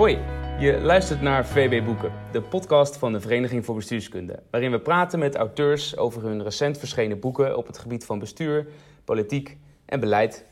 Hoi, 0.00 0.18
je 0.58 0.80
luistert 0.82 1.20
naar 1.20 1.46
VB 1.46 1.84
Boeken, 1.84 2.12
de 2.32 2.42
podcast 2.42 2.96
van 2.96 3.12
de 3.12 3.20
Vereniging 3.20 3.64
voor 3.64 3.74
Bestuurskunde, 3.74 4.42
waarin 4.50 4.70
we 4.70 4.80
praten 4.80 5.18
met 5.18 5.36
auteurs 5.36 5.96
over 5.96 6.22
hun 6.22 6.42
recent 6.42 6.78
verschenen 6.78 7.20
boeken 7.20 7.56
op 7.56 7.66
het 7.66 7.78
gebied 7.78 8.04
van 8.04 8.18
bestuur, 8.18 8.66
politiek 9.04 9.56
en 9.84 10.00
beleid. 10.00 10.44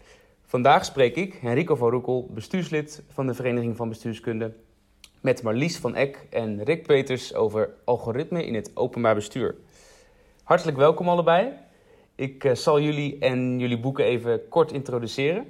Vandaag 0.43 0.85
spreek 0.85 1.17
ik, 1.17 1.35
Henrico 1.35 1.75
van 1.75 1.91
Roekel, 1.91 2.31
bestuurslid 2.35 3.03
van 3.09 3.27
de 3.27 3.35
Vereniging 3.35 3.77
van 3.77 3.89
Bestuurskunde, 3.89 4.55
met 5.21 5.43
Marlies 5.43 5.77
van 5.77 5.95
Eck 5.95 6.27
en 6.31 6.65
Rick 6.65 6.87
Peters 6.87 7.35
over 7.35 7.71
algoritme 7.85 8.47
in 8.47 8.55
het 8.55 8.71
openbaar 8.75 9.15
bestuur. 9.15 9.57
Hartelijk 10.43 10.77
welkom 10.77 11.09
allebei. 11.09 11.53
Ik 12.15 12.45
eh, 12.45 12.55
zal 12.55 12.81
jullie 12.81 13.19
en 13.19 13.59
jullie 13.59 13.81
boeken 13.81 14.05
even 14.05 14.49
kort 14.49 14.73
introduceren. 14.73 15.47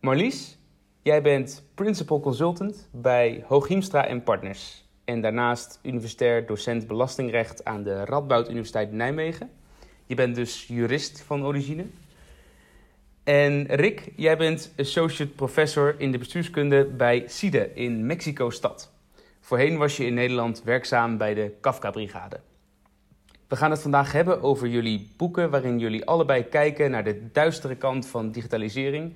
Marlies, 0.00 0.58
jij 1.02 1.22
bent 1.22 1.64
Principal 1.74 2.20
Consultant 2.20 2.88
bij 2.90 3.44
Hooghiemstra 3.46 4.20
Partners. 4.24 4.84
En 5.04 5.20
daarnaast 5.20 5.78
universitair 5.82 6.46
docent 6.46 6.86
belastingrecht 6.86 7.64
aan 7.64 7.82
de 7.82 8.04
Radboud 8.04 8.48
Universiteit 8.48 8.92
Nijmegen. 8.92 9.50
Je 10.06 10.14
bent 10.14 10.34
dus 10.34 10.66
jurist 10.66 11.22
van 11.22 11.44
origine. 11.44 11.84
En 13.24 13.66
Rick, 13.66 14.12
jij 14.16 14.36
bent 14.36 14.72
associate 14.76 15.32
professor 15.32 15.94
in 15.98 16.12
de 16.12 16.18
bestuurskunde 16.18 16.84
bij 16.84 17.24
CIDE 17.26 17.74
in 17.74 18.06
Mexico-stad. 18.06 18.90
Voorheen 19.40 19.78
was 19.78 19.96
je 19.96 20.04
in 20.04 20.14
Nederland 20.14 20.62
werkzaam 20.62 21.16
bij 21.16 21.34
de 21.34 21.52
Kafka-brigade. 21.60 22.40
We 23.48 23.56
gaan 23.56 23.70
het 23.70 23.82
vandaag 23.82 24.12
hebben 24.12 24.42
over 24.42 24.68
jullie 24.68 25.10
boeken, 25.16 25.50
waarin 25.50 25.78
jullie 25.78 26.04
allebei 26.04 26.44
kijken 26.44 26.90
naar 26.90 27.04
de 27.04 27.30
duistere 27.32 27.74
kant 27.74 28.06
van 28.06 28.30
digitalisering 28.30 29.14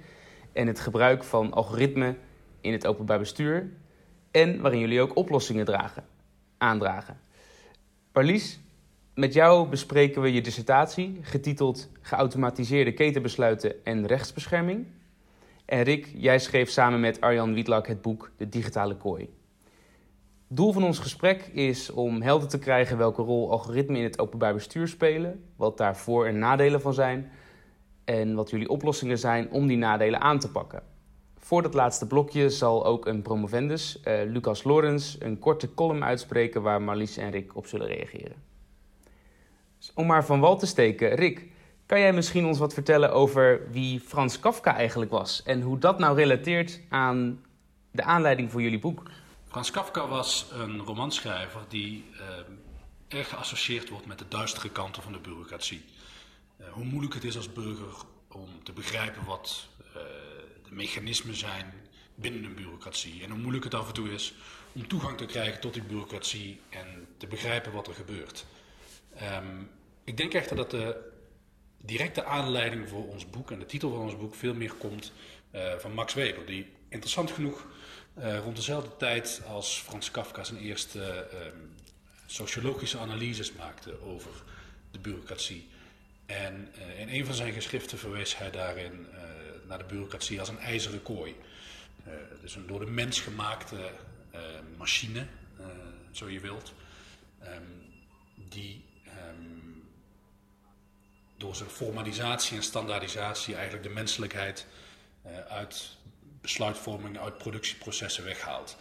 en 0.57 0.67
het 0.67 0.81
gebruik 0.81 1.25
van 1.25 1.53
algoritmen 1.53 2.19
in 2.61 2.73
het 2.73 2.87
openbaar 2.87 3.19
bestuur. 3.19 3.73
En 4.31 4.61
waarin 4.61 4.81
jullie 4.81 5.01
ook 5.01 5.17
oplossingen 5.17 5.65
dragen, 5.65 6.05
aandragen. 6.59 7.19
Parlies, 8.13 8.61
met 9.15 9.33
jou 9.33 9.69
bespreken 9.69 10.23
we 10.23 10.33
je 10.33 10.41
dissertatie, 10.41 11.19
getiteld 11.23 11.89
Geautomatiseerde 12.01 12.93
ketenbesluiten 12.93 13.85
en 13.85 14.07
rechtsbescherming. 14.07 14.87
En 15.65 15.83
Rick, 15.83 16.13
jij 16.15 16.39
schreef 16.39 16.71
samen 16.71 17.01
met 17.01 17.21
Arjan 17.21 17.55
Wietlak 17.55 17.87
het 17.87 18.03
boek 18.03 18.31
De 18.37 18.49
Digitale 18.49 18.97
Kooi. 18.97 19.29
Doel 20.49 20.73
van 20.73 20.85
ons 20.85 20.99
gesprek 20.99 21.51
is 21.53 21.91
om 21.91 22.23
helder 22.23 22.49
te 22.49 22.59
krijgen 22.59 22.99
welke 22.99 23.23
rol 23.23 23.51
algoritmen 23.51 23.97
in 23.97 24.05
het 24.05 24.19
openbaar 24.19 24.55
bestuur 24.55 24.89
spelen, 24.89 25.45
wat 25.57 25.77
daar 25.77 25.97
voor- 25.97 26.27
en 26.27 26.39
nadelen 26.39 26.81
van 26.81 26.95
zijn 26.95 27.31
en 28.07 28.35
wat 28.35 28.51
jullie 28.51 28.69
oplossingen 28.69 29.19
zijn 29.19 29.51
om 29.51 29.67
die 29.67 29.77
nadelen 29.77 30.21
aan 30.21 30.39
te 30.39 30.51
pakken. 30.51 30.83
Voor 31.39 31.63
dat 31.63 31.75
laatste 31.75 32.07
blokje 32.07 32.51
zal 32.51 32.87
ook 32.87 33.07
een 33.07 33.23
promovendus, 33.23 34.01
uh, 34.05 34.15
Lucas 34.27 34.65
Lorenz, 34.65 35.17
een 35.19 35.39
korte 35.39 35.75
column 35.75 36.05
uitspreken 36.05 36.63
waar 36.63 36.83
Marlies 36.83 37.17
en 37.17 37.31
Rick 37.31 37.57
op 37.57 37.67
zullen 37.67 37.87
reageren. 37.87 38.37
Dus 39.79 39.93
om 39.95 40.07
maar 40.07 40.25
van 40.25 40.41
wal 40.41 40.59
te 40.59 40.67
steken, 40.67 41.15
Rick, 41.15 41.47
kan 41.87 42.01
jij 42.01 42.13
misschien 42.13 42.47
ons 42.47 42.59
wat 42.59 42.75
vertellen 42.75 43.13
over 43.13 43.71
wie 43.71 44.01
Frans 44.01 44.41
Kafka 44.41 44.77
eigenlijk 44.77 45.11
was 45.11 45.43
en 45.43 45.61
hoe 45.61 45.79
dat 45.79 45.99
nou 45.99 46.17
relateert 46.17 46.81
aan 46.89 47.45
de 47.91 48.03
aanleiding 48.03 48.51
voor 48.51 48.63
jullie 48.63 48.79
boek? 48.79 49.03
Frans 49.49 49.71
Kafka 49.71 50.09
was 50.09 50.51
een 50.53 50.79
romanschrijver 50.81 51.61
die 51.69 52.05
uh, 52.13 53.19
erg 53.19 53.29
geassocieerd 53.29 53.89
wordt 53.89 54.07
met 54.07 54.19
de 54.19 54.29
duistere 54.29 54.71
kanten 54.71 55.03
van 55.03 55.13
de 55.13 55.19
bureaucratie. 55.19 55.85
Uh, 56.61 56.67
hoe 56.73 56.85
moeilijk 56.85 57.15
het 57.15 57.25
is 57.25 57.37
als 57.37 57.53
burger 57.53 57.95
om 58.29 58.65
te 58.65 58.73
begrijpen 58.73 59.25
wat 59.25 59.69
uh, 59.87 59.95
de 60.65 60.75
mechanismen 60.75 61.37
zijn 61.37 61.73
binnen 62.15 62.45
een 62.45 62.55
bureaucratie. 62.55 63.23
En 63.23 63.31
hoe 63.31 63.39
moeilijk 63.39 63.65
het 63.65 63.75
af 63.75 63.87
en 63.87 63.95
toe 63.95 64.13
is 64.13 64.35
om 64.73 64.89
toegang 64.89 65.17
te 65.17 65.27
krijgen 65.27 65.61
tot 65.61 65.73
die 65.73 65.83
bureaucratie 65.83 66.61
en 66.69 67.07
te 67.17 67.27
begrijpen 67.27 67.73
wat 67.73 67.89
er 67.89 67.95
gebeurt. 67.95 68.45
Um, 69.23 69.71
ik 70.05 70.17
denk 70.17 70.35
echter 70.35 70.57
dat 70.57 70.71
de 70.71 71.13
directe 71.81 72.25
aanleiding 72.25 72.89
voor 72.89 73.09
ons 73.09 73.31
boek 73.31 73.51
en 73.51 73.59
de 73.59 73.67
titel 73.67 73.91
van 73.91 74.01
ons 74.01 74.17
boek 74.17 74.35
veel 74.35 74.55
meer 74.55 74.73
komt 74.73 75.13
van 75.79 75.93
Max 75.93 76.15
Weber, 76.15 76.47
die 76.47 76.73
interessant 76.89 77.31
genoeg 77.31 77.67
rond 78.15 78.57
dezelfde 78.57 78.97
tijd 78.97 79.43
als 79.47 79.79
Frans 79.81 80.11
Kafka 80.11 80.45
zijn 80.45 80.59
eerste 80.59 81.29
uh, 81.33 81.39
sociologische 82.27 82.99
analyses 82.99 83.53
maakte 83.53 84.03
over 84.03 84.31
de 84.91 84.99
bureaucratie. 84.99 85.69
En 86.27 86.69
uh, 86.79 87.01
in 87.01 87.09
een 87.09 87.27
van 87.27 87.35
zijn 87.35 87.53
geschriften 87.53 87.99
verwees 87.99 88.39
hij 88.39 88.51
daarin 88.51 89.07
naar 89.69 89.79
de 89.79 89.85
bureaucratie 89.85 90.41
als 90.41 90.49
een 90.49 90.59
ijzeren 90.59 91.03
kooi. 91.03 91.35
dus 92.41 92.55
een 92.55 92.67
door 92.67 92.81
de 92.81 92.91
mens 92.91 93.21
gemaakte 93.21 93.91
machine, 94.77 95.27
zo 96.11 96.29
je 96.29 96.41
wilt, 96.41 96.73
um, 97.43 97.93
die 98.35 98.85
um, 99.29 99.89
door 101.37 101.57
zijn 101.57 101.69
formalisatie 101.69 102.57
en 102.57 102.63
standaardisatie 102.63 103.55
eigenlijk 103.55 103.85
de 103.85 103.95
menselijkheid 103.95 104.67
uit 105.49 105.97
besluitvorming 106.41 107.19
uit 107.19 107.39
productieprocessen 107.39 108.25
weghaalt. 108.25 108.77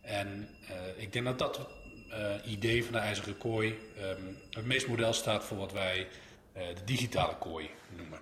En 0.00 0.48
uh, 0.70 1.02
ik 1.02 1.12
denk 1.12 1.24
dat 1.24 1.38
dat 1.38 1.68
uh, 2.10 2.52
idee 2.52 2.84
van 2.84 2.92
de 2.92 2.98
ijzeren 2.98 3.38
kooi 3.38 3.78
um, 4.00 4.38
het 4.50 4.64
meest 4.64 4.86
model 4.86 5.12
staat 5.12 5.44
voor 5.44 5.56
wat 5.56 5.72
wij 5.72 5.98
uh, 6.00 6.06
de 6.56 6.84
digitale 6.84 7.36
kooi 7.38 7.70
noemen. 7.96 8.20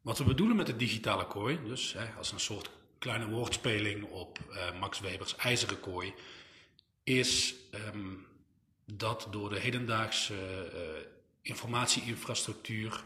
Wat 0.00 0.18
we 0.18 0.24
bedoelen 0.24 0.56
met 0.56 0.66
de 0.66 0.76
digitale 0.76 1.26
kooi, 1.26 1.58
dus 1.64 1.92
hè, 1.92 2.06
als 2.16 2.32
een 2.32 2.40
soort 2.40 2.70
kleine 2.98 3.28
woordspeling 3.28 4.04
op 4.04 4.38
Max 4.78 5.00
Webers 5.00 5.36
ijzeren 5.36 5.80
kooi, 5.80 6.14
is 7.04 7.54
um, 7.94 8.26
dat 8.84 9.28
door 9.30 9.50
de 9.50 9.60
hedendaagse 9.60 10.34
informatieinfrastructuur 11.42 13.04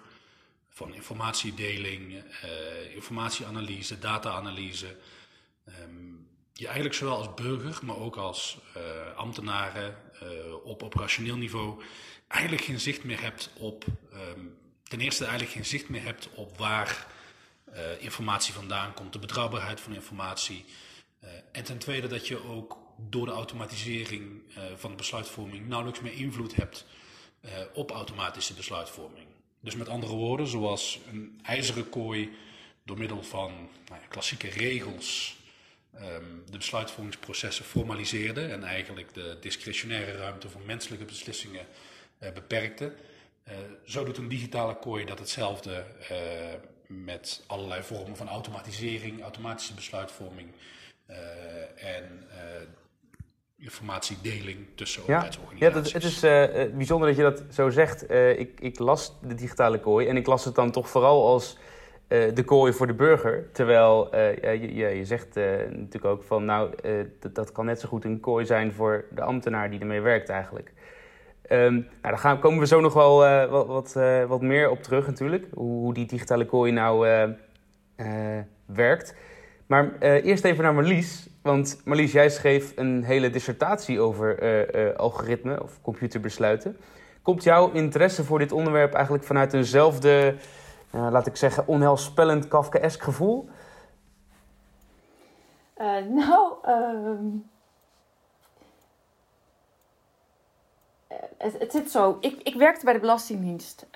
van 0.68 0.94
informatiedeling, 0.94 2.12
uh, 2.12 2.94
informatieanalyse, 2.94 3.98
data-analyse. 3.98 4.96
Um, 5.80 6.28
je 6.52 6.64
eigenlijk 6.64 6.94
zowel 6.94 7.16
als 7.16 7.34
burger, 7.34 7.78
maar 7.82 7.96
ook 7.96 8.16
als 8.16 8.58
uh, 8.76 9.16
ambtenaren 9.16 9.96
uh, 10.22 10.54
op 10.64 10.82
operationeel 10.82 11.36
niveau 11.36 11.82
eigenlijk 12.32 12.64
geen 12.64 12.80
zicht 12.80 13.04
meer 13.04 13.20
hebt 13.20 13.50
op, 13.54 13.84
um, 14.12 14.56
ten 14.82 15.00
eerste 15.00 15.24
eigenlijk 15.24 15.54
geen 15.54 15.64
zicht 15.64 15.88
meer 15.88 16.02
hebt 16.02 16.28
op 16.34 16.58
waar 16.58 17.06
informatie 17.98 18.54
vandaan 18.54 18.94
komt, 18.94 19.12
de 19.12 19.18
betrouwbaarheid 19.18 19.80
van 19.80 19.94
informatie. 19.94 20.64
en 21.52 21.64
ten 21.64 21.78
tweede 21.78 22.06
dat 22.06 22.28
je 22.28 22.44
ook 22.44 22.78
door 22.96 23.26
de 23.26 23.32
automatisering 23.32 24.42
van 24.76 24.90
de 24.90 24.96
besluitvorming 24.96 25.68
nauwelijks 25.68 26.00
meer 26.00 26.12
invloed 26.12 26.56
hebt 26.56 26.86
op 27.74 27.90
automatische 27.90 28.54
besluitvorming. 28.54 29.26
Dus 29.60 29.76
met 29.76 29.88
andere 29.88 30.14
woorden, 30.14 30.46
zoals 30.46 30.98
een 31.12 31.40
ijzeren 31.42 31.88
kooi 31.88 32.30
door 32.84 32.98
middel 32.98 33.22
van 33.22 33.52
nou 33.88 34.00
ja, 34.00 34.06
klassieke 34.08 34.48
regels 34.48 35.36
um, 35.94 36.42
de 36.50 36.56
besluitvormingsprocessen 36.56 37.64
formaliseerde 37.64 38.46
en 38.46 38.64
eigenlijk 38.64 39.14
de 39.14 39.36
discretionaire 39.40 40.16
ruimte 40.16 40.48
voor 40.48 40.60
menselijke 40.60 41.04
beslissingen 41.04 41.66
beperkte. 42.34 42.92
Uh, 43.48 43.54
zo 43.84 44.04
doet 44.04 44.16
een 44.16 44.28
digitale 44.28 44.76
kooi 44.76 45.04
dat 45.04 45.18
hetzelfde 45.18 45.84
uh, 46.10 46.16
met 46.86 47.44
allerlei 47.46 47.82
vormen 47.82 48.16
van 48.16 48.28
automatisering, 48.28 49.22
automatische 49.22 49.74
besluitvorming 49.74 50.48
en 51.76 52.28
informatiedeling 53.62 54.66
tussen 54.74 55.02
overheidsorganisaties. 55.02 55.74
Ja, 55.74 55.82
dat, 55.82 55.92
het 55.92 56.04
is 56.04 56.24
uh, 56.24 56.76
bijzonder 56.76 57.08
dat 57.08 57.16
je 57.16 57.22
dat 57.22 57.42
zo 57.50 57.70
zegt. 57.70 58.10
Uh, 58.10 58.38
ik, 58.38 58.60
ik, 58.60 58.78
las 58.78 59.18
de 59.20 59.34
digitale 59.34 59.80
kooi 59.80 60.06
en 60.06 60.16
ik 60.16 60.26
las 60.26 60.44
het 60.44 60.54
dan 60.54 60.70
toch 60.70 60.88
vooral 60.88 61.26
als 61.26 61.58
uh, 62.08 62.34
de 62.34 62.44
kooi 62.44 62.72
voor 62.72 62.86
de 62.86 62.94
burger. 62.94 63.52
Terwijl 63.52 64.16
je, 64.16 64.74
je, 64.74 64.86
je, 64.86 65.04
zegt 65.04 65.34
natuurlijk 65.68 66.04
ook 66.04 66.22
van, 66.22 66.44
nou, 66.44 66.74
dat, 67.20 67.34
dat, 67.34 67.52
kan 67.52 67.64
net 67.64 67.80
zo 67.80 67.88
goed 67.88 68.04
een 68.04 68.20
kooi 68.20 68.46
zijn 68.46 68.72
voor 68.72 69.04
de 69.10 69.22
ambtenaar 69.22 69.70
die 69.70 69.80
ermee 69.80 70.00
werkt 70.00 70.28
eigenlijk. 70.28 70.72
Um, 71.52 71.74
nou, 71.74 71.84
daar 72.00 72.18
gaan, 72.18 72.38
komen 72.38 72.58
we 72.58 72.66
zo 72.66 72.80
nog 72.80 72.94
wel 72.94 73.18
wat, 73.48 73.66
wat, 73.66 73.92
wat, 74.28 74.40
meer 74.40 74.70
op 74.70 74.82
terug 74.82 75.06
natuurlijk. 75.06 75.46
Hoe, 75.54 75.94
die 75.94 76.06
digitale 76.06 76.46
kooi 76.46 76.72
nou 76.72 77.06
werkt. 78.66 79.14
Maar 79.66 79.98
eerst 79.98 80.44
even 80.44 80.64
naar 80.64 80.74
Marlies. 80.74 81.28
Want 81.42 81.80
Marlies, 81.84 82.12
jij 82.12 82.30
schreef 82.30 82.72
een 82.76 83.04
hele 83.04 83.30
dissertatie 83.30 84.00
over 84.00 84.96
algoritme 84.96 85.62
of 85.62 85.80
computerbesluiten. 85.82 86.76
Komt 87.22 87.42
jouw 87.42 87.70
interesse 87.70 88.24
voor 88.24 88.38
dit 88.38 88.52
onderwerp 88.52 88.94
eigenlijk 88.94 89.24
vanuit 89.24 89.52
eenzelfde, 89.52 90.34
laat 90.90 91.26
ik 91.26 91.36
zeggen, 91.36 91.66
onheilspellend 91.66 92.48
Kafkaesk 92.48 93.02
gevoel? 93.02 93.48
nou, 96.08 96.52
ehm, 96.62 97.26
het, 101.38 101.58
het, 101.58 101.72
zit 101.72 101.90
zo. 101.90 102.16
Ik, 102.20 102.40
ik 102.42 102.54
werkte 102.54 102.84
bij 102.84 102.94
de 102.94 103.00
Belastingdienst 103.00 103.86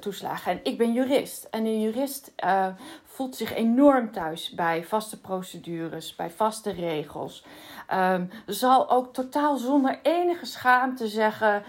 toeslagen 0.00 0.52
en 0.52 0.60
ik 0.62 0.78
ben 0.78 0.92
jurist. 0.92 1.48
En 1.50 1.64
een 1.64 1.80
jurist 1.80 2.32
voelt 3.04 3.36
zich 3.36 3.54
enorm 3.54 4.12
thuis 4.12 4.50
bij 4.50 4.84
vaste 4.84 5.20
procedures, 5.20 6.16
bij 6.16 6.30
vaste 6.30 6.70
regels. 6.70 7.46
Um, 7.92 8.30
zal 8.46 8.90
ook 8.90 9.14
totaal 9.14 9.56
zonder 9.56 9.98
enige 10.02 10.46
schaamte 10.46 11.08
zeggen 11.08 11.62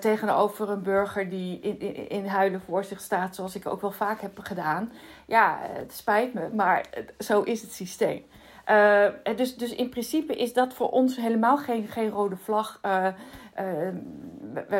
tegenover 0.00 0.70
een 0.70 0.82
burger 0.82 1.28
die 1.28 1.60
in, 1.60 1.80
in, 1.80 2.08
in, 2.08 2.26
huilen 2.26 2.60
voor 2.60 2.84
zich 2.84 3.00
staat, 3.00 3.34
zoals 3.34 3.54
ik 3.54 3.66
ook 3.66 3.80
wel 3.80 3.90
vaak 3.90 4.20
heb 4.20 4.38
gedaan. 4.38 4.92
Ja, 5.26 5.58
het 5.62 5.92
spijt 5.92 6.34
me, 6.34 6.48
maar 6.52 6.86
zo 7.18 7.42
is 7.42 7.62
het 7.62 7.72
systeem. 7.72 8.24
Uh, 8.70 9.06
dus, 9.36 9.56
dus 9.56 9.74
in 9.74 9.88
principe 9.88 10.36
is 10.36 10.52
dat 10.52 10.74
voor 10.74 10.90
ons 10.90 11.16
helemaal 11.16 11.58
geen, 11.58 11.88
geen 11.88 12.08
rode 12.08 12.36
vlag. 12.36 12.80
Uh, 12.86 13.08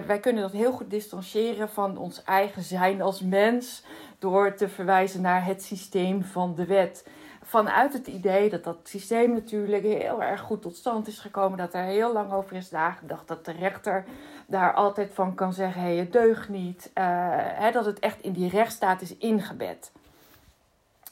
wij, 0.06 0.20
kunnen 0.20 0.42
dat 0.42 0.52
heel 0.52 0.72
goed 0.72 0.90
distancieren 0.90 1.68
van 1.68 1.96
ons 1.96 2.22
eigen 2.24 2.62
zijn 2.62 3.02
als 3.02 3.20
mens 3.20 3.84
door 4.18 4.54
te 4.54 4.68
verwijzen 4.68 5.20
naar 5.20 5.44
het 5.44 5.62
systeem 5.62 6.22
van 6.22 6.54
de 6.54 6.66
wet. 6.66 7.06
Vanuit 7.42 7.92
het 7.92 8.06
idee 8.06 8.50
dat 8.50 8.64
dat 8.64 8.76
systeem 8.82 9.32
natuurlijk 9.32 9.82
heel 9.82 10.22
erg 10.22 10.40
goed 10.40 10.62
tot 10.62 10.76
stand 10.76 11.06
is 11.06 11.18
gekomen, 11.18 11.58
dat 11.58 11.74
er 11.74 11.82
heel 11.82 12.12
lang 12.12 12.32
over 12.32 12.56
is 12.56 12.70
nagedacht, 12.70 13.28
dat 13.28 13.44
de 13.44 13.52
rechter 13.52 14.04
daar 14.46 14.74
altijd 14.74 15.14
van 15.14 15.34
kan 15.34 15.52
zeggen: 15.52 15.80
hé, 15.80 15.88
hey, 15.88 15.96
het 15.96 16.12
deugt 16.12 16.48
niet. 16.48 16.90
Hè, 16.94 17.70
dat 17.70 17.84
het 17.84 17.98
echt 17.98 18.20
in 18.20 18.32
die 18.32 18.50
rechtsstaat 18.50 19.00
is 19.00 19.16
ingebed. 19.16 19.92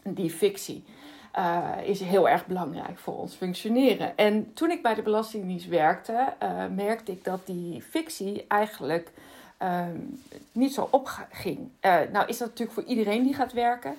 Die 0.03 0.31
fictie. 0.31 0.85
Uh, 1.39 1.69
is 1.85 2.01
heel 2.01 2.29
erg 2.29 2.47
belangrijk 2.47 2.99
voor 2.99 3.19
ons 3.19 3.35
functioneren. 3.35 4.17
En 4.17 4.53
toen 4.53 4.71
ik 4.71 4.83
bij 4.83 4.95
de 4.95 5.03
Belastingdienst 5.03 5.69
werkte, 5.69 6.33
uh, 6.43 6.65
merkte 6.75 7.13
ik 7.13 7.25
dat 7.25 7.47
die 7.47 7.83
fictie 7.83 8.45
eigenlijk 8.49 9.13
Ehm, 9.65 9.99
niet 10.53 10.75
zo 10.75 10.89
opging. 10.91 11.59
Uh, 11.59 12.01
nou 12.13 12.27
is 12.27 12.39
dat 12.39 12.49
natuurlijk 12.49 12.79
voor 12.79 12.89
iedereen 12.89 13.23
die 13.23 13.35
gaat 13.35 13.53
werken. 13.53 13.95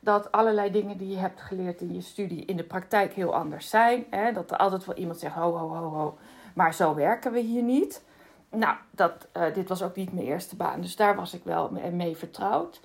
Dat 0.00 0.32
allerlei 0.32 0.70
dingen 0.70 0.96
die 0.96 1.08
je 1.08 1.16
hebt 1.16 1.40
geleerd 1.40 1.80
in 1.80 1.94
je 1.94 2.00
studie 2.00 2.44
in 2.44 2.56
de 2.56 2.62
praktijk 2.62 3.12
heel 3.12 3.34
anders 3.34 3.70
zijn. 3.70 4.04
Hè? 4.10 4.32
Dat 4.32 4.50
er 4.50 4.56
altijd 4.56 4.84
wel 4.84 4.96
iemand 4.96 5.18
zegt, 5.18 5.34
ho, 5.34 5.56
ho, 5.56 5.68
ho, 5.68 5.88
ho. 5.88 6.18
Maar 6.54 6.74
zo 6.74 6.94
werken 6.94 7.32
we 7.32 7.38
hier 7.38 7.62
niet. 7.62 8.02
Nou, 8.50 8.76
dat, 8.90 9.28
dit 9.54 9.68
was 9.68 9.82
ook 9.82 9.96
niet 9.96 10.12
mijn 10.12 10.26
eerste 10.26 10.56
baan. 10.56 10.80
Dus 10.80 10.96
daar 10.96 11.16
was 11.16 11.34
ik 11.34 11.44
wel 11.44 11.70
mee 11.92 12.16
vertrouwd. 12.16 12.80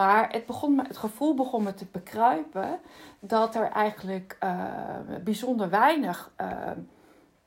Maar 0.00 0.32
het, 0.32 0.46
begon 0.46 0.74
me, 0.74 0.82
het 0.86 0.96
gevoel 0.96 1.34
begon 1.34 1.62
me 1.62 1.74
te 1.74 1.86
bekruipen 1.90 2.78
dat 3.18 3.54
er 3.54 3.70
eigenlijk 3.70 4.36
uh, 4.44 4.54
bijzonder 5.24 5.70
weinig 5.70 6.30
ehm, 6.36 6.78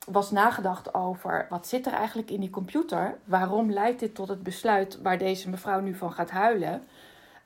was 0.06 0.30
nagedacht 0.30 0.94
over 0.94 1.46
wat 1.48 1.66
zit 1.66 1.86
er 1.86 1.92
eigenlijk 1.92 2.30
in 2.30 2.40
die 2.40 2.50
computer? 2.50 3.18
Waarom 3.24 3.70
leidt 3.70 4.00
dit 4.00 4.14
tot 4.14 4.28
het 4.28 4.42
besluit 4.42 5.02
waar 5.02 5.18
deze 5.18 5.50
mevrouw 5.50 5.80
nu 5.80 5.94
van 5.94 6.12
gaat 6.12 6.30
huilen? 6.30 6.86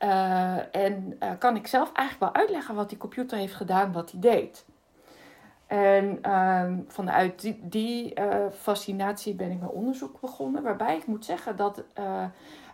Uh, 0.03 0.77
en 0.77 1.19
kan 1.39 1.57
ik 1.57 1.67
zelf 1.67 1.93
eigenlijk 1.93 2.33
wel 2.33 2.43
uitleggen 2.43 2.75
wat 2.75 2.89
die 2.89 2.99
computer 2.99 3.39
heeft 3.39 3.55
gedaan, 3.55 3.93
wat 3.93 4.11
hij 4.11 4.21
deed. 4.21 4.65
En 5.67 6.19
uh, 6.27 6.65
vanuit 6.87 7.41
die, 7.41 7.59
die 7.63 8.15
fascinatie 8.53 9.35
ben 9.35 9.51
ik 9.51 9.59
mijn 9.59 9.71
onderzoek 9.71 10.21
begonnen. 10.21 10.63
Waarbij 10.63 10.97
ik 10.97 11.07
moet 11.07 11.25
zeggen 11.25 11.57
dat 11.57 11.83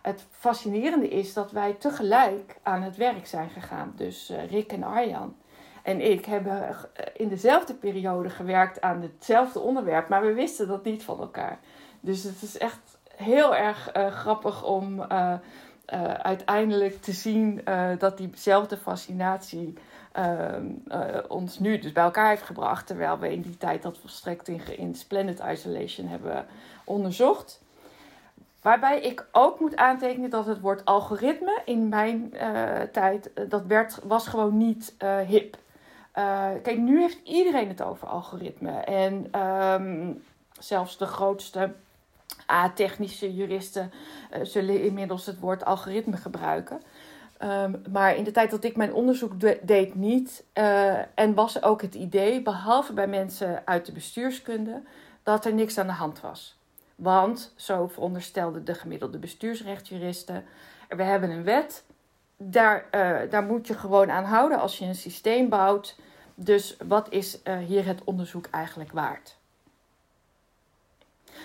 het 0.04 0.26
fascinerende 0.30 1.08
is 1.08 1.32
dat 1.32 1.50
wij 1.50 1.72
tegelijk 1.72 2.56
aan 2.62 2.82
het 2.82 2.96
werk 2.96 3.26
zijn 3.26 3.50
gegaan. 3.50 3.92
Dus 3.96 4.32
Rick 4.48 4.72
en 4.72 4.82
Arjan 4.82 5.34
en 5.82 6.10
ik 6.10 6.24
hebben 6.24 6.68
eh, 6.68 7.06
in 7.16 7.28
dezelfde 7.28 7.74
periode 7.74 8.30
gewerkt 8.30 8.80
aan 8.80 9.02
hetzelfde 9.02 9.60
onderwerp, 9.60 10.08
maar 10.08 10.22
we 10.22 10.32
wisten 10.32 10.68
dat 10.68 10.84
niet 10.84 11.04
van 11.04 11.20
elkaar. 11.20 11.58
Dus 12.00 12.22
het 12.22 12.42
is 12.42 12.58
echt 12.58 12.98
heel 13.16 13.56
erg 13.56 13.90
grappig 14.10 14.64
om 14.64 15.06
uiteindelijk 16.22 17.02
te 17.02 17.12
zien 17.12 17.64
dat 17.98 18.16
diezelfde 18.16 18.76
fascinatie 18.76 19.74
ehm, 20.12 20.66
ons 21.28 21.58
nu 21.58 21.78
dus 21.78 21.92
bij 21.92 22.04
elkaar 22.04 22.28
heeft 22.28 22.42
gebracht, 22.42 22.86
terwijl 22.86 23.18
we 23.18 23.32
in 23.32 23.40
die 23.40 23.56
tijd 23.56 23.82
dat 23.82 23.98
volstrekt 23.98 24.48
in, 24.48 24.78
in 24.78 24.94
splendid 24.94 25.42
isolation 25.46 26.08
hebben 26.08 26.46
onderzocht. 26.84 27.63
Waarbij 28.64 29.00
ik 29.00 29.26
ook 29.32 29.60
moet 29.60 29.76
aantekenen 29.76 30.30
dat 30.30 30.46
het 30.46 30.60
woord 30.60 30.84
algoritme 30.84 31.62
in 31.64 31.88
mijn 31.88 32.34
tijd, 32.92 33.30
dat 33.48 33.66
werd, 33.66 33.98
was 34.02 34.26
gewoon 34.26 34.56
niet 34.56 34.94
hip. 35.26 35.56
Uh, 36.18 36.48
kijk, 36.62 36.78
nu 36.78 37.00
heeft 37.00 37.18
iedereen 37.24 37.68
het 37.68 37.82
over 37.82 38.08
algoritme. 38.08 38.70
En 38.70 39.40
um, 39.40 40.22
zelfs 40.58 40.98
de 40.98 41.06
grootste 41.06 41.72
A-technische 42.52 43.34
juristen 43.34 43.92
zullen 44.42 44.82
inmiddels 44.82 45.26
het 45.26 45.40
woord 45.40 45.64
algoritme 45.64 46.16
gebruiken. 46.16 46.80
Um, 47.42 47.82
maar 47.92 48.16
in 48.16 48.24
de 48.24 48.30
tijd 48.30 48.50
dat 48.50 48.64
ik 48.64 48.76
mijn 48.76 48.94
onderzoek 48.94 49.40
de 49.40 49.58
deed 49.62 49.94
niet. 49.94 50.44
En 51.14 51.34
was 51.34 51.62
ook 51.62 51.82
het 51.82 51.94
idee, 51.94 52.42
behalve 52.42 52.92
bij 52.92 53.08
mensen 53.08 53.62
uit 53.64 53.86
de 53.86 53.92
bestuurskunde, 53.92 54.82
dat 55.22 55.44
er 55.44 55.54
niks 55.54 55.78
aan 55.78 55.86
de 55.86 55.92
hand 55.92 56.20
was. 56.20 56.56
Want, 56.96 57.52
zo 57.56 57.86
veronderstelden 57.86 58.64
de 58.64 58.74
gemiddelde 58.74 59.18
bestuursrechtjuristen, 59.18 60.44
we 60.88 61.02
hebben 61.02 61.30
een 61.30 61.44
wet 61.44 61.84
daar, 62.36 62.86
uh, 62.90 63.30
daar 63.30 63.42
moet 63.42 63.66
je 63.66 63.74
gewoon 63.74 64.10
aan 64.10 64.24
houden 64.24 64.58
als 64.58 64.78
je 64.78 64.84
een 64.84 64.94
systeem 64.94 65.48
bouwt. 65.48 65.96
Dus 66.34 66.76
wat 66.86 67.06
is 67.10 67.38
uh, 67.44 67.58
hier 67.58 67.86
het 67.86 68.04
onderzoek 68.04 68.46
eigenlijk 68.50 68.92
waard? 68.92 69.36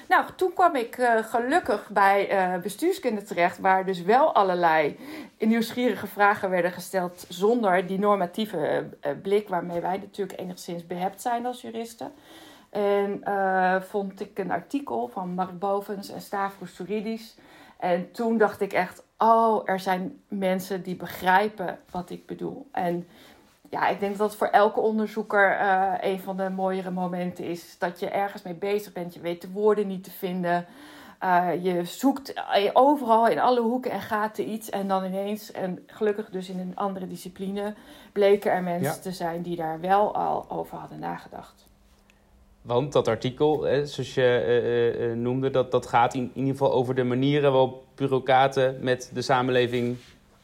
Nou, 0.07 0.25
toen 0.35 0.53
kwam 0.53 0.75
ik 0.75 0.97
uh, 0.97 1.17
gelukkig 1.23 1.89
bij 1.89 2.59
bestuurskunde 2.61 3.23
terecht, 3.23 3.59
waar 3.59 3.85
dus 3.85 4.01
wel 4.01 4.33
allerlei 4.33 4.99
nieuwsgierige 5.39 6.07
vragen 6.07 6.49
werden 6.49 6.71
gesteld 6.71 7.25
zonder 7.27 7.87
die 7.87 7.99
normatieve 7.99 8.89
blik 9.21 9.49
waarmee 9.49 9.81
wij 9.81 9.97
natuurlijk 9.97 10.39
enigszins 10.39 10.87
behept 10.87 11.21
zijn 11.21 11.45
als 11.45 11.61
juristen. 11.61 12.11
En 12.69 13.23
vond 13.83 14.21
ik 14.21 14.39
een 14.39 14.51
artikel 14.51 15.07
van 15.07 15.33
Mark 15.33 15.59
Bovens 15.59 16.09
en 16.09 16.21
Stavros 16.21 16.75
Souridis. 16.75 17.37
En 17.77 18.11
toen 18.11 18.37
dacht 18.37 18.61
ik 18.61 18.73
echt, 18.73 19.03
oh, 19.17 19.61
er 19.65 19.79
zijn 19.79 20.21
mensen 20.27 20.83
die 20.83 20.95
begrijpen 20.95 21.79
wat 21.91 22.09
ik 22.09 22.25
bedoel. 22.25 22.67
En 22.71 23.07
ja, 23.69 23.87
ik 23.87 23.99
denk 23.99 24.17
dat 24.17 24.29
dat 24.29 24.37
voor 24.37 24.47
elke 24.47 24.79
onderzoeker 24.79 25.59
uh, 25.59 25.93
een 25.99 26.19
van 26.19 26.37
de 26.37 26.49
mooiere 26.49 26.91
momenten 26.91 27.45
is. 27.45 27.77
Dat 27.77 27.99
je 27.99 28.09
ergens 28.09 28.41
mee 28.41 28.53
bezig 28.53 28.93
bent. 28.93 29.13
Je 29.13 29.19
weet 29.19 29.41
de 29.41 29.51
woorden 29.51 29.87
niet 29.87 30.03
te 30.03 30.11
vinden. 30.11 30.65
Uh, 31.23 31.63
je 31.63 31.85
zoekt 31.85 32.33
overal 32.73 33.27
in 33.27 33.39
alle 33.39 33.61
hoeken 33.61 33.91
en 33.91 34.01
gaten 34.01 34.49
iets. 34.49 34.69
En 34.69 34.87
dan 34.87 35.05
ineens, 35.05 35.51
en 35.51 35.83
gelukkig 35.87 36.29
dus 36.29 36.49
in 36.49 36.59
een 36.59 36.75
andere 36.75 37.07
discipline, 37.07 37.73
bleken 38.11 38.51
er 38.51 38.63
mensen 38.63 38.93
ja. 38.93 39.01
te 39.01 39.11
zijn 39.11 39.41
die 39.41 39.55
daar 39.55 39.79
wel 39.79 40.15
al 40.15 40.45
over 40.49 40.77
hadden 40.77 40.99
nagedacht. 40.99 41.68
Want 42.61 42.91
dat 42.91 43.07
artikel, 43.07 43.63
hè, 43.63 43.85
zoals 43.85 44.13
je 44.13 44.97
uh, 44.99 45.21
noemde, 45.21 45.49
dat, 45.49 45.71
dat 45.71 45.85
gaat 45.85 46.13
in, 46.13 46.21
in 46.21 46.31
ieder 46.33 46.51
geval 46.51 46.73
over 46.73 46.95
de 46.95 47.03
manieren 47.03 47.51
waarop 47.51 47.83
bureaucraten 47.95 48.77
met 48.81 49.11
de 49.13 49.21
samenleving 49.21 49.97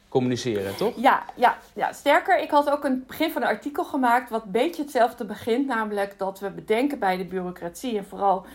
communiceren, 0.08 0.76
toch? 0.76 0.92
Ja, 0.96 1.24
ja, 1.34 1.56
ja, 1.74 1.92
sterker, 1.92 2.38
ik 2.38 2.50
had 2.50 2.70
ook 2.70 2.84
een 2.84 3.04
begin 3.06 3.30
van 3.30 3.42
een 3.42 3.48
artikel 3.48 3.84
gemaakt 3.84 4.30
wat 4.30 4.44
een 4.44 4.50
beetje 4.50 4.82
hetzelfde 4.82 5.24
begint. 5.24 5.66
Namelijk 5.66 6.18
dat 6.18 6.40
we 6.40 6.50
bedenken 6.50 6.98
bij 6.98 7.16
de 7.16 7.24
bureaucratie 7.24 7.96
en 7.96 8.04
vooral 8.04 8.46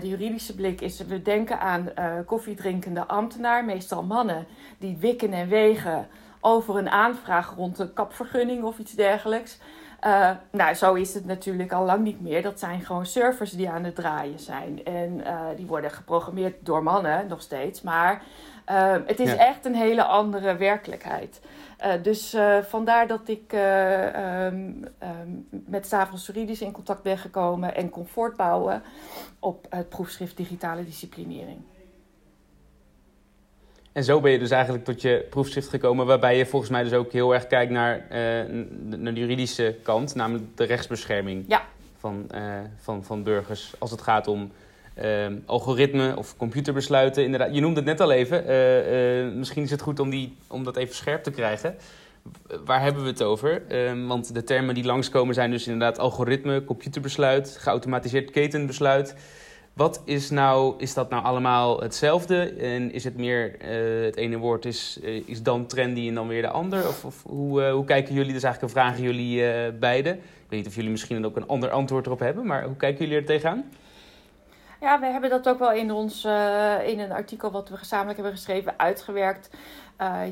de 0.00 0.08
juridische 0.08 0.54
blik 0.54 0.80
is... 0.80 1.06
we 1.06 1.22
denken 1.22 1.60
aan 1.60 1.92
koffiedrinkende 2.26 3.06
ambtenaar, 3.06 3.64
meestal 3.64 4.02
mannen... 4.02 4.46
die 4.78 4.96
wikken 5.00 5.32
en 5.32 5.48
wegen 5.48 6.08
over 6.40 6.76
een 6.76 6.90
aanvraag 6.90 7.54
rond 7.56 7.78
een 7.78 7.92
kapvergunning 7.92 8.62
of 8.62 8.78
iets 8.78 8.92
dergelijks... 8.92 9.58
Uh, 10.06 10.30
nou, 10.52 10.74
zo 10.74 10.94
is 10.94 11.14
het 11.14 11.24
natuurlijk 11.24 11.72
al 11.72 11.84
lang 11.84 12.04
niet 12.04 12.20
meer. 12.20 12.42
Dat 12.42 12.58
zijn 12.58 12.80
gewoon 12.80 13.06
servers 13.06 13.50
die 13.50 13.70
aan 13.70 13.84
het 13.84 13.94
draaien 13.94 14.38
zijn. 14.38 14.84
En 14.84 15.20
uh, 15.20 15.40
die 15.56 15.66
worden 15.66 15.90
geprogrammeerd 15.90 16.54
door 16.60 16.82
mannen 16.82 17.26
nog 17.26 17.42
steeds. 17.42 17.82
Maar 17.82 18.22
uh, 18.70 18.96
het 19.06 19.20
is 19.20 19.30
ja. 19.30 19.36
echt 19.36 19.64
een 19.64 19.74
hele 19.74 20.02
andere 20.02 20.56
werkelijkheid. 20.56 21.40
dus 22.02 22.36
vandaar 22.62 23.06
dat 23.06 23.28
ik 23.28 23.52
um, 23.52 24.84
um, 25.02 25.48
met 25.50 25.86
Stavros 25.86 26.24
Souridis 26.24 26.60
in 26.60 26.72
contact 26.72 27.02
ben 27.02 27.18
gekomen 27.18 27.74
en 27.74 27.90
kon 27.90 28.06
voortbouwen 28.06 28.82
op 29.38 29.66
het 29.70 29.88
proefschrift 29.88 30.36
digitale 30.36 30.84
disciplinering. 30.84 31.60
En 33.98 34.04
zo 34.04 34.20
ben 34.20 34.30
je 34.32 34.38
dus 34.38 34.50
eigenlijk 34.50 34.84
tot 34.84 35.02
je 35.02 35.26
proefschrift 35.30 35.68
gekomen, 35.68 36.06
waarbij 36.06 36.36
je 36.36 36.46
volgens 36.46 36.70
mij 36.70 36.82
dus 36.82 36.92
ook 36.92 37.12
heel 37.12 37.34
erg 37.34 37.46
kijkt 37.46 37.72
naar, 37.72 37.96
uh, 37.96 38.16
naar 38.98 39.14
de 39.14 39.20
juridische 39.20 39.76
kant, 39.82 40.14
namelijk 40.14 40.44
de 40.54 40.64
rechtsbescherming 40.64 41.44
ja. 41.48 41.62
van, 41.96 42.26
uh, 42.34 42.40
van, 42.76 43.04
van 43.04 43.22
burgers 43.22 43.72
als 43.78 43.90
het 43.90 44.02
gaat 44.02 44.26
om 44.28 44.50
uh, 45.02 45.26
algoritme 45.46 46.16
of 46.16 46.36
computerbesluiten. 46.36 47.24
Inderdaad, 47.24 47.54
je 47.54 47.60
noemde 47.60 47.76
het 47.76 47.88
net 47.88 48.00
al 48.00 48.10
even. 48.10 49.38
misschien 49.38 49.62
is 49.62 49.70
het 49.70 49.80
goed 49.80 50.00
om, 50.00 50.10
die, 50.10 50.36
om 50.46 50.64
dat 50.64 50.76
even 50.76 50.94
scherp 50.94 51.22
te 51.22 51.30
krijgen. 51.30 51.76
Waar 52.64 52.82
hebben 52.82 53.02
we 53.02 53.08
het 53.08 53.22
over? 53.22 53.62
Ehm, 53.68 54.06
want 54.06 54.34
de 54.34 54.44
termen 54.44 54.74
die 54.74 54.84
langskomen 54.84 55.34
zijn 55.34 55.50
dus 55.50 55.66
inderdaad 55.66 55.98
algoritme, 55.98 56.64
computerbesluit, 56.64 57.56
geautomatiseerd 57.60 58.30
ketenbesluit. 58.30 59.14
Wat 59.78 60.02
is, 60.04 60.30
nou, 60.30 60.74
is 60.78 60.94
dat 60.94 61.10
nou 61.10 61.24
allemaal 61.24 61.80
hetzelfde? 61.80 62.52
En 62.52 62.92
is 62.92 63.04
het 63.04 63.16
meer 63.16 63.56
het 64.04 64.16
ene 64.16 64.36
woord 64.36 64.64
is, 64.64 64.98
is 65.26 65.42
dan 65.42 65.66
trendy 65.66 66.08
en 66.08 66.14
dan 66.14 66.28
weer 66.28 66.42
de 66.42 66.48
ander? 66.48 66.88
Of, 66.88 67.04
of 67.04 67.22
hoe, 67.22 67.62
hoe 67.62 67.84
kijken 67.84 68.14
jullie? 68.14 68.34
Is 68.34 68.42
eigenlijk 68.42 68.74
een 68.74 68.80
vraag 68.80 68.98
jullie 68.98 69.72
beiden. 69.72 70.14
Ik 70.14 70.22
weet 70.48 70.58
niet 70.58 70.66
of 70.66 70.74
jullie 70.74 70.90
misschien 70.90 71.26
ook 71.26 71.36
een 71.36 71.46
ander 71.46 71.70
antwoord 71.70 72.06
erop 72.06 72.18
hebben, 72.18 72.46
maar 72.46 72.64
hoe 72.64 72.76
kijken 72.76 73.04
jullie 73.04 73.20
er 73.20 73.26
tegenaan? 73.26 73.70
Ja, 74.80 75.00
we 75.00 75.06
hebben 75.06 75.30
dat 75.30 75.48
ook 75.48 75.58
wel 75.58 75.72
in, 75.72 75.92
ons, 75.92 76.24
in 76.84 76.98
een 76.98 77.12
artikel 77.12 77.50
wat 77.50 77.68
we 77.68 77.76
gezamenlijk 77.76 78.16
hebben 78.16 78.36
geschreven 78.36 78.74
uitgewerkt. 78.76 79.50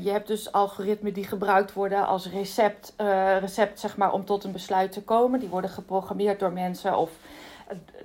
Je 0.01 0.09
hebt 0.09 0.27
dus 0.27 0.51
algoritmen 0.51 1.13
die 1.13 1.27
gebruikt 1.27 1.73
worden 1.73 2.07
als 2.07 2.29
recept, 2.29 2.93
recept 3.39 3.79
zeg 3.79 3.97
maar, 3.97 4.11
om 4.11 4.25
tot 4.25 4.43
een 4.43 4.51
besluit 4.51 4.91
te 4.91 5.03
komen. 5.03 5.39
Die 5.39 5.49
worden 5.49 5.69
geprogrammeerd 5.69 6.39
door 6.39 6.53
mensen 6.53 6.97
of 6.97 7.11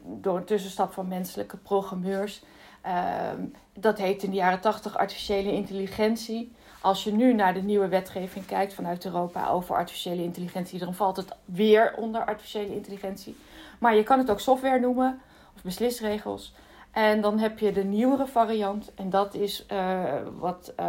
door 0.05 0.37
een 0.37 0.45
tussenstap 0.45 0.93
van 0.93 1.09
menselijke 1.09 1.57
programmeurs. 1.57 2.43
Ehm, 2.81 3.45
dat 3.75 3.99
heet 3.99 4.23
in 4.23 4.31
de 4.31 4.37
jaren 4.37 4.61
80 4.61 4.99
artificiële 4.99 5.53
intelligentie. 5.53 6.53
Als 6.81 7.05
je 7.05 7.13
nu 7.13 7.35
naar 7.35 7.55
de 7.55 7.63
nieuwe 7.63 7.89
wetgeving 7.89 8.47
kijkt 8.47 8.75
vanuit 8.75 9.05
Europa 9.05 9.49
over 9.49 9.75
artificiële 9.75 10.23
intelligentie, 10.23 10.79
dan 10.79 10.95
valt 10.95 11.17
het 11.17 11.37
weer 11.45 11.95
onder 11.97 12.25
artificiële 12.25 12.75
intelligentie. 12.75 13.37
Maar 13.79 13.97
je 13.97 14.03
kan 14.03 14.19
het 14.19 14.31
ook 14.31 14.41
software 14.41 14.81
noemen 14.81 15.21
of 15.57 15.63
beslisregels. 15.63 16.55
En 16.93 17.21
dan 17.21 17.39
heb 17.39 17.59
je 17.59 17.73
de 17.73 17.85
nieuwere 17.85 18.27
variant. 18.27 18.95
En 18.95 19.11
dat 19.11 19.35
is 19.35 19.67
uh, 19.73 20.03
wat 20.39 20.73
uh, 20.81 20.87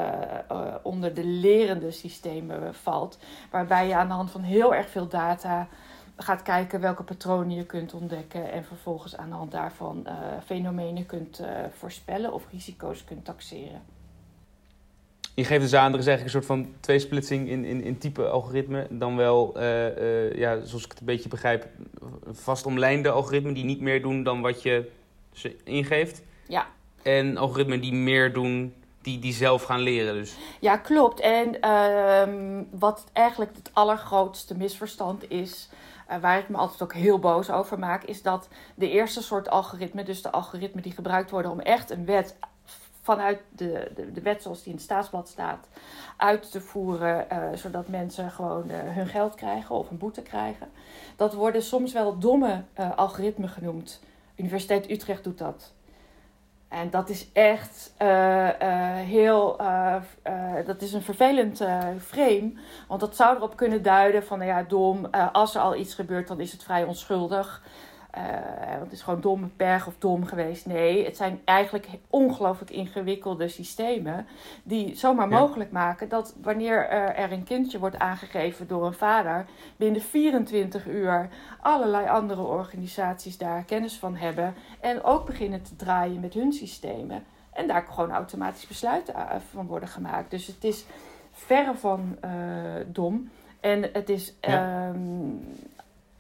uh, 0.52 0.74
onder 0.84 1.14
de 1.14 1.26
lerende 1.26 1.92
systemen 1.92 2.76
valt. 2.76 3.18
Waarbij 3.52 3.88
je 3.88 3.96
aan 3.96 4.08
de 4.08 4.14
hand 4.14 4.32
van 4.32 4.42
heel 4.42 4.76
erg 4.76 4.90
veel 4.90 5.08
data 5.08 5.68
gaat 6.18 6.42
kijken 6.42 6.82
welke 6.82 7.04
patronen 7.04 7.56
je 7.56 7.66
kunt 7.66 7.94
ontdekken. 7.94 8.52
En 8.52 8.64
vervolgens 8.64 9.18
aan 9.18 9.30
de 9.30 9.36
hand 9.36 9.52
daarvan 9.52 10.08
fenomenen 10.46 11.06
kunt 11.06 11.42
voorspellen 11.78 12.34
of 12.34 12.44
risico's 12.52 13.04
kunt 13.04 13.26
taxeren. 13.26 13.82
Je 15.36 15.44
geeft 15.44 15.62
dus 15.62 15.74
aan, 15.74 15.94
er 15.94 16.00
is 16.00 16.08
eigenlijk 16.08 16.36
een 16.36 16.42
soort 16.42 16.60
van 16.60 16.74
tweesplitsing 16.80 17.50
in, 17.50 17.66
in, 17.66 17.84
in 17.84 17.98
type 17.98 18.28
algoritme. 18.28 18.88
Dan 18.90 19.16
wel, 19.16 19.60
ja, 20.36 20.60
zoals 20.64 20.84
ik 20.84 20.90
het 20.90 21.00
een 21.00 21.06
beetje 21.06 21.30
begrijp, 21.30 21.68
vast 22.32 22.66
omlijnde 22.66 23.10
algoritmen 23.10 23.54
die 23.54 23.64
niet 23.64 23.82
meer 23.82 24.02
doen 24.02 24.24
dan 24.24 24.42
wat 24.42 24.62
je 24.62 24.92
ze 25.32 25.56
ingeeft. 25.64 26.22
Ja. 26.48 26.68
En 27.02 27.38
algoritmen 27.38 27.82
die 27.82 27.94
meer 27.94 28.34
doen, 28.34 28.74
die, 29.02 29.20
die 29.20 29.34
zelf 29.34 29.64
gaan 29.64 29.80
leren. 29.80 30.14
Dus. 30.14 30.36
Ja, 30.60 30.78
klopt. 30.78 31.20
En 31.20 31.58
uh, 31.62 32.64
wat 32.72 33.06
eigenlijk 33.14 33.56
het 33.56 33.70
allergrootste 33.74 34.58
misverstand 34.58 35.30
is, 35.30 35.70
waar 36.22 36.40
ik 36.40 36.50
me 36.50 36.58
altijd 36.58 36.82
ook 36.82 36.94
heel 36.94 37.20
boos 37.20 37.50
over 37.50 37.80
maak, 37.80 38.04
is 38.04 38.22
dat 38.22 38.48
de 38.76 38.90
eerste 38.90 39.24
soort 39.24 39.50
algoritme, 39.50 40.04
dus 40.04 40.22
de 40.22 40.32
algoritmen 40.32 40.84
die 40.84 40.92
gebruikt 40.92 41.32
worden 41.32 41.52
om 41.52 41.60
echt 41.60 41.90
een 41.90 42.06
wet 42.06 42.36
vanuit 43.02 43.40
de, 43.50 43.92
de, 43.96 44.12
de 44.12 44.22
wet 44.22 44.42
zoals 44.42 44.60
die 44.60 44.68
in 44.68 44.76
het 44.76 44.84
staatsblad 44.84 45.28
staat 45.28 45.68
uit 46.18 46.52
te 46.52 46.62
voeren, 46.62 47.28
uh, 47.32 47.38
zodat 47.54 47.88
mensen 47.88 48.32
gewoon 48.32 48.70
uh, 48.70 48.76
hun 48.80 49.08
geld 49.08 49.36
krijgen 49.36 49.76
of 49.76 49.90
een 49.90 49.98
boete 49.98 50.22
krijgen. 50.22 50.68
Dat 51.16 51.34
worden 51.34 51.64
soms 51.64 51.94
wel 51.94 52.18
domme 52.18 52.64
uh, 52.80 52.98
algoritmen 52.98 53.50
genoemd. 53.50 54.02
Universiteit 54.36 54.90
Utrecht 54.90 55.24
doet 55.24 55.38
dat. 55.38 55.74
En 56.74 56.90
dat 56.90 57.10
is 57.10 57.32
echt 57.34 57.94
heel, 59.06 59.58
dat 60.66 60.82
is 60.82 60.94
een 60.94 61.02
vervelend 61.02 61.64
frame. 62.02 62.54
Want 62.88 63.00
dat 63.00 63.16
zou 63.16 63.36
erop 63.36 63.56
kunnen 63.56 63.82
duiden 63.82 64.24
van, 64.24 64.38
nou 64.38 64.50
ja, 64.50 64.64
dom, 64.64 65.06
als 65.32 65.56
er 65.56 65.62
al 65.62 65.76
iets 65.76 65.94
gebeurt, 65.94 66.28
dan 66.28 66.40
is 66.40 66.52
het 66.52 66.64
vrij 66.64 66.84
onschuldig. 66.84 67.64
Uh, 68.18 68.70
want 68.70 68.84
het 68.84 68.92
is 68.92 69.02
gewoon 69.02 69.22
dom 69.22 69.52
berg 69.58 69.88
of 69.88 69.94
dom 69.98 70.26
geweest. 70.26 70.66
Nee, 70.66 71.06
het 71.06 71.18
zijn 71.18 71.42
eigenlijk 71.46 71.88
ongelooflijk 72.10 72.72
ingewikkelde 72.72 73.48
systemen 73.48 74.28
die 74.64 74.96
zomaar 74.96 75.30
ja. 75.30 75.40
mogelijk 75.40 75.72
maken 75.72 76.10
dat 76.10 76.36
wanneer 76.42 76.90
er 76.90 77.32
een 77.32 77.44
kindje 77.44 77.80
wordt 77.80 78.00
aangegeven 78.00 78.68
door 78.68 78.86
een 78.86 78.94
vader, 78.94 79.46
binnen 79.76 80.02
24 80.02 80.88
uur 80.88 81.30
allerlei 81.62 82.08
andere 82.08 82.42
organisaties 82.42 83.38
daar 83.38 83.64
kennis 83.64 83.98
van 83.98 84.16
hebben 84.16 84.54
en 84.80 85.04
ook 85.04 85.26
beginnen 85.26 85.62
te 85.62 85.76
draaien 85.76 86.20
met 86.20 86.34
hun 86.34 86.54
systemen. 86.54 87.24
En 87.54 87.68
daar 87.68 87.86
gewoon 87.92 88.12
automatisch 88.12 88.68
besluiten 88.68 89.16
van 89.52 89.68
worden 89.68 89.90
gemaakt. 89.90 90.32
Dus 90.32 90.48
het 90.48 90.64
is 90.64 90.86
verre 91.32 91.76
van 91.76 92.18
uh, 92.26 92.32
dom. 92.86 93.30
En 93.60 93.90
het 93.94 94.10
is 94.10 94.34
ja. 94.42 94.88
um, 94.88 95.40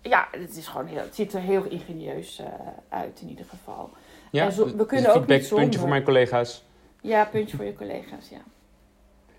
ja, 0.03 0.27
het, 0.31 0.57
is 0.57 0.67
gewoon 0.67 0.85
heel, 0.85 1.01
het 1.01 1.15
ziet 1.15 1.33
er 1.33 1.39
heel 1.39 1.63
ingenieus 1.63 2.39
uh, 2.39 2.47
uit 2.89 3.21
in 3.21 3.29
ieder 3.29 3.45
geval. 3.45 3.89
Ja, 4.31 4.45
en 4.45 4.51
zo, 4.51 4.75
we 4.75 4.85
kunnen 4.85 5.13
ook 5.15 5.27
niet 5.27 5.45
zonder... 5.45 5.63
puntje 5.63 5.79
voor 5.79 5.89
mijn 5.89 6.03
collega's. 6.03 6.63
Ja, 7.01 7.25
puntje 7.25 7.57
voor 7.57 7.65
je 7.65 7.75
collega's, 7.75 8.29
ja. 8.29 8.41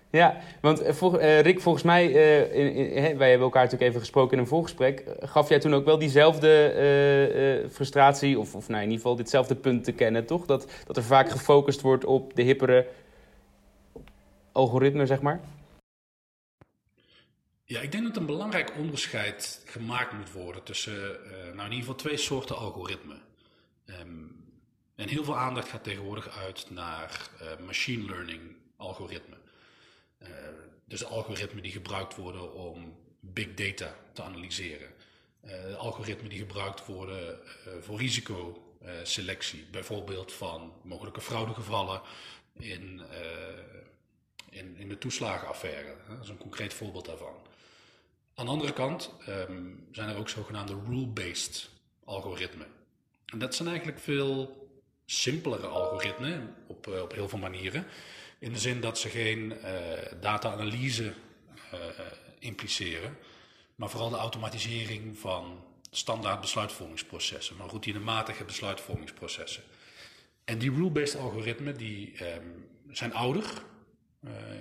Ja, 0.09 0.37
want 0.61 0.83
vol, 0.87 1.21
uh, 1.21 1.39
Rick, 1.39 1.61
volgens 1.61 1.83
mij, 1.83 2.09
uh, 2.09 2.55
in, 2.55 2.73
in, 2.73 3.03
hè, 3.03 3.15
wij 3.15 3.29
hebben 3.29 3.45
elkaar 3.45 3.63
natuurlijk 3.63 3.89
even 3.89 3.99
gesproken 3.99 4.33
in 4.33 4.39
een 4.39 4.49
voorgesprek. 4.49 5.03
Gaf 5.19 5.49
jij 5.49 5.59
toen 5.59 5.73
ook 5.73 5.85
wel 5.85 5.97
diezelfde 5.97 7.67
frustratie, 7.71 8.39
of, 8.39 8.55
of 8.55 8.67
nou, 8.67 8.83
in 8.83 8.89
ieder 8.89 9.01
geval 9.01 9.15
ditzelfde 9.15 9.55
punt 9.55 9.83
te 9.83 9.91
kennen, 9.91 10.25
toch? 10.25 10.45
Dat, 10.45 10.67
dat 10.85 10.97
er 10.97 11.03
vaak 11.03 11.29
gefocust 11.29 11.81
wordt 11.81 12.05
op 12.05 12.35
de 12.35 12.41
hippere 12.41 12.87
algoritme, 14.51 15.05
zeg 15.05 15.21
maar? 15.21 15.39
Ja, 17.67 17.81
ik 17.81 17.91
denk 17.91 18.03
dat 18.03 18.17
een 18.17 18.25
belangrijk 18.25 18.77
onderscheid 18.77 19.61
gemaakt 19.65 20.13
moet 20.13 20.31
worden 20.31 20.63
tussen, 20.63 21.25
uh, 21.25 21.31
nou 21.31 21.49
in 21.51 21.63
ieder 21.63 21.77
geval 21.77 21.95
twee 21.95 22.17
soorten 22.17 22.57
algoritmen. 22.57 23.21
Um, 23.85 24.43
en 24.95 25.07
heel 25.07 25.23
veel 25.23 25.37
aandacht 25.37 25.69
gaat 25.69 25.83
tegenwoordig 25.83 26.37
uit 26.37 26.69
naar 26.69 27.29
uh, 27.41 27.65
machine 27.65 28.05
learning 28.05 28.41
algoritmen. 28.77 29.37
Uh, 30.19 30.29
dus 30.85 31.05
algoritmen 31.05 31.63
die 31.63 31.71
gebruikt 31.71 32.15
worden 32.15 32.53
om 32.53 32.97
big 33.19 33.53
data 33.53 33.95
te 34.13 34.23
analyseren. 34.23 34.89
algoritmen 35.77 36.29
die 36.29 36.39
gebruikt 36.39 36.85
worden 36.85 37.39
voor 37.81 37.99
risicoselectie, 37.99 39.65
bijvoorbeeld 39.71 40.33
van 40.33 40.73
mogelijke 40.83 41.21
fraudegevallen 41.21 42.01
in, 42.53 43.01
in, 44.49 44.77
in 44.77 44.89
de 44.89 44.97
toeslagenaffaire. 44.97 45.95
Dat 46.09 46.23
is 46.23 46.29
een 46.29 46.37
concreet 46.37 46.73
voorbeeld 46.73 47.05
daarvan. 47.05 47.53
Aan 48.35 48.45
de 48.45 48.51
andere 48.51 48.73
kant 48.73 49.11
um, 49.29 49.87
zijn 49.91 50.09
er 50.09 50.17
ook 50.17 50.29
zogenaamde 50.29 50.77
rule-based 50.87 51.69
algoritmen. 52.03 52.67
En 53.25 53.39
dat 53.39 53.55
zijn 53.55 53.67
eigenlijk 53.67 53.99
veel 53.99 54.63
simpelere 55.05 55.67
algoritmen 55.67 56.55
op, 56.67 56.87
uh, 56.87 57.01
op 57.01 57.13
heel 57.13 57.29
veel 57.29 57.39
manieren. 57.39 57.85
In 58.39 58.53
de 58.53 58.59
zin 58.59 58.81
dat 58.81 58.99
ze 58.99 59.09
geen 59.09 59.51
uh, 59.51 59.71
data-analyse 60.21 61.13
uh, 61.73 61.79
impliceren, 62.39 63.17
maar 63.75 63.89
vooral 63.89 64.09
de 64.09 64.15
automatisering 64.15 65.17
van 65.17 65.63
standaard 65.91 66.41
besluitvormingsprocessen, 66.41 67.55
maar 67.55 67.67
routinematige 67.67 68.43
besluitvormingsprocessen. 68.43 69.63
En 70.43 70.57
die 70.57 70.71
rule-based 70.71 71.19
algoritmen 71.19 71.77
die, 71.77 72.25
um, 72.35 72.67
zijn 72.91 73.13
ouder, 73.13 73.63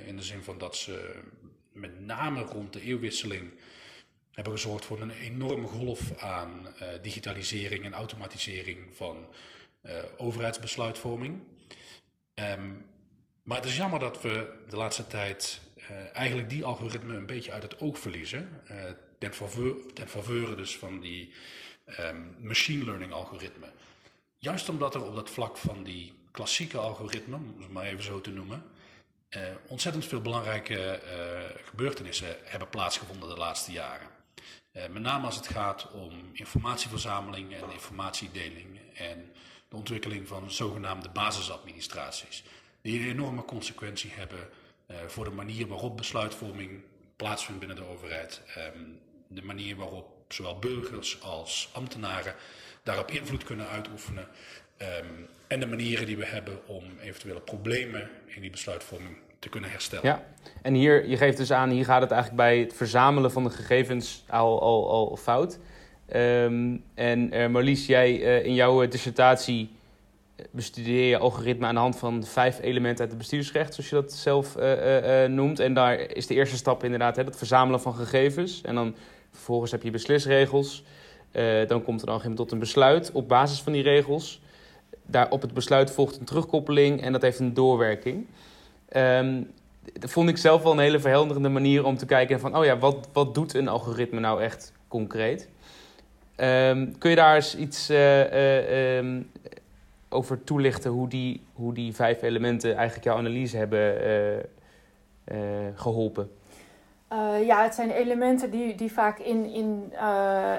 in 0.06 0.16
de 0.16 0.22
zin 0.22 0.42
van 0.42 0.58
dat 0.58 0.76
ze 0.76 1.22
met 1.74 2.00
name 2.00 2.42
rond 2.42 2.72
de 2.72 2.80
eeuwwisseling 2.80 3.52
hebben 4.30 4.52
gezorgd 4.52 4.84
voor 4.84 5.00
een 5.00 5.10
enorme 5.10 5.66
golf 5.66 6.18
aan 6.18 6.66
uh, 6.66 6.88
digitalisering 7.02 7.84
en 7.84 7.92
automatisering 7.92 8.78
van 8.92 9.26
uh, 9.82 9.92
overheidsbesluitvorming. 10.16 11.40
Um, 12.34 12.86
maar 13.42 13.56
het 13.56 13.66
is 13.66 13.76
jammer 13.76 13.98
dat 13.98 14.22
we 14.22 14.52
de 14.68 14.76
laatste 14.76 15.06
tijd 15.06 15.60
uh, 15.76 16.16
eigenlijk 16.16 16.50
die 16.50 16.64
algoritmen 16.64 17.16
een 17.16 17.26
beetje 17.26 17.52
uit 17.52 17.62
het 17.62 17.80
oog 17.80 17.98
verliezen. 17.98 18.62
ten, 19.18 19.32
faveur, 19.34 19.76
ten 19.92 20.56
dus 20.56 20.76
van 20.76 21.00
die 21.00 21.32
um, 22.00 22.36
machine 22.40 22.84
learning 22.84 23.12
algoritmen. 23.12 23.72
Juist 24.38 24.68
omdat 24.68 24.94
er 24.94 25.04
op 25.04 25.14
dat 25.14 25.30
vlak 25.30 25.56
van 25.56 25.82
die 25.82 26.12
klassieke 26.30 26.78
algoritmen, 26.78 27.38
om 27.54 27.62
het 27.62 27.72
maar 27.72 27.84
even 27.84 28.04
zo 28.04 28.20
te 28.20 28.30
noemen, 28.30 28.64
ontzettend 29.66 30.06
veel 30.06 30.20
belangrijke 30.20 31.00
uh, 31.04 31.10
gebeurtenissen 31.64 32.36
hebben 32.44 32.68
plaatsgevonden 32.68 33.28
de 33.28 33.36
laatste 33.36 33.72
jaren. 33.72 34.06
Uh, 34.72 34.86
met 34.86 35.02
name 35.02 35.26
als 35.26 35.36
het 35.36 35.48
gaat 35.48 35.90
om 35.90 36.30
informatieverzameling 36.32 37.54
en 37.54 37.72
informatiedeling 37.72 38.80
en 38.94 39.32
de 39.68 39.76
ontwikkeling 39.76 40.28
van 40.28 40.50
zogenaamde 40.50 41.08
basisadministraties. 41.08 42.44
Die 42.82 43.00
een 43.00 43.08
enorme 43.08 43.44
consequentie 43.44 44.10
hebben 44.14 44.48
voor 45.06 45.24
de 45.24 45.30
manier 45.30 45.66
waarop 45.66 45.96
besluitvorming 45.96 46.82
plaatsvindt 47.16 47.60
binnen 47.60 47.76
de 47.76 47.88
overheid. 47.88 48.42
Um, 48.76 49.00
de 49.28 49.42
manier 49.42 49.76
waarop 49.76 50.32
zowel 50.32 50.58
burgers 50.58 51.22
als 51.22 51.68
ambtenaren 51.72 52.34
daarop 52.82 53.10
invloed 53.10 53.44
kunnen 53.44 53.68
uitoefenen. 53.68 54.28
Um, 54.78 55.28
en 55.46 55.60
de 55.60 55.66
manieren 55.66 56.06
die 56.06 56.16
we 56.16 56.26
hebben 56.26 56.66
om 56.66 56.98
eventuele 56.98 57.40
problemen 57.40 58.10
in 58.26 58.40
die 58.40 58.50
besluitvorming 58.50 59.16
te 59.44 59.50
kunnen 59.50 59.70
herstellen. 59.70 60.06
Ja, 60.06 60.22
en 60.62 60.74
hier, 60.74 61.08
je 61.08 61.16
geeft 61.16 61.36
dus 61.36 61.52
aan, 61.52 61.70
hier 61.70 61.84
gaat 61.84 62.00
het 62.00 62.10
eigenlijk 62.10 62.42
bij 62.42 62.58
het 62.58 62.74
verzamelen 62.74 63.32
van 63.32 63.44
de 63.44 63.50
gegevens 63.50 64.24
al, 64.28 64.60
al, 64.60 64.90
al 64.90 65.16
fout. 65.16 65.58
Um, 66.14 66.84
en 66.94 67.34
uh, 67.34 67.46
Marlies, 67.46 67.86
jij 67.86 68.20
uh, 68.20 68.44
in 68.44 68.54
jouw 68.54 68.88
dissertatie 68.88 69.70
bestudeer 70.50 71.08
je 71.08 71.18
algoritme 71.18 71.66
aan 71.66 71.74
de 71.74 71.80
hand 71.80 71.98
van 71.98 72.24
vijf 72.24 72.60
elementen 72.60 73.00
uit 73.00 73.08
het 73.08 73.18
bestuursrecht, 73.18 73.74
zoals 73.74 73.90
je 73.90 73.96
dat 73.96 74.12
zelf 74.12 74.56
noemt. 75.28 75.60
En 75.60 75.74
daar 75.74 75.94
is 75.94 76.26
de 76.26 76.34
eerste 76.34 76.56
stap 76.56 76.84
inderdaad 76.84 77.16
hè, 77.16 77.22
het 77.22 77.36
verzamelen 77.36 77.80
van 77.80 77.94
gegevens. 77.94 78.62
En 78.62 78.74
dan 78.74 78.94
vervolgens 79.30 79.70
heb 79.70 79.82
je 79.82 79.90
beslisregels. 79.90 80.84
dan 81.66 81.82
komt 81.82 82.00
er 82.00 82.06
dan 82.06 82.34
tot 82.34 82.52
een 82.52 82.58
besluit 82.58 83.12
op 83.12 83.28
basis 83.28 83.60
van 83.60 83.72
die 83.72 83.82
regels. 83.82 84.40
Daar 85.06 85.30
op 85.30 85.42
het 85.42 85.54
besluit 85.54 85.90
volgt 85.90 86.18
een 86.18 86.24
terugkoppeling 86.24 87.02
en 87.02 87.12
dat 87.12 87.22
heeft 87.22 87.38
een 87.38 87.54
doorwerking. 87.54 88.26
Um, 88.92 89.52
dat 89.92 90.10
vond 90.10 90.28
ik 90.28 90.36
zelf 90.36 90.62
wel 90.62 90.72
een 90.72 90.78
hele 90.78 91.00
verhelderende 91.00 91.48
manier 91.48 91.84
om 91.84 91.96
te 91.96 92.06
kijken 92.06 92.40
van, 92.40 92.56
oh 92.56 92.64
ja, 92.64 92.78
wat, 92.78 93.08
wat 93.12 93.34
doet 93.34 93.54
een 93.54 93.68
algoritme 93.68 94.20
nou 94.20 94.42
echt 94.42 94.72
concreet? 94.88 95.48
Um, 96.36 96.98
kun 96.98 97.10
je 97.10 97.16
daar 97.16 97.34
eens 97.34 97.56
iets 97.56 97.90
uh, 97.90 98.96
um, 98.96 99.30
over 100.08 100.44
toelichten 100.44 100.90
hoe 100.90 101.08
die, 101.08 101.42
hoe 101.52 101.74
die 101.74 101.94
vijf 101.94 102.22
elementen 102.22 102.74
eigenlijk 102.74 103.04
jouw 103.04 103.16
analyse 103.16 103.56
hebben 103.56 103.96
uh, 105.24 105.36
geholpen? 105.74 106.30
Ja, 107.44 107.62
het 107.62 107.74
zijn 107.74 107.90
elementen 107.90 108.50
die, 108.50 108.74
die 108.74 108.92
vaak 108.92 109.18
in, 109.18 109.44
in 109.52 109.92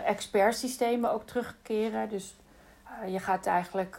expertsystemen 0.06 1.12
ook 1.12 1.24
terugkeren. 1.24 2.10
Dus 2.10 2.36
je 3.08 3.20
gaat 3.20 3.46
eigenlijk, 3.46 3.98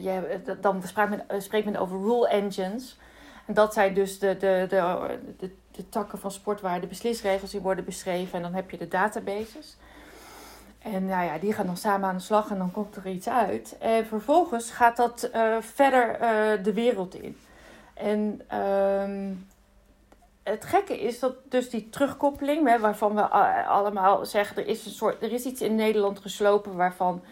je, 0.00 0.40
dan 0.60 0.82
spreekt 0.82 1.10
men, 1.10 1.42
spreekt 1.42 1.64
men 1.64 1.76
over 1.76 1.98
rule 1.98 2.28
engines. 2.28 2.98
En 3.46 3.54
dat 3.54 3.72
zijn 3.72 3.94
dus 3.94 4.18
de, 4.18 4.36
de, 4.36 4.66
de, 4.68 5.50
de, 5.70 5.88
takken 5.88 6.18
van 6.18 6.30
sport 6.30 6.60
waar 6.60 6.80
de 6.80 6.86
beslisregels 6.86 7.54
in 7.54 7.60
worden 7.60 7.84
beschreven. 7.84 8.34
En 8.36 8.42
dan 8.42 8.54
heb 8.54 8.70
je 8.70 8.76
de 8.76 8.88
databases. 8.88 9.76
En 10.78 11.06
nou 11.06 11.24
ja, 11.24 11.38
die 11.38 11.52
gaan 11.52 11.66
dan 11.66 11.76
samen 11.76 12.08
aan 12.08 12.16
de 12.16 12.22
slag 12.22 12.50
en 12.50 12.58
dan 12.58 12.72
komt 12.72 12.96
er 12.96 13.06
iets 13.06 13.28
uit. 13.28 13.76
En 13.78 14.06
vervolgens 14.06 14.70
gaat 14.70 14.96
dat 14.96 15.30
uh, 15.34 15.56
verder 15.60 16.20
uh, 16.20 16.64
de 16.64 16.72
wereld 16.72 17.14
in. 17.14 17.36
En 17.94 18.40
uh, 18.52 19.36
het 20.42 20.64
gekke 20.64 21.00
is 21.00 21.18
dat 21.18 21.34
dus 21.48 21.70
die 21.70 21.88
terugkoppeling, 21.88 22.68
hè, 22.68 22.78
waarvan 22.78 23.14
we 23.14 23.28
allemaal 23.66 24.26
zeggen, 24.26 24.56
er 24.56 24.66
is, 24.66 24.86
een 24.86 24.92
soort, 24.92 25.22
er 25.22 25.32
is 25.32 25.44
iets 25.44 25.60
in 25.60 25.74
Nederland 25.74 26.18
geslopen 26.18 26.76
waarvan 26.76 27.22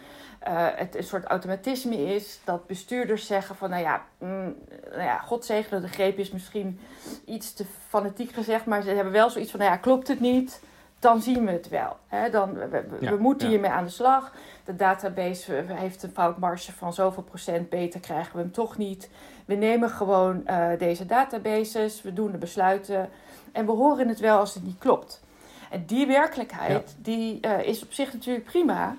uh, 0.49 0.67
het 0.75 0.97
een 0.97 1.05
soort 1.05 1.25
automatisme 1.25 2.15
is. 2.15 2.41
Dat 2.45 2.67
bestuurders 2.67 3.27
zeggen 3.27 3.57
van, 3.57 3.71
nou 3.71 3.83
ja, 3.83 4.03
mm, 4.19 4.55
nou 4.91 5.03
ja 5.03 5.19
God 5.19 5.45
zegene 5.45 5.81
de 5.81 5.89
greep 5.89 6.19
is 6.19 6.31
misschien 6.31 6.81
iets 7.25 7.53
te 7.53 7.65
fanatiek 7.89 8.33
gezegd. 8.33 8.67
Maar 8.67 8.83
ze 8.83 8.91
hebben 8.91 9.13
wel 9.13 9.31
zoiets 9.31 9.51
van, 9.51 9.61
nou 9.61 9.73
ja, 9.73 9.79
klopt 9.79 10.09
het 10.09 10.21
niet? 10.21 10.63
Dan 10.99 11.23
zien 11.23 11.45
we 11.45 11.51
het 11.51 11.69
wel. 11.69 11.97
Hè? 12.07 12.31
Dan, 12.31 12.55
we, 12.55 12.85
we 13.01 13.17
moeten 13.19 13.49
hiermee 13.49 13.71
aan 13.71 13.85
de 13.85 13.91
slag. 13.91 14.33
De 14.65 14.77
database 14.77 15.65
heeft 15.67 16.03
een 16.03 16.11
foutmarge 16.11 16.73
van 16.73 16.93
zoveel 16.93 17.23
procent. 17.23 17.69
Beter 17.69 18.01
krijgen 18.01 18.33
we 18.33 18.39
hem 18.39 18.53
toch 18.53 18.77
niet. 18.77 19.11
We 19.45 19.55
nemen 19.55 19.91
gewoon 19.91 20.43
uh, 20.47 20.69
deze 20.79 21.07
databases. 21.07 22.03
We 22.03 22.13
doen 22.13 22.31
de 22.31 22.39
besluiten. 22.39 23.09
En 23.53 23.67
we 23.67 23.73
horen 23.73 24.09
het 24.09 24.21
wel 24.21 24.39
als 24.39 24.55
het 24.55 24.65
niet 24.65 24.79
klopt. 24.79 25.23
En 25.71 25.85
die 25.87 26.07
werkelijkheid, 26.07 26.97
die 26.99 27.39
uh, 27.41 27.63
is 27.63 27.83
op 27.83 27.93
zich 27.93 28.13
natuurlijk 28.13 28.45
prima 28.45 28.97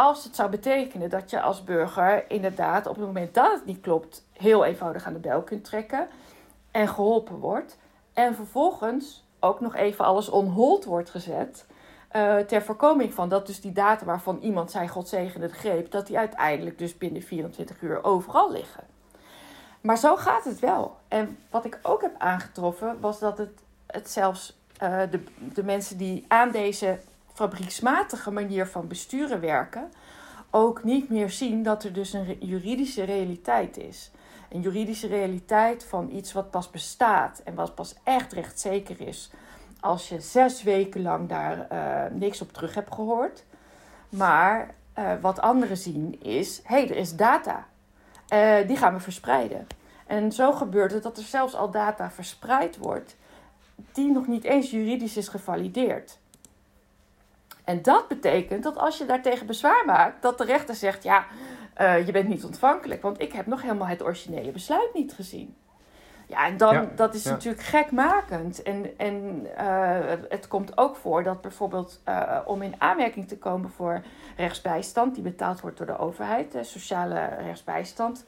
als 0.00 0.24
het 0.24 0.36
zou 0.36 0.50
betekenen 0.50 1.10
dat 1.10 1.30
je 1.30 1.40
als 1.40 1.64
burger 1.64 2.30
inderdaad 2.30 2.86
op 2.86 2.96
het 2.96 3.04
moment 3.04 3.34
dat 3.34 3.52
het 3.52 3.64
niet 3.64 3.80
klopt, 3.80 4.24
heel 4.32 4.64
eenvoudig 4.64 5.04
aan 5.04 5.12
de 5.12 5.18
bel 5.18 5.42
kunt 5.42 5.64
trekken 5.64 6.08
en 6.70 6.88
geholpen 6.88 7.38
wordt. 7.38 7.78
En 8.12 8.34
vervolgens 8.34 9.24
ook 9.40 9.60
nog 9.60 9.74
even 9.74 10.04
alles 10.04 10.28
on 10.28 10.48
hold 10.48 10.84
wordt 10.84 11.10
gezet. 11.10 11.66
Uh, 12.16 12.36
ter 12.36 12.62
voorkoming 12.62 13.14
van 13.14 13.28
dat 13.28 13.46
dus 13.46 13.60
die 13.60 13.72
data 13.72 14.04
waarvan 14.04 14.38
iemand 14.38 14.70
zei 14.70 14.88
God 14.88 15.08
zegene 15.08 15.46
de 15.46 15.54
greep, 15.54 15.90
dat 15.90 16.06
die 16.06 16.18
uiteindelijk 16.18 16.78
dus 16.78 16.98
binnen 16.98 17.22
24 17.22 17.80
uur 17.80 18.04
overal 18.04 18.52
liggen. 18.52 18.84
Maar 19.80 19.98
zo 19.98 20.16
gaat 20.16 20.44
het 20.44 20.58
wel. 20.58 20.96
En 21.08 21.38
wat 21.50 21.64
ik 21.64 21.78
ook 21.82 22.02
heb 22.02 22.14
aangetroffen 22.18 23.00
was 23.00 23.18
dat 23.18 23.38
het, 23.38 23.62
het 23.86 24.10
zelfs 24.10 24.58
uh, 24.82 25.00
de, 25.10 25.24
de 25.54 25.64
mensen 25.64 25.96
die 25.98 26.24
aan 26.28 26.50
deze 26.50 26.98
fabrieksmatige 27.34 28.30
manier 28.30 28.66
van 28.66 28.88
besturen 28.88 29.40
werken, 29.40 29.92
ook 30.50 30.84
niet 30.84 31.08
meer 31.08 31.30
zien 31.30 31.62
dat 31.62 31.84
er 31.84 31.92
dus 31.92 32.12
een 32.12 32.36
juridische 32.40 33.04
realiteit 33.04 33.76
is. 33.76 34.10
Een 34.48 34.60
juridische 34.60 35.06
realiteit 35.06 35.84
van 35.84 36.10
iets 36.12 36.32
wat 36.32 36.50
pas 36.50 36.70
bestaat 36.70 37.40
en 37.44 37.54
wat 37.54 37.74
pas 37.74 37.94
echt 38.04 38.32
rechtzeker 38.32 39.00
is 39.00 39.30
als 39.80 40.08
je 40.08 40.20
zes 40.20 40.62
weken 40.62 41.02
lang 41.02 41.28
daar 41.28 41.66
uh, 41.72 42.18
niks 42.18 42.40
op 42.40 42.52
terug 42.52 42.74
hebt 42.74 42.94
gehoord. 42.94 43.44
Maar 44.08 44.74
uh, 44.98 45.12
wat 45.20 45.40
anderen 45.40 45.76
zien 45.76 46.20
is, 46.22 46.60
hé, 46.64 46.74
hey, 46.74 46.90
er 46.90 46.96
is 46.96 47.16
data. 47.16 47.66
Uh, 48.32 48.66
die 48.66 48.76
gaan 48.76 48.94
we 48.94 49.00
verspreiden. 49.00 49.66
En 50.06 50.32
zo 50.32 50.52
gebeurt 50.52 50.92
het 50.92 51.02
dat 51.02 51.16
er 51.16 51.24
zelfs 51.24 51.54
al 51.54 51.70
data 51.70 52.10
verspreid 52.10 52.76
wordt 52.76 53.16
die 53.92 54.12
nog 54.12 54.26
niet 54.26 54.44
eens 54.44 54.70
juridisch 54.70 55.16
is 55.16 55.28
gevalideerd. 55.28 56.18
En 57.64 57.82
dat 57.82 58.08
betekent 58.08 58.62
dat 58.62 58.78
als 58.78 58.98
je 58.98 59.06
daartegen 59.06 59.46
bezwaar 59.46 59.82
maakt, 59.86 60.22
dat 60.22 60.38
de 60.38 60.44
rechter 60.44 60.74
zegt: 60.74 61.02
ja, 61.02 61.26
uh, 61.80 62.06
je 62.06 62.12
bent 62.12 62.28
niet 62.28 62.44
ontvankelijk, 62.44 63.02
want 63.02 63.20
ik 63.20 63.32
heb 63.32 63.46
nog 63.46 63.62
helemaal 63.62 63.86
het 63.86 64.02
originele 64.02 64.50
besluit 64.50 64.94
niet 64.94 65.12
gezien. 65.12 65.56
Ja, 66.26 66.46
en 66.46 66.56
dan, 66.56 66.74
ja, 66.74 66.90
dat 66.94 67.14
is 67.14 67.24
ja. 67.24 67.30
natuurlijk 67.30 67.62
gekmakend. 67.62 68.62
En, 68.62 68.98
en 68.98 69.46
uh, 69.60 69.98
het 70.28 70.48
komt 70.48 70.78
ook 70.78 70.96
voor 70.96 71.22
dat 71.22 71.40
bijvoorbeeld 71.40 72.00
uh, 72.08 72.38
om 72.44 72.62
in 72.62 72.74
aanmerking 72.78 73.28
te 73.28 73.38
komen 73.38 73.70
voor 73.70 74.02
rechtsbijstand, 74.36 75.14
die 75.14 75.22
betaald 75.22 75.60
wordt 75.60 75.76
door 75.76 75.86
de 75.86 75.98
overheid, 75.98 76.52
de 76.52 76.64
sociale 76.64 77.28
rechtsbijstand, 77.40 78.24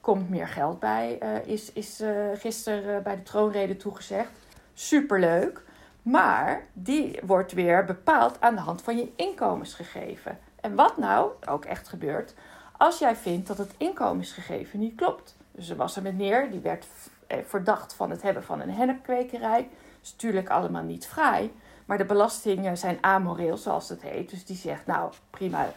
komt 0.00 0.30
meer 0.30 0.48
geld 0.48 0.78
bij, 0.78 1.18
is, 1.44 1.72
is 1.72 2.02
gisteren 2.34 3.02
bij 3.02 3.16
de 3.16 3.22
troonrede 3.22 3.76
toegezegd. 3.76 4.30
Superleuk. 4.74 5.62
Maar 6.06 6.62
die 6.72 7.20
wordt 7.24 7.52
weer 7.52 7.84
bepaald 7.84 8.40
aan 8.40 8.54
de 8.54 8.60
hand 8.60 8.82
van 8.82 8.96
je 8.96 9.12
inkomensgegeven. 9.16 10.38
En 10.60 10.74
wat 10.74 10.96
nou 10.96 11.30
ook 11.48 11.64
echt 11.64 11.88
gebeurt, 11.88 12.34
als 12.76 12.98
jij 12.98 13.16
vindt 13.16 13.46
dat 13.46 13.58
het 13.58 13.74
inkomensgegeven 13.76 14.78
niet 14.78 14.94
klopt. 14.94 15.36
Dus 15.52 15.68
er 15.68 15.76
was 15.76 15.96
een 15.96 16.02
meneer 16.02 16.50
die 16.50 16.60
werd 16.60 16.86
eh, 17.26 17.38
verdacht 17.44 17.94
van 17.94 18.10
het 18.10 18.22
hebben 18.22 18.44
van 18.44 18.60
een 18.60 18.70
hennepkwekerij. 18.70 19.58
Dat 19.58 20.02
is 20.02 20.12
natuurlijk 20.12 20.48
allemaal 20.48 20.82
niet 20.82 21.06
vrij. 21.06 21.52
Maar 21.84 21.98
de 21.98 22.04
belastingen 22.04 22.78
zijn 22.78 22.98
amoreel, 23.00 23.56
zoals 23.56 23.88
het 23.88 24.02
heet. 24.02 24.30
Dus 24.30 24.44
die 24.44 24.56
zegt, 24.56 24.86
nou 24.86 25.12
prima 25.30 25.68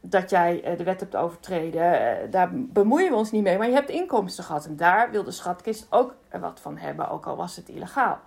dat 0.00 0.30
jij 0.30 0.62
eh, 0.62 0.78
de 0.78 0.84
wet 0.84 1.00
hebt 1.00 1.16
overtreden. 1.16 2.20
Eh, 2.20 2.30
daar 2.30 2.50
bemoeien 2.52 3.10
we 3.10 3.16
ons 3.16 3.30
niet 3.30 3.42
mee. 3.42 3.58
Maar 3.58 3.68
je 3.68 3.74
hebt 3.74 3.90
inkomsten 3.90 4.44
gehad. 4.44 4.66
En 4.66 4.76
daar 4.76 5.10
wil 5.10 5.24
de 5.24 5.30
schatkist 5.30 5.86
ook 5.90 6.14
wat 6.40 6.60
van 6.60 6.76
hebben, 6.76 7.08
ook 7.08 7.26
al 7.26 7.36
was 7.36 7.56
het 7.56 7.68
illegaal. 7.68 8.18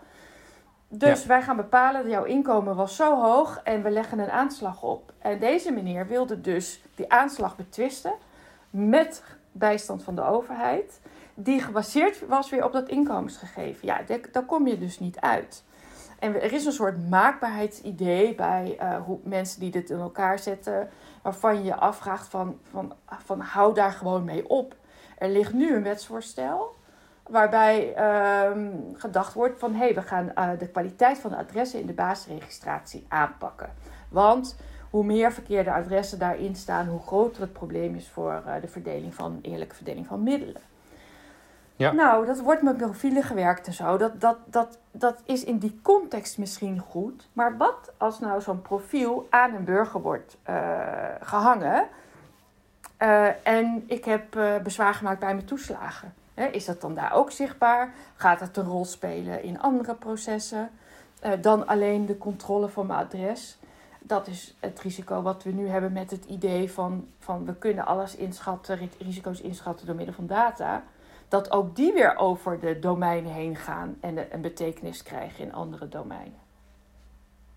Dus 0.91 1.21
ja. 1.21 1.28
wij 1.28 1.41
gaan 1.41 1.56
bepalen 1.56 2.02
dat 2.02 2.12
jouw 2.12 2.23
inkomen 2.23 2.75
was 2.75 2.95
zo 2.95 3.21
hoog 3.21 3.60
en 3.63 3.84
we 3.84 3.89
leggen 3.89 4.19
een 4.19 4.30
aanslag 4.30 4.84
op. 4.84 5.13
En 5.19 5.39
deze 5.39 5.71
meneer 5.71 6.08
wilde 6.08 6.41
dus 6.41 6.82
die 6.95 7.12
aanslag 7.12 7.56
betwisten 7.56 8.13
met 8.69 9.23
bijstand 9.52 10.04
van 10.04 10.15
de 10.15 10.23
overheid, 10.23 10.99
die 11.34 11.62
gebaseerd 11.62 12.28
was 12.28 12.49
weer 12.49 12.65
op 12.65 12.71
dat 12.71 12.89
inkomensgegeven. 12.89 13.88
Ja, 13.88 14.02
daar 14.32 14.45
kom 14.45 14.67
je 14.67 14.78
dus 14.78 14.99
niet 14.99 15.19
uit. 15.19 15.63
En 16.19 16.41
er 16.41 16.54
is 16.54 16.65
een 16.65 16.71
soort 16.71 17.10
maakbaarheidsidee 17.10 18.36
bij 18.36 18.78
uh, 18.82 18.95
hoe 19.06 19.19
mensen 19.23 19.60
die 19.60 19.71
dit 19.71 19.89
in 19.89 19.99
elkaar 19.99 20.39
zetten, 20.39 20.89
waarvan 21.21 21.58
je 21.58 21.63
je 21.63 21.75
afvraagt 21.75 22.28
van, 22.28 22.60
van, 22.69 22.93
van 23.06 23.39
hou 23.39 23.73
daar 23.73 23.91
gewoon 23.91 24.23
mee 24.23 24.49
op. 24.49 24.75
Er 25.17 25.30
ligt 25.30 25.54
nu 25.54 25.75
een 25.75 25.84
wetsvoorstel 25.84 26.75
Waarbij 27.29 27.93
um, 28.49 28.93
gedacht 28.93 29.33
wordt 29.33 29.59
van 29.59 29.71
hé, 29.71 29.77
hey, 29.77 29.93
we 29.93 30.01
gaan 30.01 30.31
uh, 30.35 30.49
de 30.59 30.67
kwaliteit 30.67 31.17
van 31.17 31.31
de 31.31 31.37
adressen 31.37 31.79
in 31.79 31.85
de 31.85 31.93
basisregistratie 31.93 33.05
aanpakken. 33.07 33.69
Want 34.09 34.57
hoe 34.89 35.03
meer 35.03 35.31
verkeerde 35.31 35.71
adressen 35.71 36.19
daarin 36.19 36.55
staan, 36.55 36.87
hoe 36.87 37.01
groter 37.01 37.41
het 37.41 37.53
probleem 37.53 37.95
is 37.95 38.09
voor 38.09 38.43
uh, 38.47 38.53
de 38.61 38.67
verdeling 38.67 39.13
van 39.13 39.39
eerlijke 39.41 39.75
verdeling 39.75 40.07
van 40.07 40.23
middelen. 40.23 40.61
Ja. 41.75 41.91
Nou, 41.91 42.25
dat 42.25 42.39
wordt 42.39 42.61
met 42.61 42.77
profielen 42.77 43.23
gewerkt 43.23 43.67
en 43.67 43.73
zo. 43.73 43.97
Dat, 43.97 44.21
dat, 44.21 44.37
dat, 44.45 44.77
dat 44.91 45.21
is 45.25 45.43
in 45.43 45.57
die 45.57 45.79
context 45.81 46.37
misschien 46.37 46.79
goed. 46.79 47.29
Maar 47.33 47.57
wat 47.57 47.91
als 47.97 48.19
nou 48.19 48.41
zo'n 48.41 48.61
profiel 48.61 49.27
aan 49.29 49.53
een 49.53 49.63
burger 49.63 50.01
wordt 50.01 50.37
uh, 50.49 50.55
gehangen 51.21 51.87
en 53.43 53.83
ik 53.87 54.05
heb 54.05 54.23
bezwaar 54.63 54.93
gemaakt 54.93 55.19
bij 55.19 55.33
mijn 55.33 55.45
toeslagen? 55.45 56.13
Is 56.52 56.65
dat 56.65 56.82
dan 56.82 56.95
daar 56.95 57.13
ook 57.13 57.32
zichtbaar? 57.32 57.93
Gaat 58.15 58.39
het 58.39 58.58
een 58.58 58.65
rol 58.65 58.86
spelen 58.86 59.43
in 59.43 59.62
andere 59.62 59.95
processen 59.95 60.69
uh, 61.25 61.32
dan 61.41 61.67
alleen 61.67 62.06
de 62.06 62.17
controle 62.17 62.67
van 62.67 62.86
mijn 62.86 62.99
adres? 62.99 63.58
Dat 63.99 64.28
is 64.28 64.56
het 64.60 64.80
risico 64.80 65.21
wat 65.21 65.43
we 65.43 65.52
nu 65.52 65.67
hebben 65.67 65.91
met 65.91 66.12
het 66.12 66.25
idee 66.25 66.71
van, 66.71 67.08
van 67.19 67.45
we 67.45 67.56
kunnen 67.56 67.86
alles 67.86 68.15
inschatten, 68.15 68.89
risico's 68.99 69.41
inschatten 69.41 69.86
door 69.86 69.95
middel 69.95 70.15
van 70.15 70.28
data. 70.28 70.84
Dat 71.28 71.52
ook 71.52 71.75
die 71.75 71.93
weer 71.93 72.17
over 72.17 72.60
de 72.60 72.80
domeinen 72.80 73.32
heen 73.32 73.56
gaan 73.56 73.97
en 74.02 74.34
een 74.34 74.41
betekenis 74.41 75.04
krijgen 75.04 75.43
in 75.43 75.54
andere 75.54 75.88
domeinen. 75.88 76.47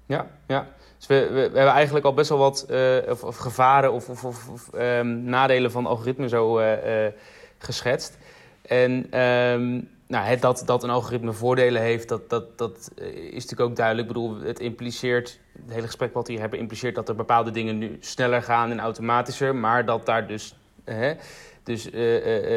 Ja, 0.06 0.26
ja. 0.46 0.66
Dus 0.96 1.06
we, 1.06 1.28
we, 1.32 1.40
hebben 1.40 1.66
eigenlijk 1.66 2.04
al 2.04 2.14
best 2.14 2.28
wel 2.28 2.38
wat 2.38 2.66
uh, 2.70 2.96
of, 3.08 3.36
gevaren 3.36 3.92
of, 3.92 4.24
of, 4.24 4.70
um, 4.74 5.22
nadelen 5.22 5.70
van 5.70 5.86
algoritme 5.86 6.28
zo 6.28 6.60
uh, 6.60 7.06
geschetst. 7.58 8.18
En 8.62 9.20
um, 9.20 9.88
nou, 10.06 10.24
het, 10.24 10.40
dat, 10.40 10.62
dat 10.66 10.82
een 10.82 10.90
algoritme 10.90 11.32
voordelen 11.32 11.82
heeft, 11.82 12.08
dat, 12.08 12.30
dat, 12.30 12.58
dat 12.58 12.90
is 12.96 13.32
natuurlijk 13.32 13.60
ook 13.60 13.76
duidelijk. 13.76 14.08
Ik 14.08 14.14
bedoel, 14.14 14.40
het 14.40 14.60
impliceert, 14.60 15.38
het 15.52 15.74
hele 15.74 15.86
gesprek 15.86 16.14
wat 16.14 16.26
we 16.26 16.32
hier 16.32 16.40
hebben, 16.40 16.58
impliceert 16.58 16.94
dat 16.94 17.08
er 17.08 17.14
bepaalde 17.14 17.50
dingen 17.50 17.78
nu 17.78 17.96
sneller 18.00 18.42
gaan 18.42 18.70
en 18.70 18.80
automatischer, 18.80 19.54
maar 19.54 19.84
dat 19.84 20.06
daar 20.06 20.26
dus, 20.26 20.54
dus 21.62 21.90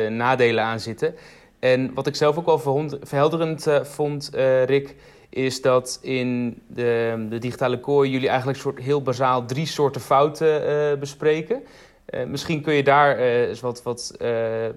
nadelen 0.10 0.63
aan 0.63 0.80
zitten. 0.80 1.15
En 1.60 1.94
wat 1.94 2.08
ik 2.08 2.15
zelf 2.15 2.38
ook 2.38 2.65
wel 2.65 2.89
verhelderend 3.02 3.68
vond, 3.82 4.30
Rick, 4.65 4.96
is 5.30 5.62
dat 5.62 6.00
in 6.02 6.62
de, 6.68 7.26
de 7.30 7.38
digitale 7.38 7.80
kooi 7.80 8.10
jullie 8.12 8.30
eigenlijk 8.30 8.60
soort 8.60 8.80
heel 8.80 9.02
bazaal 9.02 9.46
drie 9.46 9.65
soorten 9.65 10.02
fouten 10.02 11.00
bespreken. 11.00 11.63
Uh, 12.10 12.24
misschien 12.24 12.62
kun 12.62 12.74
je 12.74 12.84
daar 12.84 13.20
uh, 13.20 13.48
eens 13.48 13.60
wat, 13.60 13.84
wat 13.84 14.18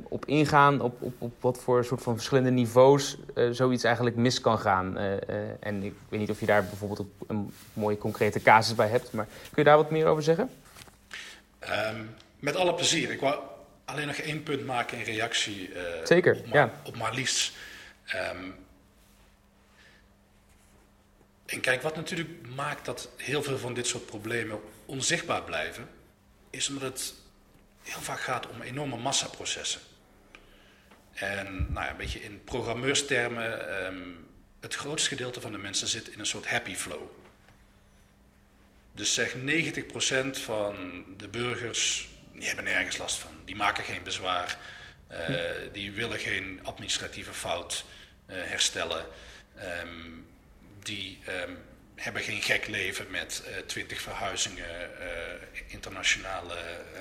op 0.09 0.25
ingaan, 0.27 0.81
op, 0.81 1.03
op, 1.03 1.12
op 1.19 1.33
wat 1.41 1.59
voor 1.59 1.85
soort 1.85 2.03
van 2.03 2.14
verschillende 2.14 2.51
niveaus 2.51 3.17
zoiets 3.51 3.85
eigenlijk 3.85 4.17
mis 4.17 4.41
kan 4.41 4.59
gaan. 4.59 4.97
en 5.61 5.83
ik 5.83 5.95
weet 6.09 6.21
niet 6.21 6.31
of 6.31 6.41
je 6.41 6.47
daar 6.47 6.64
bijvoorbeeld 6.64 7.07
een 7.27 7.53
mooie 7.73 7.99
concrete 7.99 8.43
casus 8.43 8.75
bij 8.75 8.88
hebt, 8.88 9.12
maar 9.12 9.27
kun 9.27 9.62
je 9.62 9.64
daar 9.64 9.77
wat 9.77 9.91
meer 9.91 10.07
over 10.07 10.23
zeggen? 10.23 10.51
Um, 11.62 12.14
met 12.38 12.57
alle 12.57 12.75
plezier. 12.75 13.11
Ik 13.11 13.21
wou 13.21 13.41
alleen 13.85 14.07
nog 14.07 14.17
één 14.17 14.43
punt 14.43 14.67
maken 14.67 14.99
in 14.99 15.05
reactie 15.05 15.71
Zeker, 16.05 16.37
op, 16.37 16.53
ja. 16.53 16.73
op 16.85 16.97
Marlies. 16.97 17.53
Um, 18.33 18.55
en 21.49 21.61
kijk, 21.61 21.83
wat 21.83 21.97
natuurlijk 21.97 22.29
maakt 22.55 22.85
dat 22.85 23.09
heel 23.17 23.43
veel 23.43 23.59
van 23.59 23.75
dit 23.75 23.87
soort 23.87 24.07
problemen 24.07 24.61
onzichtbaar 24.87 25.43
blijven, 25.43 25.88
is 26.51 26.69
omdat 26.69 26.83
het 26.83 27.15
heel 27.83 28.01
vaak 28.01 28.21
gaat 28.21 28.49
om 28.49 28.63
enorme 28.63 28.97
massaprocessen. 28.97 29.81
En 31.13 31.67
nou 31.73 31.85
ja, 31.85 31.91
een 31.91 31.97
beetje 31.97 32.23
in 32.23 32.45
programmeurstermen, 32.45 33.85
um, 33.87 34.27
het 34.61 34.75
grootste 34.75 35.09
gedeelte 35.09 35.41
van 35.41 35.53
de 35.53 35.59
mensen 35.59 35.89
zit 35.89 36.09
in 36.09 36.19
een 36.19 36.27
soort 36.27 36.49
happy 36.49 36.75
flow. 36.75 37.03
Dus 38.93 39.15
zeg 39.15 39.35
90% 39.35 39.39
van 40.31 41.05
de 41.17 41.29
burgers, 41.29 42.09
die 42.33 42.47
hebben 42.47 42.65
nergens 42.65 42.97
last 42.97 43.19
van. 43.19 43.31
Die 43.45 43.57
maken 43.57 43.85
geen 43.85 44.03
bezwaar, 44.03 44.59
uh, 45.11 45.19
die 45.73 45.93
willen 45.93 46.19
geen 46.19 46.61
administratieve 46.63 47.33
fout 47.33 47.85
uh, 48.27 48.37
herstellen. 48.37 49.07
Um, 49.83 50.27
die 50.83 51.19
um, 51.29 51.59
hebben 51.99 52.23
geen 52.23 52.43
gek 52.43 52.67
leven 52.67 53.07
met 53.11 53.43
uh, 53.49 53.57
twintig 53.57 54.01
verhuizingen, 54.01 54.91
uh, 55.01 55.07
internationale 55.67 56.55
uh, 56.55 57.01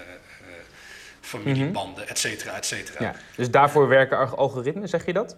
familiebanden, 1.22 2.08
et 2.08 2.20
cetera, 2.20 2.56
et 2.56 2.66
cetera. 2.66 3.04
Ja, 3.04 3.16
dus 3.36 3.50
daarvoor 3.50 3.88
werken 3.88 4.38
algoritmen, 4.38 4.90
zeg 4.90 5.06
je 5.06 5.14
dat? 5.14 5.36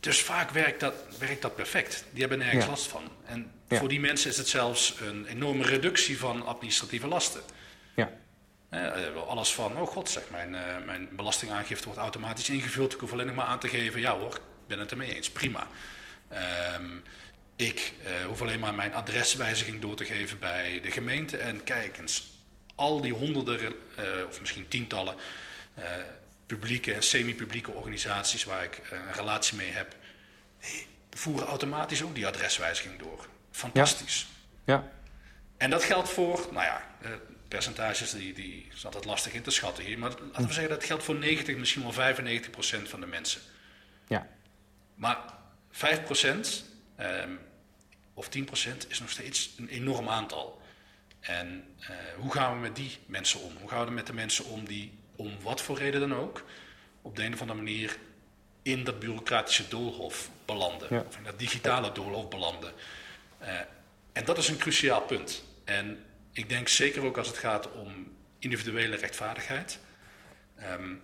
Dus 0.00 0.22
vaak 0.22 0.50
werkt 0.50 0.80
dat, 0.80 0.94
werkt 1.18 1.42
dat 1.42 1.54
perfect. 1.54 2.04
Die 2.10 2.20
hebben 2.20 2.38
nergens 2.38 2.64
ja. 2.64 2.70
last 2.70 2.86
van. 2.86 3.10
En 3.26 3.50
ja. 3.68 3.78
voor 3.78 3.88
die 3.88 4.00
mensen 4.00 4.30
is 4.30 4.36
het 4.36 4.48
zelfs 4.48 4.94
een 5.00 5.26
enorme 5.26 5.64
reductie 5.64 6.18
van 6.18 6.46
administratieve 6.46 7.06
lasten. 7.06 7.40
Ja. 7.94 8.10
alles 9.28 9.54
van, 9.54 9.76
oh 9.76 9.86
god 9.86 10.10
zeg, 10.10 10.22
mijn, 10.30 10.50
mijn 10.84 11.08
belastingaangifte 11.12 11.84
wordt 11.84 12.00
automatisch 12.00 12.50
ingevuld. 12.50 12.92
Ik 12.92 13.00
hoef 13.00 13.12
alleen 13.12 13.26
nog 13.26 13.34
maar 13.34 13.46
aan 13.46 13.58
te 13.58 13.68
geven, 13.68 14.00
ja 14.00 14.18
hoor, 14.18 14.34
ik 14.34 14.40
ben 14.66 14.78
het 14.78 14.90
ermee 14.90 15.14
eens, 15.14 15.30
prima. 15.30 15.66
Um, 16.80 17.02
ik 17.56 17.92
uh, 18.04 18.24
hoef 18.26 18.40
alleen 18.40 18.60
maar 18.60 18.74
mijn 18.74 18.94
adreswijziging 18.94 19.80
door 19.80 19.96
te 19.96 20.04
geven 20.04 20.38
bij 20.38 20.80
de 20.82 20.90
gemeente. 20.90 21.36
En 21.36 21.64
kijk 21.64 21.98
eens, 21.98 22.30
al 22.74 23.00
die 23.00 23.12
honderden, 23.12 23.74
uh, 23.98 24.26
of 24.28 24.40
misschien 24.40 24.68
tientallen, 24.68 25.14
uh, 25.78 25.84
publieke 26.46 26.92
en 26.92 27.02
semi-publieke 27.02 27.70
organisaties 27.70 28.44
waar 28.44 28.64
ik 28.64 28.80
een 28.90 29.12
relatie 29.12 29.56
mee 29.56 29.70
heb, 29.70 29.96
voeren 31.10 31.46
automatisch 31.46 32.02
ook 32.02 32.14
die 32.14 32.26
adreswijziging 32.26 32.98
door. 32.98 33.26
Fantastisch. 33.50 34.26
Ja. 34.64 34.74
ja. 34.74 34.90
En 35.56 35.70
dat 35.70 35.84
geldt 35.84 36.08
voor, 36.08 36.48
nou 36.52 36.64
ja, 36.64 36.86
percentages 37.48 38.10
die, 38.10 38.32
die 38.32 38.68
is 38.74 38.84
altijd 38.84 39.04
lastig 39.04 39.32
in 39.32 39.42
te 39.42 39.50
schatten 39.50 39.84
hier, 39.84 39.98
maar 39.98 40.10
laten 40.10 40.46
we 40.46 40.52
zeggen 40.52 40.68
dat 40.68 40.84
geldt 40.84 41.04
voor 41.04 41.14
90, 41.14 41.56
misschien 41.56 41.82
wel 41.82 41.92
95 41.92 42.50
procent 42.50 42.88
van 42.88 43.00
de 43.00 43.06
mensen. 43.06 43.40
Ja. 44.08 44.26
Maar 44.94 45.18
5 45.70 46.04
procent 46.04 46.64
Um, 47.00 47.38
of 48.14 48.28
10% 48.28 48.86
is 48.88 49.00
nog 49.00 49.10
steeds 49.10 49.54
een 49.58 49.68
enorm 49.68 50.08
aantal. 50.08 50.62
En 51.20 51.64
uh, 51.80 51.88
hoe 52.16 52.32
gaan 52.32 52.54
we 52.54 52.60
met 52.60 52.76
die 52.76 52.98
mensen 53.06 53.40
om? 53.40 53.56
Hoe 53.60 53.68
gaan 53.68 53.84
we 53.84 53.90
met 53.90 54.06
de 54.06 54.12
mensen 54.12 54.44
om 54.44 54.64
die, 54.64 54.92
om 55.16 55.36
wat 55.42 55.62
voor 55.62 55.78
reden 55.78 56.00
dan 56.00 56.14
ook, 56.14 56.44
op 57.02 57.16
de 57.16 57.24
een 57.24 57.32
of 57.32 57.40
andere 57.40 57.58
manier 57.58 57.96
in 58.62 58.84
dat 58.84 58.98
bureaucratische 58.98 59.68
doolhof 59.68 60.30
belanden? 60.44 60.88
Ja. 60.90 61.04
Of 61.08 61.16
in 61.16 61.24
dat 61.24 61.38
digitale 61.38 61.92
doolhof 61.92 62.28
belanden? 62.28 62.72
Uh, 63.42 63.48
en 64.12 64.24
dat 64.24 64.38
is 64.38 64.48
een 64.48 64.58
cruciaal 64.58 65.00
punt. 65.00 65.44
En 65.64 66.04
ik 66.32 66.48
denk 66.48 66.68
zeker 66.68 67.04
ook 67.04 67.18
als 67.18 67.28
het 67.28 67.38
gaat 67.38 67.72
om 67.72 68.16
individuele 68.38 68.96
rechtvaardigheid, 68.96 69.78
um, 70.62 71.02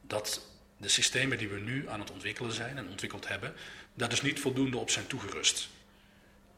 dat 0.00 0.46
de 0.76 0.88
systemen 0.88 1.38
die 1.38 1.48
we 1.48 1.58
nu 1.58 1.88
aan 1.88 2.00
het 2.00 2.10
ontwikkelen 2.10 2.52
zijn 2.52 2.78
en 2.78 2.88
ontwikkeld 2.88 3.28
hebben, 3.28 3.54
daar 3.94 4.08
dus 4.08 4.22
niet 4.22 4.40
voldoende 4.40 4.78
op 4.78 4.90
zijn 4.90 5.06
toegerust. 5.06 5.68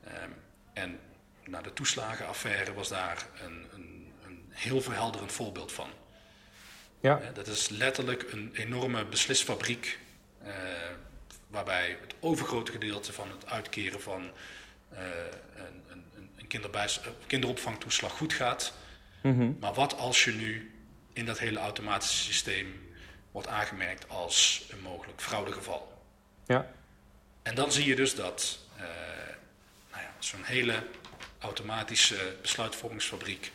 Um, 0.07 0.35
en 0.73 1.01
nou, 1.45 1.63
de 1.63 1.73
toeslagenaffaire 1.73 2.75
was 2.75 2.89
daar 2.89 3.27
een, 3.45 3.67
een, 3.73 4.13
een 4.25 4.45
heel 4.49 4.81
verhelderend 4.81 5.33
voorbeeld 5.33 5.73
van. 5.73 5.89
Ja. 7.01 7.21
Uh, 7.21 7.27
dat 7.35 7.47
is 7.47 7.69
letterlijk 7.69 8.33
een 8.33 8.51
enorme 8.55 9.05
beslisfabriek, 9.05 9.99
uh, 10.43 10.53
waarbij 11.49 11.99
het 12.01 12.15
overgrote 12.21 12.73
gedeelte 12.73 13.13
van 13.13 13.31
het 13.31 13.47
uitkeren 13.47 14.01
van 14.01 14.31
uh, 14.93 14.99
een, 15.57 16.09
een, 16.39 16.49
kinderopvangtoeslag 17.27 18.13
goed 18.13 18.33
gaat. 18.33 18.75
Mm 19.23 19.39
-hmm. 19.39 19.57
Maar 19.61 19.75
wat 19.75 19.99
als 19.99 20.25
je 20.25 20.33
nu 20.33 20.75
in 21.13 21.25
dat 21.25 21.39
hele 21.39 21.59
automatische 21.59 22.25
systeem 22.25 22.93
wordt 23.31 23.49
aangemerkt 23.49 24.09
als 24.09 24.67
een 24.71 24.81
mogelijk 24.81 25.21
fraudegeval? 25.21 26.03
Ja. 26.47 26.71
En 27.45 27.55
dan 27.55 27.73
zie 27.73 27.87
je 27.87 27.97
dus 27.97 28.15
dat 28.15 28.59
uh, 28.77 28.83
nou 29.91 30.03
ja, 30.03 30.15
zo'n 30.19 30.45
hele 30.45 30.87
automatische 31.39 32.37
besluitvormingsfabriek 32.43 33.53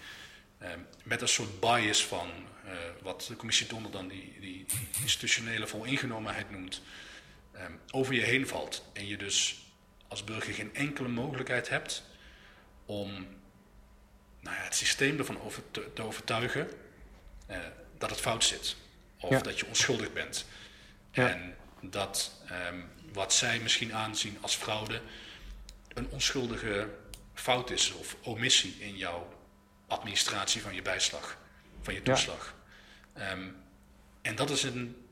uh, 0.62 0.70
met 1.04 1.22
een 1.22 1.28
soort 1.28 1.60
bias 1.60 2.06
van 2.06 2.30
uh, 2.66 2.72
wat 3.02 3.26
de 3.28 3.36
commissie 3.36 3.68
Donder 3.68 3.92
dan 3.92 4.08
die, 4.08 4.38
die, 4.40 4.66
institutionele 5.02 5.68
volingenomenheid 5.68 6.52
noemt, 6.52 6.82
um, 7.56 7.80
over 7.92 8.14
je 8.14 8.22
heen 8.22 8.48
valt. 8.48 8.86
En 8.94 9.08
je 9.08 9.18
dus 9.18 9.66
als 10.08 10.24
burger 10.24 10.54
geen 10.54 10.76
enkele 10.76 11.08
mogelijkheid 11.08 11.70
hebt 11.70 12.04
om 12.86 13.12
nou 14.40 14.56
ja, 14.56 14.64
het 14.64 14.76
systeem 14.76 15.18
ervan 15.18 15.42
over 15.42 15.64
te, 15.72 15.94
te 15.94 16.02
overtuigen 16.02 16.70
dat 17.98 18.10
het 18.10 18.20
fout 18.20 18.44
zit. 18.44 18.76
Of 19.20 19.30
ja. 19.30 19.42
dat 19.42 19.60
je 19.60 19.66
onschuldig 19.66 20.14
bent. 20.14 20.46
Ja. 21.12 21.30
En 21.30 21.56
dat 21.82 22.42
um, 22.68 22.90
wat 23.14 23.34
zij 23.34 23.60
misschien 23.60 23.94
aanzien 23.94 24.38
als 24.42 24.56
fraude 24.56 25.02
een 25.94 26.10
onschuldige 26.10 26.90
fout 27.34 27.70
is 27.70 27.92
of 27.92 28.16
omissie 28.22 28.76
in 28.80 28.98
jouw 28.98 29.34
administratie 29.88 30.62
van 30.62 30.76
je 30.76 30.82
bijslag, 30.82 31.38
van 31.82 31.94
je 31.94 32.02
toeslag. 32.02 32.56
Ja. 33.16 33.32
Um, 33.32 33.56
en 34.22 34.36
dat 34.36 34.50
is 34.50 34.64
een, 34.64 35.08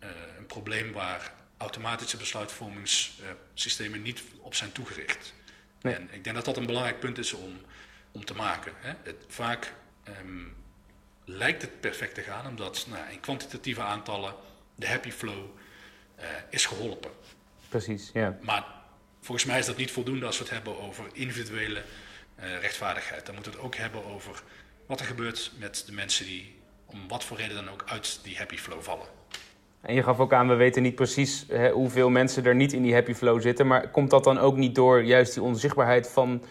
uh, 0.00 0.08
een 0.38 0.46
probleem 0.46 0.92
waar 0.92 1.34
automatische 1.56 2.16
besluitvormingssystemen 2.16 3.98
uh, 3.98 4.04
niet 4.04 4.22
op 4.38 4.54
zijn 4.54 4.72
toegericht. 4.72 5.34
Nee. 5.80 5.94
En 5.94 6.08
ik 6.12 6.24
denk 6.24 6.36
dat 6.36 6.44
dat 6.44 6.56
een 6.56 6.66
belangrijk 6.66 7.00
punt 7.00 7.18
is 7.18 7.32
om, 7.32 7.60
om 8.12 8.24
te 8.24 8.34
maken. 8.34 8.72
Hè. 8.76 8.92
Het, 9.02 9.24
vaak 9.28 9.74
um, 10.08 10.56
lijkt 11.24 11.62
het 11.62 11.80
perfect 11.80 12.14
te 12.14 12.22
gaan, 12.22 12.46
omdat 12.46 12.86
nou, 12.88 13.10
in 13.10 13.20
kwantitatieve 13.20 13.82
aantallen 13.82 14.34
de 14.74 14.88
happy 14.88 15.10
flow 15.10 15.58
is 16.50 16.66
geholpen. 16.66 17.10
Precies, 17.68 18.10
ja. 18.12 18.38
Maar 18.40 18.64
volgens 19.20 19.46
mij 19.46 19.58
is 19.58 19.66
dat 19.66 19.76
niet 19.76 19.90
voldoende 19.90 20.26
als 20.26 20.38
we 20.38 20.44
het 20.44 20.52
hebben 20.52 20.80
over 20.80 21.04
individuele 21.12 21.82
uh, 22.38 22.60
rechtvaardigheid. 22.60 23.26
Dan 23.26 23.34
moeten 23.34 23.52
we 23.52 23.58
het 23.58 23.66
ook 23.66 23.74
hebben 23.74 24.04
over 24.04 24.42
wat 24.86 25.00
er 25.00 25.06
gebeurt 25.06 25.52
met 25.58 25.82
de 25.86 25.92
mensen 25.92 26.26
die 26.26 26.58
om 26.86 27.08
wat 27.08 27.24
voor 27.24 27.36
reden 27.36 27.56
dan 27.56 27.70
ook 27.70 27.84
uit 27.86 28.20
die 28.22 28.36
happy 28.36 28.56
flow 28.56 28.80
vallen. 28.80 29.06
En 29.80 29.94
je 29.94 30.02
gaf 30.02 30.18
ook 30.18 30.32
aan, 30.32 30.48
we 30.48 30.54
weten 30.54 30.82
niet 30.82 30.94
precies 30.94 31.44
hè, 31.48 31.70
hoeveel 31.70 32.10
mensen 32.10 32.44
er 32.44 32.54
niet 32.54 32.72
in 32.72 32.82
die 32.82 32.94
happy 32.94 33.14
flow 33.14 33.40
zitten. 33.40 33.66
Maar 33.66 33.88
komt 33.88 34.10
dat 34.10 34.24
dan 34.24 34.38
ook 34.38 34.56
niet 34.56 34.74
door 34.74 35.02
juist 35.02 35.34
die 35.34 35.42
onzichtbaarheid 35.42 36.08
van, 36.08 36.42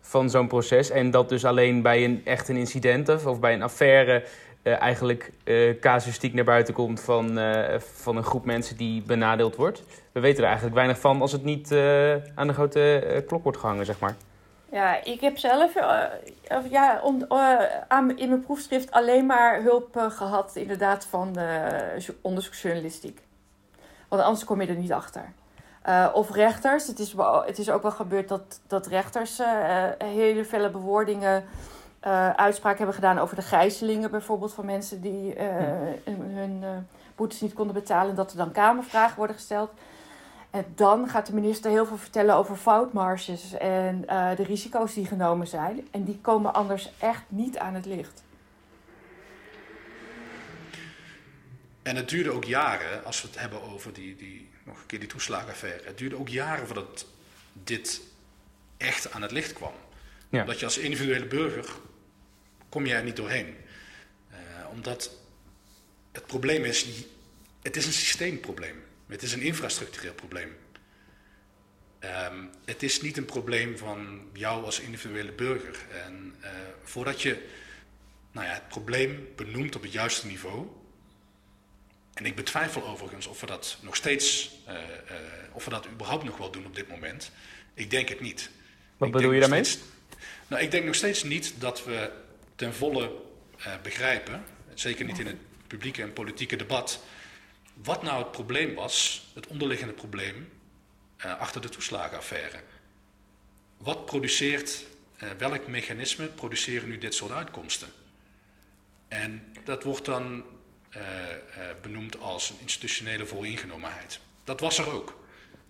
van 0.00 0.30
zo'n 0.30 0.48
proces? 0.48 0.90
En 0.90 1.10
dat 1.10 1.28
dus 1.28 1.44
alleen 1.44 1.82
bij 1.82 2.04
een 2.04 2.20
echt 2.24 2.48
een 2.48 2.56
incident 2.56 3.08
of 3.26 3.40
bij 3.40 3.54
een 3.54 3.62
affaire 3.62 4.24
uh, 4.64 4.80
eigenlijk 4.80 5.32
uh, 5.44 5.78
casuïstiek 5.80 6.34
naar 6.34 6.44
buiten 6.44 6.74
komt 6.74 7.00
van, 7.00 7.38
uh, 7.38 7.78
van 7.78 8.16
een 8.16 8.24
groep 8.24 8.44
mensen 8.44 8.76
die 8.76 9.02
benadeeld 9.02 9.56
wordt. 9.56 9.82
We 10.12 10.20
weten 10.20 10.38
er 10.38 10.44
eigenlijk 10.44 10.74
weinig 10.76 10.98
van 10.98 11.20
als 11.20 11.32
het 11.32 11.44
niet 11.44 11.72
aan 12.34 12.46
de 12.46 12.52
grote 12.52 13.24
klok 13.26 13.42
wordt 13.42 13.58
gehangen, 13.58 13.86
zeg 13.86 13.98
maar. 13.98 14.14
Ja, 14.70 15.04
ik 15.04 15.20
heb 15.20 15.38
zelf 15.38 15.74
ja, 16.70 17.02
uh, 17.30 17.62
aan, 17.88 18.18
in 18.18 18.28
mijn 18.28 18.40
proefschrift 18.40 18.90
alleen 18.90 19.26
maar 19.26 19.62
hulp 19.62 20.06
gehad, 20.10 20.56
inderdaad, 20.56 21.06
van 21.06 21.36
onderzoeksjournalistiek. 22.20 23.20
Want 24.08 24.22
anders 24.22 24.44
kom 24.44 24.60
je 24.60 24.66
er 24.66 24.74
niet 24.74 24.92
achter. 24.92 25.32
of 26.12 26.30
rechters. 26.30 26.86
Het 26.86 26.98
is, 26.98 27.14
het 27.46 27.58
is 27.58 27.70
ook 27.70 27.82
wel 27.82 27.90
gebeurd 27.90 28.28
dat, 28.28 28.60
dat 28.66 28.86
rechters 28.86 29.40
hele 29.98 30.44
felle 30.44 30.70
bewoordingen, 30.70 31.44
uitspraken 32.36 32.78
hebben 32.78 32.94
gedaan 32.94 33.18
over 33.18 33.36
de 33.36 33.42
gijzelingen 33.42 34.10
bijvoorbeeld 34.10 34.54
van 34.54 34.66
mensen 34.66 35.00
die 35.00 35.34
hun 36.04 36.64
boetes 37.14 37.40
niet 37.40 37.52
konden 37.52 37.74
betalen. 37.74 38.14
Dat 38.14 38.30
er 38.30 38.36
dan 38.36 38.52
kamervragen 38.52 39.16
worden 39.16 39.36
gesteld. 39.36 39.70
En 40.54 40.64
dan 40.74 41.08
gaat 41.08 41.26
de 41.26 41.34
minister 41.34 41.70
heel 41.70 41.86
veel 41.86 41.96
vertellen 41.96 42.34
over 42.34 42.56
foutmarges 42.56 43.52
en 43.52 44.04
uh, 44.06 44.36
de 44.36 44.42
risico's 44.42 44.94
die 44.94 45.06
genomen 45.06 45.46
zijn. 45.46 45.88
En 45.90 46.04
die 46.04 46.18
komen 46.20 46.54
anders 46.54 46.92
echt 46.98 47.22
niet 47.28 47.58
aan 47.58 47.74
het 47.74 47.86
licht. 47.86 48.22
En 51.82 51.96
het 51.96 52.08
duurde 52.08 52.30
ook 52.30 52.44
jaren, 52.44 53.04
als 53.04 53.22
we 53.22 53.28
het 53.28 53.40
hebben 53.40 53.62
over 53.62 53.92
die, 53.92 54.16
die, 54.16 54.50
nog 54.64 54.76
een 54.76 54.86
keer 54.86 54.98
die 54.98 55.08
toeslagenaffaire. 55.08 55.84
Het 55.84 55.98
duurde 55.98 56.18
ook 56.18 56.28
jaren 56.28 56.66
voordat 56.66 57.06
dit 57.52 58.00
echt 58.76 59.12
aan 59.12 59.22
het 59.22 59.30
licht 59.30 59.52
kwam. 59.52 59.72
Ja. 60.28 60.40
Omdat 60.40 60.58
je 60.58 60.64
als 60.64 60.78
individuele 60.78 61.26
burger, 61.26 61.66
kom 62.74 62.86
je 62.86 62.94
er 62.94 63.04
niet 63.04 63.16
doorheen. 63.16 63.56
Uh, 64.30 64.36
omdat 64.70 65.10
het 66.12 66.26
probleem 66.26 66.64
is, 66.64 66.86
het 67.62 67.76
is 67.76 67.86
een 67.86 67.92
systeemprobleem. 67.92 68.82
Het 69.06 69.22
is 69.22 69.32
een 69.32 69.40
infrastructureel 69.40 70.14
probleem. 70.14 70.56
Um, 72.00 72.50
het 72.64 72.82
is 72.82 73.00
niet 73.00 73.16
een 73.16 73.24
probleem 73.24 73.78
van 73.78 74.28
jou 74.32 74.64
als 74.64 74.80
individuele 74.80 75.32
burger. 75.32 75.76
En 76.04 76.34
uh, 76.40 76.48
voordat 76.82 77.22
je 77.22 77.46
nou 78.32 78.46
ja, 78.46 78.52
het 78.52 78.68
probleem 78.68 79.28
benoemt 79.36 79.76
op 79.76 79.82
het 79.82 79.92
juiste 79.92 80.26
niveau. 80.26 80.66
En 82.14 82.26
ik 82.26 82.34
betwijfel 82.34 82.86
overigens 82.86 83.26
of 83.26 83.40
we 83.40 83.46
dat 83.46 83.78
nog 83.80 83.96
steeds, 83.96 84.50
uh, 84.68 84.74
uh, 84.74 84.80
of 85.52 85.64
we 85.64 85.70
dat 85.70 85.86
überhaupt 85.86 86.24
nog 86.24 86.36
wel 86.36 86.50
doen 86.50 86.66
op 86.66 86.74
dit 86.74 86.88
moment. 86.88 87.30
Ik 87.74 87.90
denk 87.90 88.08
het 88.08 88.20
niet. 88.20 88.50
Wat 88.96 89.08
ik 89.08 89.14
bedoel 89.14 89.32
je 89.32 89.40
daarmee? 89.40 89.64
Steeds, 89.64 89.84
nou, 90.48 90.62
ik 90.62 90.70
denk 90.70 90.84
nog 90.84 90.94
steeds 90.94 91.22
niet 91.22 91.54
dat 91.58 91.84
we 91.84 92.22
ten 92.54 92.74
volle 92.74 93.22
begrijpen, 93.82 94.44
zeker 94.74 95.04
niet 95.04 95.18
in 95.18 95.26
het 95.26 95.36
publieke 95.66 96.02
en 96.02 96.12
politieke 96.12 96.56
debat, 96.56 97.04
wat 97.74 98.02
nou 98.02 98.18
het 98.18 98.30
probleem 98.30 98.74
was, 98.74 99.26
het 99.34 99.46
onderliggende 99.46 99.92
probleem 99.92 100.48
uh, 101.24 101.40
achter 101.40 101.60
de 101.60 101.68
toeslagenaffaire. 101.68 102.60
Wat 103.76 104.06
produceert, 104.06 104.84
uh, 105.22 105.30
welk 105.38 105.66
mechanisme 105.66 106.26
produceren 106.26 106.88
nu 106.88 106.98
dit 106.98 107.14
soort 107.14 107.32
uitkomsten? 107.32 107.88
En 109.08 109.54
dat 109.64 109.82
wordt 109.82 110.04
dan 110.04 110.44
benoemd 111.82 112.20
als 112.20 112.50
een 112.50 112.56
institutionele 112.60 113.26
vooringenomenheid. 113.26 114.20
Dat 114.44 114.60
was 114.60 114.78
er 114.78 114.92
ook. 114.92 115.24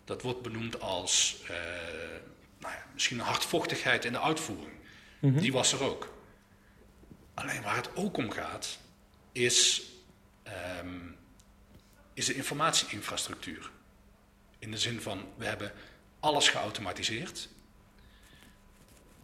Dat 0.05 0.23
wordt 0.23 0.43
benoemd 0.43 0.81
als 0.81 1.37
nou 2.59 2.75
ja, 2.75 2.87
misschien 2.93 3.19
een 3.19 3.25
hardvochtigheid 3.25 4.05
in 4.05 4.13
de 4.13 4.21
uitvoering. 4.21 4.77
Mm 5.19 5.31
-hmm. 5.31 5.41
Die 5.41 5.53
was 5.53 5.73
er 5.73 5.83
ook. 5.83 6.14
Alleen 7.35 7.63
waar 7.63 7.77
het 7.77 7.97
ook 7.97 8.17
om 8.17 8.31
gaat, 8.31 8.79
is 9.33 9.83
um, 10.81 11.17
is 12.15 12.27
de 12.27 12.35
informatieinfrastructuur. 12.35 13.71
In 14.59 14.71
de 14.71 14.79
zin 14.79 15.01
van, 15.01 15.29
we 15.37 15.45
hebben 15.45 15.73
alles 16.21 16.49
geautomatiseerd, 16.49 17.49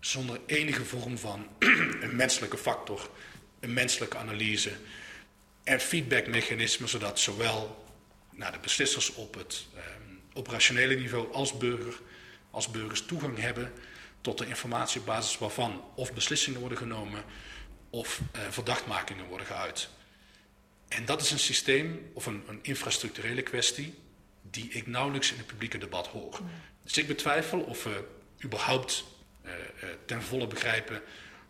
zonder 0.01 0.40
enige 0.46 0.85
vorm 0.85 1.18
van 1.18 1.46
een 2.03 2.16
menselijke 2.16 2.59
factor, 2.59 3.11
een 3.61 3.73
menselijke 3.73 4.16
analyse 4.16 4.73
en 5.64 5.81
feedbackmechanismen, 5.81 6.88
zodat 6.88 7.18
zowel 7.18 7.85
nou, 8.31 8.53
de 8.53 8.59
beslissers 8.59 9.14
op 9.14 9.35
het 9.35 9.66
eh, 9.75 9.83
operationele 10.33 10.94
niveau 10.94 11.33
als, 11.33 11.57
burger, 11.57 12.01
als 12.51 12.70
burgers 12.70 13.07
toegang 13.07 13.38
hebben 13.38 13.73
tot 14.20 14.38
de 14.38 14.46
informatie 14.46 15.01
op 15.01 15.07
basis 15.07 15.38
waarvan 15.38 15.85
of 15.94 16.12
beslissingen 16.12 16.61
worden 16.61 16.79
genomen 16.79 17.25
of 17.90 18.20
eh, 18.33 18.40
verdachtmakingen 18.48 19.26
worden 19.26 19.46
geuit. 19.46 19.88
En 20.88 21.05
dat 21.05 21.20
is 21.20 21.31
een 21.31 21.38
systeem 21.38 22.11
of 22.12 22.26
een, 22.26 22.42
een 22.48 22.59
infrastructurele 22.62 23.42
kwestie 23.42 23.94
die 24.42 24.68
ik 24.70 24.87
nauwelijks 24.87 25.33
in 25.33 25.38
het 25.38 25.46
publieke 25.46 25.79
debat 25.79 26.07
hoor. 26.07 26.40
Dus 26.83 26.98
ik 26.98 27.07
betwijfel 27.07 27.61
of 27.61 27.85
we 27.85 28.05
überhaupt 28.44 29.05
uh, 29.44 29.50
uh, 29.53 29.88
ten 30.05 30.22
volle 30.22 30.46
begrijpen 30.46 31.00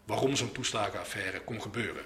waarom 0.04 0.36
zo'n 0.36 0.52
toeslagenaffaire 0.52 1.40
kon 1.40 1.62
gebeuren. 1.62 2.02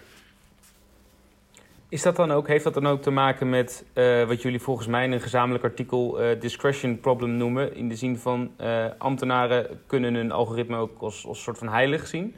Is 1.89 2.03
dat 2.03 2.17
dan 2.17 2.31
ook, 2.31 2.49
heeft 2.49 2.65
dat 2.65 2.75
dan 2.75 2.87
ook 2.87 3.03
te 3.03 3.11
maken 3.11 3.51
met 3.51 3.85
uh, 3.95 4.27
wat 4.27 4.43
jullie 4.43 4.61
volgens 4.61 4.87
mij 4.87 5.05
in 5.05 5.13
een 5.13 5.21
gezamenlijk 5.21 5.65
artikel 5.65 6.19
discretion 6.39 7.01
problem 7.01 7.37
noemen? 7.37 7.75
In 7.75 7.89
de 7.89 7.97
zin 7.97 8.19
van 8.19 8.55
ambtenaren 8.99 9.83
kunnen 9.87 10.15
een 10.15 10.33
algoritme 10.33 10.77
ook 10.77 11.03
als, 11.03 11.27
als 11.27 11.43
soort 11.43 11.59
van 11.59 11.69
heilig 11.69 12.07
zien? 12.07 12.37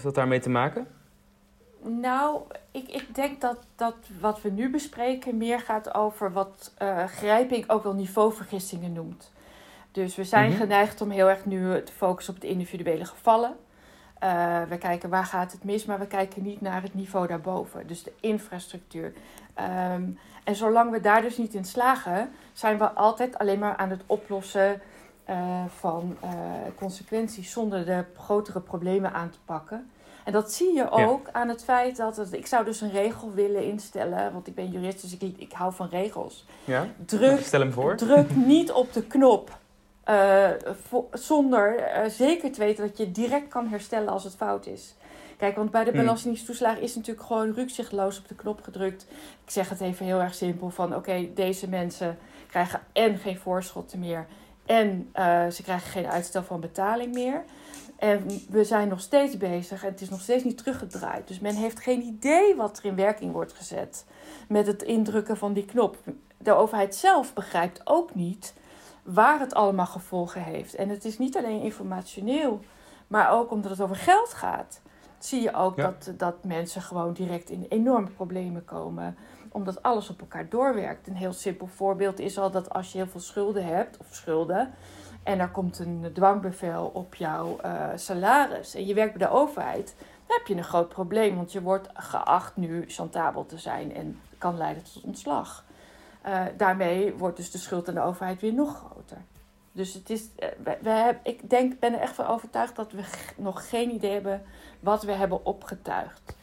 Heeft 0.00 0.14
dat 0.14 0.24
daarmee 0.24 0.40
te 0.40 0.50
maken? 0.50 0.86
Nou, 1.82 2.42
ik, 2.70 2.88
ik 2.88 3.14
denk 3.14 3.40
dat, 3.40 3.58
dat 3.76 3.96
wat 4.20 4.42
we 4.42 4.50
nu 4.50 4.70
bespreken 4.70 5.36
meer 5.36 5.60
gaat 5.60 5.94
over 5.94 6.32
wat 6.32 6.74
uh, 6.82 7.04
Grijping 7.04 7.70
ook 7.70 7.82
wel 7.82 7.94
niveauvergissingen 7.94 8.92
noemt. 8.92 9.32
Dus 9.92 10.16
we 10.16 10.24
zijn 10.24 10.50
mhm. 10.50 10.58
geneigd 10.58 11.00
om 11.00 11.10
heel 11.10 11.28
erg 11.28 11.44
nu 11.44 11.82
te 11.82 11.92
focussen 11.92 12.34
op 12.34 12.40
de 12.40 12.48
individuele 12.48 13.04
gevallen. 13.04 13.56
Uh, 14.24 14.62
we 14.68 14.78
kijken 14.78 15.08
waar 15.08 15.24
gaat 15.24 15.52
het 15.52 15.64
mis, 15.64 15.84
maar 15.84 15.98
we 15.98 16.06
kijken 16.06 16.42
niet 16.42 16.60
naar 16.60 16.82
het 16.82 16.94
niveau 16.94 17.26
daarboven. 17.26 17.86
Dus 17.86 18.02
de 18.02 18.12
infrastructuur. 18.20 19.12
Um, 19.94 20.18
en 20.44 20.54
zolang 20.54 20.90
we 20.90 21.00
daar 21.00 21.22
dus 21.22 21.36
niet 21.36 21.54
in 21.54 21.64
slagen, 21.64 22.30
zijn 22.52 22.78
we 22.78 22.90
altijd 22.90 23.38
alleen 23.38 23.58
maar 23.58 23.76
aan 23.76 23.90
het 23.90 24.02
oplossen 24.06 24.80
uh, 25.28 25.64
van 25.66 26.16
consequenties 26.76 27.50
zonder 27.50 27.84
de 27.84 28.04
grotere 28.16 28.60
problemen 28.60 29.12
aan 29.12 29.30
te 29.30 29.38
pakken. 29.44 29.90
En 30.24 30.32
dat 30.32 30.52
zie 30.52 30.74
je 30.74 30.90
ook 30.90 31.28
aan 31.32 31.48
het 31.48 31.64
feit 31.64 31.96
dat 31.96 32.16
het, 32.16 32.32
ik 32.32 32.46
zou 32.46 32.64
dus 32.64 32.80
een 32.80 32.90
regel 32.90 33.32
willen 33.32 33.64
instellen, 33.64 34.32
want 34.32 34.46
ik 34.46 34.54
ben 34.54 34.70
jurist, 34.70 35.02
dus 35.02 35.16
ik, 35.16 35.34
ik 35.36 35.52
hou 35.52 35.72
van 35.72 35.88
regels. 35.88 36.46
Ja? 36.64 36.86
Druk, 37.04 37.40
Stel 37.40 37.60
hem 37.60 37.72
voor. 37.72 37.96
Druk 37.96 38.36
niet 38.54 38.72
op 38.72 38.92
de 38.92 39.02
knop 39.02 39.58
uh, 40.10 40.50
zonder 41.12 41.84
zeker 42.06 42.52
te 42.52 42.58
weten 42.58 42.86
dat 42.86 42.98
je 42.98 43.10
direct 43.10 43.48
kan 43.48 43.68
herstellen 43.68 44.08
als 44.08 44.24
het 44.24 44.34
fout 44.34 44.66
is. 44.66 44.94
Kijk, 45.36 45.56
want 45.56 45.70
bij 45.70 45.84
de 45.84 45.90
hmm. 45.90 46.00
belastingtoeslagen 46.00 46.82
is 46.82 46.94
natuurlijk 46.94 47.26
gewoon 47.26 47.52
rukzichtloos 47.52 48.18
op 48.18 48.28
de 48.28 48.34
knop 48.34 48.62
gedrukt. 48.62 49.06
Ik 49.44 49.50
zeg 49.50 49.68
het 49.68 49.80
even 49.80 50.06
heel 50.06 50.20
erg 50.20 50.34
simpel 50.34 50.70
van 50.70 50.86
oké, 50.86 50.96
okay, 50.96 51.30
deze 51.34 51.68
mensen 51.68 52.18
krijgen 52.46 52.80
en 52.92 53.18
geen 53.18 53.38
voorschotten 53.38 53.98
meer 53.98 54.26
en 54.70 55.10
uh, 55.14 55.48
ze 55.48 55.62
krijgen 55.62 55.90
geen 55.90 56.06
uitstel 56.06 56.42
van 56.42 56.60
betaling 56.60 57.14
meer. 57.14 57.44
En 57.96 58.26
we 58.48 58.64
zijn 58.64 58.88
nog 58.88 59.00
steeds 59.00 59.36
bezig 59.36 59.84
en 59.84 59.90
het 59.90 60.00
is 60.00 60.08
nog 60.08 60.20
steeds 60.20 60.44
niet 60.44 60.58
teruggedraaid. 60.58 61.28
Dus 61.28 61.40
men 61.40 61.54
heeft 61.54 61.80
geen 61.80 62.02
idee 62.02 62.56
wat 62.56 62.78
er 62.78 62.84
in 62.84 62.94
werking 62.94 63.32
wordt 63.32 63.52
gezet 63.52 64.04
met 64.48 64.66
het 64.66 64.82
indrukken 64.82 65.36
van 65.36 65.52
die 65.52 65.64
knop. 65.64 65.96
De 66.38 66.52
overheid 66.52 66.94
zelf 66.94 67.34
begrijpt 67.34 67.80
ook 67.84 68.14
niet 68.14 68.54
waar 69.02 69.40
het 69.40 69.54
allemaal 69.54 69.86
gevolgen 69.86 70.42
heeft. 70.42 70.74
En 70.74 70.88
het 70.88 71.04
is 71.04 71.18
niet 71.18 71.36
alleen 71.36 71.62
informationeel, 71.62 72.60
maar 73.06 73.30
ook 73.30 73.50
omdat 73.50 73.70
het 73.70 73.80
over 73.80 73.96
geld 73.96 74.34
gaat. 74.34 74.80
Zie 75.18 75.42
je 75.42 75.54
ook 75.54 75.76
dat, 75.76 76.12
dat 76.16 76.44
mensen 76.44 76.82
gewoon 76.82 77.12
direct 77.12 77.50
in 77.50 77.66
enorme 77.68 78.10
problemen 78.10 78.64
komen 78.64 79.16
omdat 79.52 79.82
alles 79.82 80.10
op 80.10 80.20
elkaar 80.20 80.48
doorwerkt. 80.48 81.06
Een 81.06 81.16
heel 81.16 81.32
simpel 81.32 81.66
voorbeeld 81.66 82.18
is 82.18 82.38
al 82.38 82.50
dat 82.50 82.70
als 82.70 82.92
je 82.92 82.98
heel 82.98 83.06
veel 83.06 83.20
schulden 83.20 83.64
hebt, 83.64 83.96
of 83.96 84.06
schulden, 84.10 84.74
en 85.22 85.38
er 85.38 85.48
komt 85.48 85.78
een 85.78 86.10
dwangbevel 86.12 86.90
op 86.94 87.14
jouw 87.14 87.58
uh, 87.64 87.88
salaris 87.94 88.74
en 88.74 88.86
je 88.86 88.94
werkt 88.94 89.18
bij 89.18 89.26
de 89.26 89.32
overheid, 89.32 89.94
dan 89.98 90.38
heb 90.38 90.46
je 90.46 90.54
een 90.54 90.64
groot 90.64 90.88
probleem, 90.88 91.36
want 91.36 91.52
je 91.52 91.62
wordt 91.62 91.88
geacht 91.94 92.56
nu 92.56 92.84
chantabel 92.88 93.46
te 93.46 93.58
zijn 93.58 93.94
en 93.94 94.20
kan 94.38 94.56
leiden 94.56 94.82
tot 94.82 95.02
ontslag. 95.02 95.64
Uh, 96.26 96.42
daarmee 96.56 97.14
wordt 97.14 97.36
dus 97.36 97.50
de 97.50 97.58
schuld 97.58 97.88
aan 97.88 97.94
de 97.94 98.00
overheid 98.00 98.40
weer 98.40 98.52
nog 98.52 98.76
groter. 98.76 99.18
Dus 99.72 99.94
het 99.94 100.10
is, 100.10 100.22
uh, 100.22 100.48
we, 100.62 100.78
we 100.80 101.16
ik 101.22 101.50
denk, 101.50 101.78
ben 101.78 101.92
er 101.92 102.00
echt 102.00 102.14
van 102.14 102.26
overtuigd 102.26 102.76
dat 102.76 102.92
we 102.92 103.02
nog 103.36 103.68
geen 103.68 103.90
idee 103.90 104.12
hebben 104.12 104.42
wat 104.80 105.02
we 105.02 105.12
hebben 105.12 105.46
opgetuigd. 105.46 106.36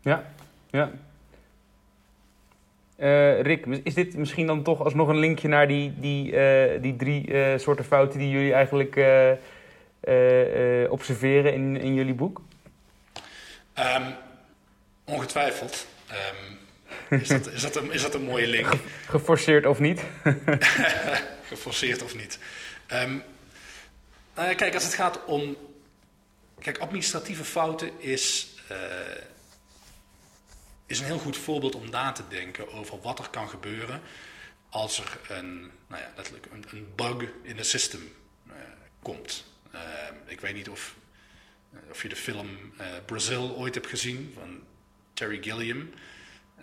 Ja, 0.00 0.24
ja. 0.70 0.90
Uh, 2.98 3.40
Rick, 3.40 3.66
is 3.66 3.94
dit 3.94 4.16
misschien 4.16 4.46
dan 4.46 4.62
toch 4.62 4.84
alsnog 4.84 5.08
een 5.08 5.18
linkje 5.18 5.48
naar 5.48 5.68
die, 5.68 5.94
die, 5.96 6.32
uh, 6.32 6.82
die 6.82 6.96
drie 6.96 7.28
uh, 7.28 7.58
soorten 7.58 7.84
fouten 7.84 8.18
die 8.18 8.30
jullie 8.30 8.52
eigenlijk 8.52 8.96
observeren 10.90 11.52
in, 11.52 11.76
in 11.76 11.94
jullie 11.94 12.14
boek? 12.14 12.40
Um, 13.78 14.14
ongetwijfeld. 15.04 15.86
Um, 17.10 17.20
is, 17.20 17.28
dat, 17.28 17.50
is, 17.52 17.62
dat 17.62 17.76
een, 17.76 17.92
is 17.92 18.02
dat 18.02 18.14
een 18.14 18.24
mooie 18.24 18.46
link? 18.46 18.68
Geforceerd 19.06 19.66
of 19.66 19.78
niet? 19.78 20.00
Geforceerd 21.48 22.02
of 22.02 22.14
niet. 22.14 22.38
Um, 22.92 23.22
kijk, 24.34 24.74
als 24.74 24.84
het 24.84 24.94
gaat 24.94 25.24
om. 25.24 25.56
Kijk, 26.60 26.78
administratieve 26.78 27.44
fouten 27.44 27.90
is, 27.98 28.54
is 30.86 30.98
een 30.98 31.04
heel 31.04 31.18
goed 31.18 31.36
voorbeeld 31.36 31.74
om 31.74 31.90
na 31.90 32.12
te 32.12 32.22
denken 32.28 32.72
over 32.72 33.00
wat 33.00 33.18
er 33.18 33.28
kan 33.28 33.48
gebeuren 33.48 34.00
als 34.68 34.98
er 34.98 35.18
een, 35.28 35.70
nou 35.86 36.02
ja, 36.02 36.12
letterlijk 36.16 36.46
een, 36.52 36.64
een 36.70 36.88
bug 36.94 37.28
in 37.42 37.56
het 37.56 37.66
system 37.66 38.12
uh, 38.46 38.52
komt. 39.02 39.44
Uh, 39.74 39.80
ik 40.26 40.40
weet 40.40 40.54
niet 40.54 40.68
of, 40.68 40.94
of 41.90 42.02
je 42.02 42.08
de 42.08 42.16
film 42.16 42.48
Brazil 43.04 43.56
ooit 43.56 43.74
hebt 43.74 43.86
gezien 43.86 44.32
van 44.38 44.60
Terry 45.12 45.42
Gilliam. 45.42 45.90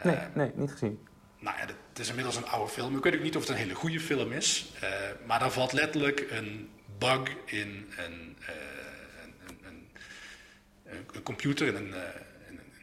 Nee, 0.04 0.18
nee, 0.34 0.52
niet 0.56 0.72
gezien. 0.72 1.08
Nou 1.40 1.58
ja, 1.58 1.66
het 1.66 2.00
is 2.00 2.10
inmiddels 2.10 2.36
een 2.36 2.48
oude 2.48 2.72
film. 2.72 2.98
Ik 2.98 3.04
weet 3.04 3.16
ook 3.16 3.22
niet 3.22 3.36
of 3.36 3.42
het 3.42 3.52
een 3.52 3.58
hele 3.58 3.74
goede 3.74 4.00
film 4.00 4.32
is. 4.32 4.72
Maar 5.26 5.40
daar 5.40 5.52
valt 5.52 5.72
letterlijk 5.72 6.28
een 6.32 6.70
bug 6.98 7.30
in 7.46 7.92
een, 7.98 8.38
een, 8.48 9.56
een, 9.64 9.88
een, 11.14 11.24
computer, 11.24 11.68
in 11.68 11.76
een, 11.76 11.94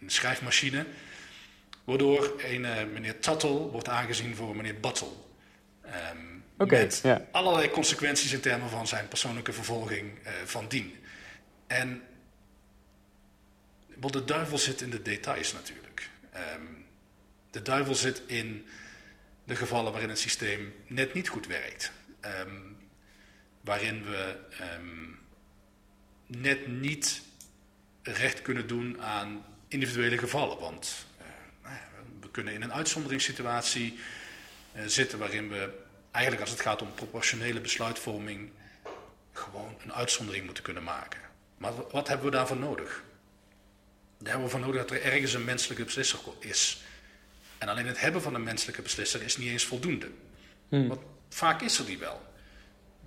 een, 0.00 0.10
schrijfmachine. 0.10 0.86
Waardoor 1.88 2.34
een 2.38 2.92
meneer 2.92 3.20
Tuttle 3.20 3.50
wordt 3.50 3.88
aangezien 3.88 4.36
voor 4.36 4.56
meneer. 4.56 4.74
Um, 4.74 6.44
okay, 6.58 6.82
met 6.82 7.00
yeah. 7.02 7.20
allerlei 7.30 7.70
consequenties 7.70 8.32
in 8.32 8.40
termen 8.40 8.70
van 8.70 8.86
zijn 8.86 9.08
persoonlijke 9.08 9.52
vervolging 9.52 10.18
uh, 10.22 10.32
van 10.44 10.68
dien. 10.68 10.94
En 11.66 12.02
de 13.96 14.24
duivel 14.24 14.58
zit 14.58 14.80
in 14.80 14.90
de 14.90 15.02
details 15.02 15.52
natuurlijk. 15.52 16.10
Um, 16.54 16.84
de 17.50 17.62
duivel 17.62 17.94
zit 17.94 18.22
in 18.26 18.66
de 19.44 19.56
gevallen 19.56 19.92
waarin 19.92 20.10
het 20.10 20.18
systeem 20.18 20.74
net 20.86 21.14
niet 21.14 21.28
goed 21.28 21.46
werkt. 21.46 21.92
Um, 22.20 22.76
waarin 23.60 24.04
we 24.04 24.36
net 26.26 26.66
niet 26.66 27.22
recht 28.02 28.42
kunnen 28.42 28.66
doen 28.66 29.02
aan 29.02 29.44
individuele 29.68 30.18
gevallen. 30.18 30.58
Want 30.58 31.06
uh, 31.20 31.26
nou 31.62 31.74
ja, 31.74 31.88
we 32.20 32.27
kunnen 32.38 32.56
in 32.56 32.62
een 32.62 32.72
uitzonderingssituatie 32.72 33.98
uh, 34.76 34.82
zitten 34.86 35.18
waarin 35.18 35.48
we 35.48 35.70
eigenlijk 36.10 36.44
als 36.44 36.50
het 36.50 36.66
gaat 36.66 36.82
om 36.82 36.94
proportionele 36.94 37.60
besluitvorming 37.60 38.50
gewoon 39.32 39.76
een 39.82 39.92
uitzondering 39.92 40.44
moeten 40.44 40.62
kunnen 40.62 40.82
maken. 40.82 41.20
Maar 41.56 41.72
wat 41.90 42.08
hebben 42.08 42.26
we 42.26 42.32
daarvoor 42.32 42.56
nodig? 42.56 43.02
Daar 44.18 44.28
hebben 44.28 44.44
we 44.44 44.50
voor 44.50 44.60
nodig 44.60 44.80
dat 44.80 44.90
er 44.90 45.02
ergens 45.02 45.32
een 45.32 45.44
menselijke 45.44 45.84
beslisser 45.84 46.20
is. 46.38 46.82
En 47.58 47.68
alleen 47.68 47.86
het 47.86 48.00
hebben 48.00 48.22
van 48.22 48.34
een 48.34 48.42
menselijke 48.42 48.82
beslisser 48.82 49.22
is 49.22 49.36
niet 49.36 49.48
eens 49.48 49.64
voldoende. 49.64 50.10
Hmm. 50.68 50.88
Want 50.88 51.00
vaak 51.28 51.62
is 51.62 51.78
er 51.78 51.86
die 51.86 51.98
wel. 51.98 52.32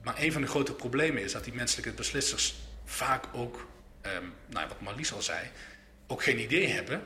Maar 0.04 0.16
een 0.20 0.32
van 0.32 0.42
de 0.42 0.48
grote 0.48 0.74
problemen 0.74 1.24
is 1.24 1.32
dat 1.32 1.44
die 1.44 1.54
menselijke 1.54 1.92
beslissers 1.92 2.56
vaak 2.86 3.26
ook, 3.34 3.68
um, 4.02 4.34
nou, 4.48 4.68
wat 4.68 4.82
Marlies 4.82 5.14
al 5.14 5.22
zei, 5.22 5.50
ook 6.08 6.24
geen 6.24 6.40
idee 6.40 6.68
hebben 6.68 7.04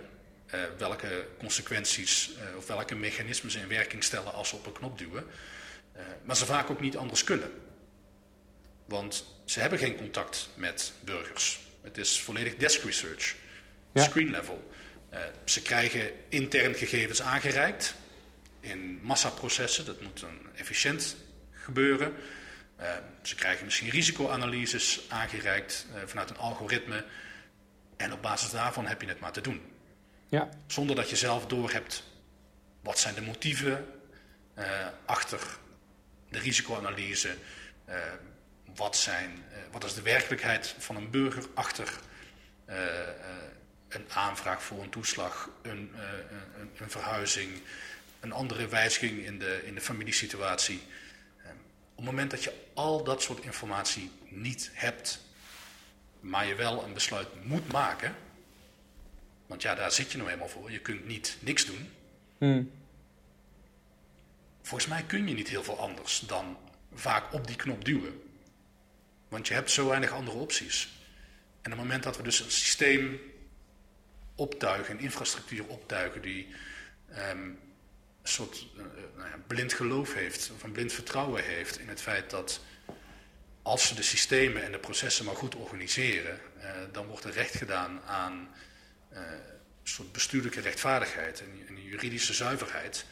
uh, 0.56 0.62
welke 0.78 1.28
consequenties 1.38 2.30
uh, 2.30 2.58
of 2.58 2.68
welke 2.68 2.96
mechanismen 2.96 3.52
ze 3.52 3.60
in 3.60 3.68
werking 3.68 4.04
stellen 4.04 4.34
als 4.34 4.50
ze 4.50 4.56
op 4.56 4.66
een 4.66 4.74
knop 4.74 4.98
duwen. 4.98 5.26
Uh, 5.96 6.02
maar 6.24 6.36
ze 6.36 6.46
vaak 6.46 6.70
ook 6.70 6.82
niet 6.82 6.98
anders 6.98 7.24
kunnen. 7.24 7.52
Want 8.86 9.26
ze 9.46 9.60
hebben 9.60 9.80
geen 9.80 9.96
contact 9.96 10.50
met 10.56 10.94
burgers. 11.04 11.60
Het 11.82 11.98
is 11.98 12.22
volledig 12.22 12.56
desk 12.56 12.84
research, 12.84 13.36
ja. 13.94 14.04
screen 14.04 14.30
level. 14.30 14.74
Ze 15.44 15.62
krijgen 15.62 16.12
intern 16.30 16.76
gegevens 16.76 17.22
aangereikt 17.22 17.96
in 18.60 19.00
massaprocessen. 19.02 19.86
Dat 19.86 20.02
moet 20.02 20.20
dan 20.20 20.38
efficiënt 20.56 21.16
gebeuren. 21.52 22.14
Ze 23.22 23.36
krijgen 23.36 23.66
misschien 23.66 23.90
risicoanalyses 23.90 25.02
aangereikt 25.10 25.86
vanuit 26.06 26.30
een 26.30 26.38
algoritme. 26.38 27.06
En 27.98 28.14
op 28.14 28.22
basis 28.22 28.52
daarvan 28.52 28.86
heb 28.86 29.02
je 29.02 29.08
het 29.08 29.20
maar 29.20 29.32
te 29.32 29.42
doen. 29.42 29.62
Ja. 30.30 30.50
Zonder 30.68 30.96
dat 30.96 31.10
je 31.10 31.16
zelf 31.16 31.46
doorhebt 31.46 32.04
wat 32.82 33.00
zijn 33.00 33.16
de 33.16 33.22
motieven 33.22 33.86
achter 35.06 35.58
de 36.30 36.40
risicoanalyse. 36.40 37.36
wat, 38.76 38.98
zijn, 38.98 39.44
wat 39.72 39.84
is 39.84 39.94
de 39.94 40.02
werkelijkheid 40.02 40.76
van 40.78 40.96
een 40.96 41.10
burger 41.10 41.46
achter 41.54 42.00
een 43.96 44.06
aanvraag 44.14 44.64
voor 44.64 44.84
een 44.84 44.90
toeslag, 44.90 45.50
een, 45.62 45.92
een, 46.60 46.70
een, 46.78 46.90
verhuizing, 46.90 47.62
een 48.20 48.32
andere 48.32 48.68
wijziging 48.68 49.26
in 49.26 49.40
de, 49.40 49.62
in 49.66 49.76
de 49.76 49.82
familiesituatie. 49.82 50.82
Op 51.92 52.04
het 52.04 52.06
moment 52.06 52.32
dat 52.32 52.44
je 52.44 52.54
al 52.74 53.04
dat 53.04 53.22
soort 53.22 53.44
informatie 53.44 54.12
niet 54.28 54.70
hebt, 54.74 55.20
maar 56.20 56.46
je 56.46 56.56
wel 56.56 56.84
een 56.84 56.94
besluit 56.94 57.46
moet 57.46 57.72
maken, 57.72 58.16
want 59.46 59.62
ja, 59.62 59.76
daar 59.76 59.92
zit 59.92 60.12
je 60.12 60.18
nou 60.18 60.30
helemaal 60.30 60.50
voor, 60.50 60.72
je 60.72 60.80
kunt 60.80 61.08
niet 61.08 61.38
niks 61.40 61.66
doen. 61.66 61.90
Hmm. 62.38 62.72
Volgens 64.62 64.90
mij 64.90 65.04
kun 65.04 65.28
je 65.28 65.34
niet 65.34 65.50
heel 65.50 65.64
veel 65.64 65.80
anders 65.80 66.20
dan 66.20 66.58
vaak 66.94 67.34
op 67.34 67.48
die 67.48 67.56
knop 67.56 67.86
duwen. 67.86 68.22
Want 69.28 69.48
je 69.48 69.54
hebt 69.54 69.72
zo 69.72 69.88
weinig 69.88 70.12
andere 70.12 70.38
opties. 70.38 70.94
En 71.62 71.72
op 71.72 71.78
het 71.78 71.88
moment 71.88 72.04
dat 72.04 72.18
we 72.18 72.24
dus 72.24 72.40
een 72.40 72.52
systeem 72.52 73.20
optuigen, 74.36 74.96
een 74.96 75.04
infrastructuur 75.04 75.68
optuigen 75.68 76.22
die 76.22 76.48
um, 77.10 77.60
een 78.22 78.32
soort 78.32 78.68
uh, 78.76 78.84
nou 79.18 79.30
ja, 79.30 79.38
blind 79.48 79.74
geloof 79.74 80.14
heeft 80.14 80.52
of 80.56 80.64
een 80.64 80.72
blind 80.72 80.94
vertrouwen 80.94 81.44
heeft 81.44 81.80
in 81.80 81.88
het 81.88 82.02
feit 82.02 82.30
dat 82.30 82.62
als 83.62 83.88
ze 83.88 83.96
de 83.96 84.04
systemen 84.04 84.64
en 84.64 84.72
de 84.72 84.80
processen 84.80 85.26
maar 85.26 85.36
goed 85.36 85.56
organiseren, 85.56 86.40
uh, 86.58 86.72
dan 86.92 87.06
wordt 87.06 87.24
er 87.24 87.32
recht 87.32 87.56
gedaan 87.56 88.02
aan 88.06 88.50
soort 89.84 90.12
bestuurlijke 90.12 90.62
rechtvaardigheid 90.62 91.42
en, 91.68 91.84
juridische 91.84 92.34
zuiverheid. 92.34 93.06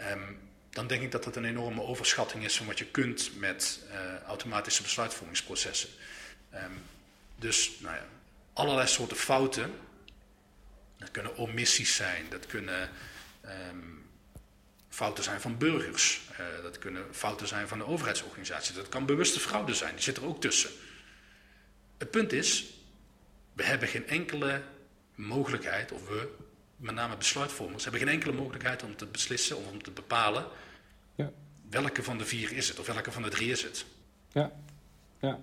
Um, 0.00 0.38
dan 0.70 0.86
denk 0.86 1.02
ik 1.02 1.10
dat 1.10 1.24
dat 1.24 1.36
een 1.36 1.44
enorme 1.44 1.82
overschatting 1.82 2.44
is 2.44 2.56
van 2.56 2.66
wat 2.66 2.78
je 2.78 2.86
kunt 2.86 3.30
met 3.38 3.80
automatische 4.26 4.82
besluitvormingsprocessen. 4.82 5.88
Um, 6.54 6.82
dus 7.36 7.70
nou 7.78 7.94
ja, 7.94 8.06
allerlei 8.52 8.86
soorten 8.88 9.16
fouten 9.16 9.72
dat 11.04 11.10
kunnen 11.10 11.36
omissies 11.36 11.94
zijn, 11.94 12.26
dat 12.30 12.46
kunnen 12.46 12.90
um, 13.44 14.06
fouten 14.88 15.24
zijn 15.24 15.40
van 15.40 15.58
burgers, 15.58 16.20
uh, 16.32 16.62
dat 16.62 16.78
kunnen 16.78 17.14
fouten 17.14 17.46
zijn 17.46 17.68
van 17.68 17.78
de 17.78 17.86
overheidsorganisaties, 17.86 18.74
dat 18.74 18.88
kan 18.88 19.06
bewuste 19.06 19.40
fraude 19.40 19.74
zijn, 19.74 19.94
die 19.94 20.04
zit 20.04 20.16
er 20.16 20.26
ook 20.26 20.40
tussen. 20.40 20.70
Het 21.98 22.10
punt 22.10 22.32
is, 22.32 22.64
we 23.52 23.62
hebben 23.62 23.88
geen 23.88 24.08
enkele 24.08 24.62
mogelijkheid, 25.14 25.92
of 25.92 26.08
we, 26.08 26.28
met 26.76 26.94
name 26.94 27.16
besluitvormers, 27.16 27.82
hebben 27.82 28.00
geen 28.00 28.10
enkele 28.10 28.32
mogelijkheid 28.32 28.82
om 28.82 28.96
te 28.96 29.06
beslissen 29.06 29.56
of 29.56 29.70
om 29.70 29.82
te 29.82 29.90
bepalen 29.90 30.44
ja. 31.14 31.30
welke 31.70 32.02
van 32.02 32.18
de 32.18 32.24
vier 32.24 32.52
is 32.52 32.68
het, 32.68 32.78
of 32.80 32.86
welke 32.86 33.12
van 33.12 33.22
de 33.22 33.28
drie 33.28 33.50
is 33.50 33.62
het. 33.62 33.84
Ja, 34.32 34.50
ja. 35.18 35.38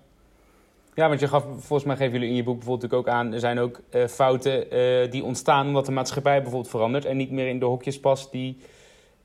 Ja, 0.94 1.08
want 1.08 1.20
je 1.20 1.28
gaf, 1.28 1.44
volgens 1.44 1.84
mij 1.84 1.96
geven 1.96 2.14
jullie 2.14 2.30
in 2.30 2.36
je 2.36 2.44
boek 2.44 2.58
bijvoorbeeld 2.58 2.94
ook 2.94 3.08
aan... 3.08 3.34
er 3.34 3.40
zijn 3.40 3.60
ook 3.60 3.82
uh, 3.92 4.08
fouten 4.08 4.78
uh, 4.78 5.12
die 5.12 5.24
ontstaan 5.24 5.68
omdat 5.68 5.86
de 5.86 5.92
maatschappij 5.92 6.42
bijvoorbeeld 6.42 6.70
verandert... 6.70 7.06
en 7.06 7.18
niet 7.18 7.32
meer 7.32 7.48
in 7.48 7.60
de 7.60 7.66
hokjes 7.66 8.00
past 8.00 8.32
die, 8.32 8.62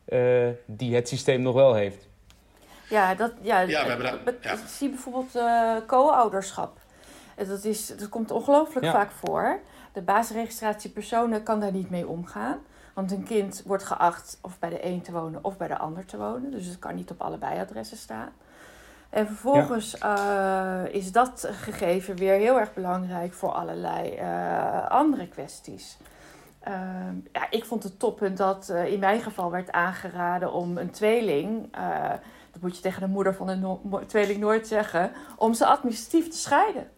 uh, 0.08 0.48
die 0.66 0.94
het 0.94 1.08
systeem 1.08 1.42
nog 1.42 1.54
wel 1.54 1.74
heeft. 1.74 2.08
Ja, 2.88 3.14
dat, 3.14 3.32
ja, 3.40 3.60
ja, 3.60 3.82
we 3.82 3.88
hebben 3.88 4.24
dat, 4.24 4.34
ja. 4.40 4.56
zie 4.66 4.88
bijvoorbeeld 4.88 5.30
co-ouderschap. 5.86 6.78
Dat, 7.36 7.64
is, 7.64 7.86
dat 7.86 8.08
komt 8.08 8.30
ongelooflijk 8.30 8.84
ja. 8.84 8.92
vaak 8.92 9.10
voor. 9.10 9.60
De 9.96 10.02
basisregistratie 10.02 10.90
personen 10.90 11.42
kan 11.42 11.60
daar 11.60 11.72
niet 11.72 11.90
mee 11.90 12.08
omgaan. 12.08 12.58
Want 12.94 13.12
een 13.12 13.24
kind 13.24 13.62
wordt 13.66 13.84
geacht 13.84 14.38
of 14.42 14.58
bij 14.58 14.70
de 14.70 14.84
een 14.84 15.02
te 15.02 15.12
wonen 15.12 15.44
of 15.44 15.56
bij 15.56 15.68
de 15.68 15.78
ander 15.78 16.04
te 16.04 16.16
wonen. 16.16 16.50
Dus 16.50 16.66
het 16.66 16.78
kan 16.78 16.94
niet 16.94 17.10
op 17.10 17.22
allebei 17.22 17.60
adressen 17.60 17.96
staan. 17.96 18.28
En 19.10 19.26
vervolgens 19.26 19.96
ja. 19.98 20.84
uh, 20.84 20.94
is 20.94 21.12
dat 21.12 21.48
gegeven 21.50 22.16
weer 22.16 22.34
heel 22.34 22.58
erg 22.58 22.74
belangrijk 22.74 23.32
voor 23.32 23.52
allerlei 23.52 24.18
uh, 24.18 24.88
andere 24.88 25.28
kwesties. 25.28 25.96
Uh, 26.68 26.74
ja, 27.32 27.50
ik 27.50 27.64
vond 27.64 27.82
het 27.82 27.98
toppunt 27.98 28.36
dat 28.36 28.68
in 28.68 28.98
mijn 28.98 29.20
geval 29.20 29.50
werd 29.50 29.72
aangeraden 29.72 30.52
om 30.52 30.78
een 30.78 30.90
tweeling, 30.90 31.76
dat 32.52 32.60
moet 32.60 32.76
je 32.76 32.82
tegen 32.82 33.00
de 33.00 33.08
moeder 33.08 33.34
van 33.34 33.48
een 33.48 33.60
no 33.60 33.80
tweeling 34.06 34.40
nooit 34.40 34.66
zeggen, 34.66 35.10
om 35.36 35.54
ze 35.54 35.66
administratief 35.66 36.28
te 36.28 36.36
scheiden. 36.36 36.90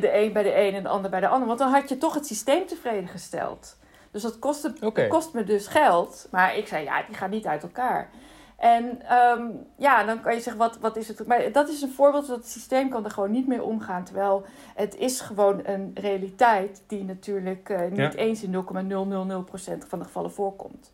De 0.00 0.10
een 0.12 0.32
bij 0.32 0.42
de 0.42 0.60
een 0.60 0.74
en 0.74 0.82
de 0.82 0.88
ander 0.88 1.10
bij 1.10 1.20
de 1.20 1.28
ander, 1.28 1.46
want 1.46 1.58
dan 1.58 1.72
had 1.72 1.88
je 1.88 1.98
toch 1.98 2.14
het 2.14 2.26
systeem 2.26 2.66
tevreden 2.66 3.08
gesteld. 3.08 3.76
Dus 4.10 4.22
dat 4.22 4.38
kostte, 4.38 4.74
okay. 4.80 5.08
kost 5.08 5.32
me 5.32 5.44
dus 5.44 5.66
geld, 5.66 6.28
maar 6.30 6.56
ik 6.56 6.66
zei 6.66 6.84
ja, 6.84 7.02
die 7.02 7.16
gaan 7.16 7.30
niet 7.30 7.46
uit 7.46 7.62
elkaar. 7.62 8.10
En 8.56 9.00
um, 9.38 9.66
ja, 9.76 10.04
dan 10.04 10.20
kan 10.20 10.34
je 10.34 10.40
zeggen, 10.40 10.62
wat, 10.62 10.78
wat 10.78 10.96
is 10.96 11.08
het? 11.08 11.26
Maar 11.26 11.52
dat 11.52 11.68
is 11.68 11.82
een 11.82 11.92
voorbeeld 11.92 12.26
dat 12.26 12.36
het 12.36 12.48
systeem 12.48 12.88
kan 12.90 13.04
er 13.04 13.10
gewoon 13.10 13.30
niet 13.30 13.46
mee 13.46 13.62
omgaan. 13.62 14.04
Terwijl 14.04 14.44
het 14.74 14.96
is 14.96 15.20
gewoon 15.20 15.60
een 15.64 15.90
realiteit 15.94 16.82
die 16.86 17.04
natuurlijk 17.04 17.68
uh, 17.68 17.80
niet 17.80 17.96
ja. 17.96 18.12
eens 18.12 18.42
in 18.42 18.52
0,000% 18.52 18.58
van 19.88 19.98
de 19.98 20.04
gevallen 20.04 20.32
voorkomt. 20.32 20.92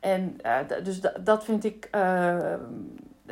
En 0.00 0.38
uh, 0.46 0.58
dus 0.82 1.00
dat 1.20 1.44
vind 1.44 1.64
ik 1.64 1.88
uh, 1.94 2.54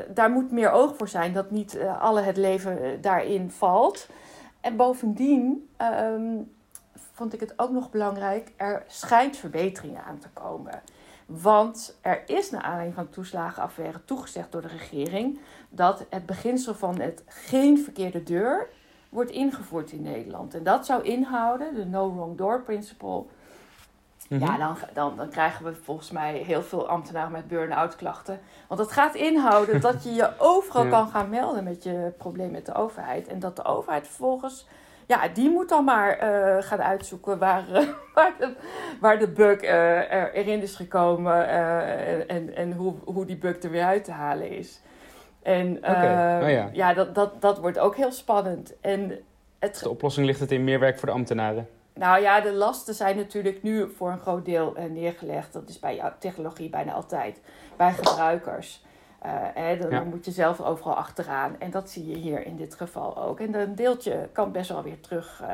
daar 0.08 0.30
moet 0.30 0.50
meer 0.50 0.70
oog 0.70 0.96
voor 0.96 1.08
zijn 1.08 1.32
dat 1.32 1.50
niet 1.50 1.78
alle 2.00 2.20
het 2.20 2.36
leven 2.36 2.98
daarin 3.00 3.50
valt. 3.50 4.08
En 4.62 4.76
bovendien 4.76 5.68
ehm, 5.76 6.36
vond 7.12 7.32
ik 7.32 7.40
het 7.40 7.58
ook 7.58 7.70
nog 7.70 7.90
belangrijk, 7.90 8.52
er 8.56 8.84
schijnt 8.86 9.36
verbetering 9.36 9.98
aan 9.98 10.18
te 10.18 10.28
komen. 10.32 10.82
Want 11.26 11.98
er 12.00 12.22
is 12.26 12.50
naar 12.50 12.62
aanleiding 12.62 12.94
van 12.94 13.04
de 13.04 13.10
toeslagenaffaire 13.10 14.04
toegezegd 14.04 14.52
door 14.52 14.62
de 14.62 14.68
regering 14.68 15.38
dat 15.68 16.06
het 16.10 16.26
beginsel 16.26 16.74
van 16.74 17.00
het 17.00 17.22
geen 17.26 17.78
verkeerde 17.78 18.22
deur 18.22 18.68
wordt 19.08 19.30
ingevoerd 19.30 19.92
in 19.92 20.02
Nederland. 20.02 20.54
En 20.54 20.62
dat 20.62 20.86
zou 20.86 21.02
inhouden, 21.02 21.74
de 21.74 21.84
no 21.84 22.14
wrong 22.14 22.36
door 22.36 22.62
principle. 22.62 23.24
Ja, 24.40 24.50
mhm. 24.50 24.58
dan, 24.58 24.76
dan, 24.92 25.16
dan 25.16 25.28
krijgen 25.28 25.64
we 25.64 25.74
volgens 25.74 26.10
mij 26.10 26.36
heel 26.36 26.62
veel 26.62 26.88
ambtenaren 26.88 27.32
met 27.32 27.48
burn-out 27.48 27.96
klachten. 27.96 28.40
Want 28.68 28.80
dat 28.80 28.92
gaat 28.92 29.14
inhouden 29.14 29.80
dat 29.80 30.04
je 30.04 30.12
je 30.14 30.30
overal 30.52 30.86
kan 30.86 31.08
gaan 31.08 31.28
melden 31.28 31.64
met 31.64 31.82
je 31.82 32.12
probleem 32.18 32.50
met 32.50 32.66
de 32.66 32.74
overheid. 32.74 33.28
En 33.28 33.38
dat 33.38 33.56
de 33.56 33.64
overheid 33.64 34.06
vervolgens 34.06 34.66
ja, 35.06 35.28
die 35.28 35.50
moet 35.50 35.68
dan 35.68 35.84
maar 35.84 36.16
uh, 36.22 36.62
gaan 36.62 36.82
uitzoeken 36.82 37.38
waar, 37.38 37.64
uh, 37.72 37.88
waar, 38.14 38.34
de, 38.38 38.52
waar 39.00 39.18
de 39.18 39.28
bug 39.28 39.62
uh, 39.62 40.34
erin 40.34 40.62
is 40.62 40.74
gekomen 40.74 41.48
en, 42.28 42.56
en 42.56 42.72
hoe, 42.72 42.94
hoe 43.04 43.26
die 43.26 43.36
bug 43.36 43.62
er 43.62 43.70
weer 43.70 43.84
uit 43.84 44.04
te 44.04 44.12
halen 44.12 44.50
is. 44.50 44.80
En 45.42 45.76
okay. 45.76 46.42
oh, 46.42 46.50
ja, 46.50 46.70
ja 46.72 46.94
dat, 46.94 47.14
dat, 47.14 47.40
dat 47.40 47.58
wordt 47.58 47.78
ook 47.78 47.96
heel 47.96 48.12
spannend. 48.12 48.74
En 48.80 49.18
het... 49.58 49.78
De 49.78 49.90
oplossing 49.90 50.26
ligt 50.26 50.40
het 50.40 50.52
in 50.52 50.64
meer 50.64 50.78
werk 50.78 50.98
voor 50.98 51.08
de 51.08 51.14
ambtenaren? 51.14 51.68
Nou 51.94 52.22
ja, 52.22 52.40
de 52.40 52.52
lasten 52.52 52.94
zijn 52.94 53.16
natuurlijk 53.16 53.62
nu 53.62 53.92
voor 53.96 54.10
een 54.10 54.20
groot 54.20 54.44
deel 54.44 54.76
neergelegd. 54.90 55.52
Dat 55.52 55.68
is 55.68 55.78
bij 55.78 56.12
technologie 56.18 56.70
bijna 56.70 56.92
altijd. 56.92 57.40
Bij 57.76 57.92
gebruikers. 57.92 58.82
Uh, 59.56 59.90
dan 59.90 60.08
moet 60.08 60.24
je 60.24 60.30
zelf 60.30 60.60
overal 60.60 60.94
achteraan. 60.94 61.56
En 61.58 61.70
dat 61.70 61.90
zie 61.90 62.08
je 62.08 62.16
hier 62.16 62.46
in 62.46 62.56
dit 62.56 62.74
geval 62.74 63.22
ook. 63.22 63.40
En 63.40 63.54
een 63.54 63.74
deeltje 63.74 64.28
kan 64.32 64.52
best 64.52 64.68
wel 64.68 64.82
weer 64.82 65.00
terug 65.00 65.42
uh, 65.42 65.48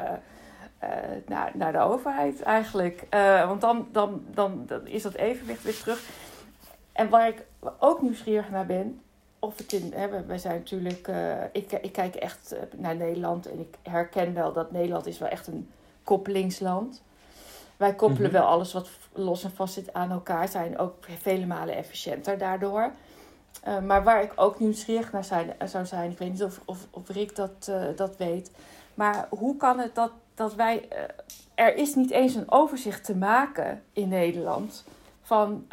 uh, 0.82 0.88
naar, 1.26 1.50
naar 1.54 1.72
de 1.72 1.78
overheid 1.78 2.42
eigenlijk. 2.42 3.06
want 3.46 3.60
dan, 3.60 3.88
dan, 3.92 4.24
dan, 4.34 4.62
dan 4.66 4.86
is 4.86 5.02
dat 5.02 5.14
evenwicht 5.14 5.62
weer 5.62 5.78
terug. 5.78 6.08
En 6.92 7.08
waar 7.08 7.28
ik 7.28 7.46
ook 7.78 8.02
nieuwsgierig 8.02 8.50
naar 8.50 8.66
ben, 8.66 9.00
of 9.38 9.58
het 9.58 9.72
in. 9.72 9.92
Hè, 9.94 10.24
wij 10.26 10.38
zijn 10.38 10.58
natuurlijk. 10.58 11.10
ik, 11.52 11.72
ik 11.72 11.92
kijk 11.92 12.14
echt 12.14 12.56
naar 12.76 12.96
Nederland 12.96 13.50
en 13.50 13.58
ik 13.58 13.74
herken 13.82 14.34
wel 14.34 14.52
dat 14.52 14.72
Nederland 14.72 15.06
is 15.06 15.18
wel 15.18 15.28
echt 15.28 15.46
een 15.46 15.70
koppelingsland. 16.08 17.02
Wij 17.76 17.94
koppelen 17.94 18.30
mhm. 18.30 18.40
wel 18.40 18.48
alles 18.48 18.72
wat 18.72 18.88
los 19.12 19.44
en 19.44 19.50
vast 19.54 19.74
zit 19.74 19.92
aan 19.92 20.10
elkaar, 20.10 20.48
zijn 20.48 20.78
ook 20.78 20.94
vele 21.18 21.46
malen 21.46 21.76
efficiënter 21.76 22.38
daardoor. 22.38 22.92
Uh, 23.68 23.78
maar 23.80 24.04
waar 24.04 24.22
ik 24.22 24.32
ook 24.36 24.60
nieuwsgierig 24.60 25.12
naar 25.12 25.24
zijn, 25.24 25.58
eh, 25.58 25.68
zou 25.68 25.86
zijn, 25.86 26.10
ik 26.10 26.18
weet 26.18 26.30
niet 26.30 26.42
of, 26.42 26.60
of, 26.64 26.86
of 26.90 27.08
Rick 27.08 27.36
dat, 27.36 27.66
uh, 27.70 27.82
dat 27.96 28.16
weet. 28.16 28.50
Maar 28.94 29.26
hoe 29.30 29.56
kan 29.56 29.78
het 29.78 29.94
dat, 29.94 30.10
dat 30.34 30.54
wij. 30.54 30.88
Uh, 30.92 30.98
er 31.54 31.76
is 31.76 31.94
niet 31.94 32.10
eens 32.10 32.34
een 32.34 32.50
overzicht 32.50 33.04
te 33.04 33.16
maken 33.16 33.82
in 33.92 34.08
Nederland. 34.08 34.84
Van 35.22 35.66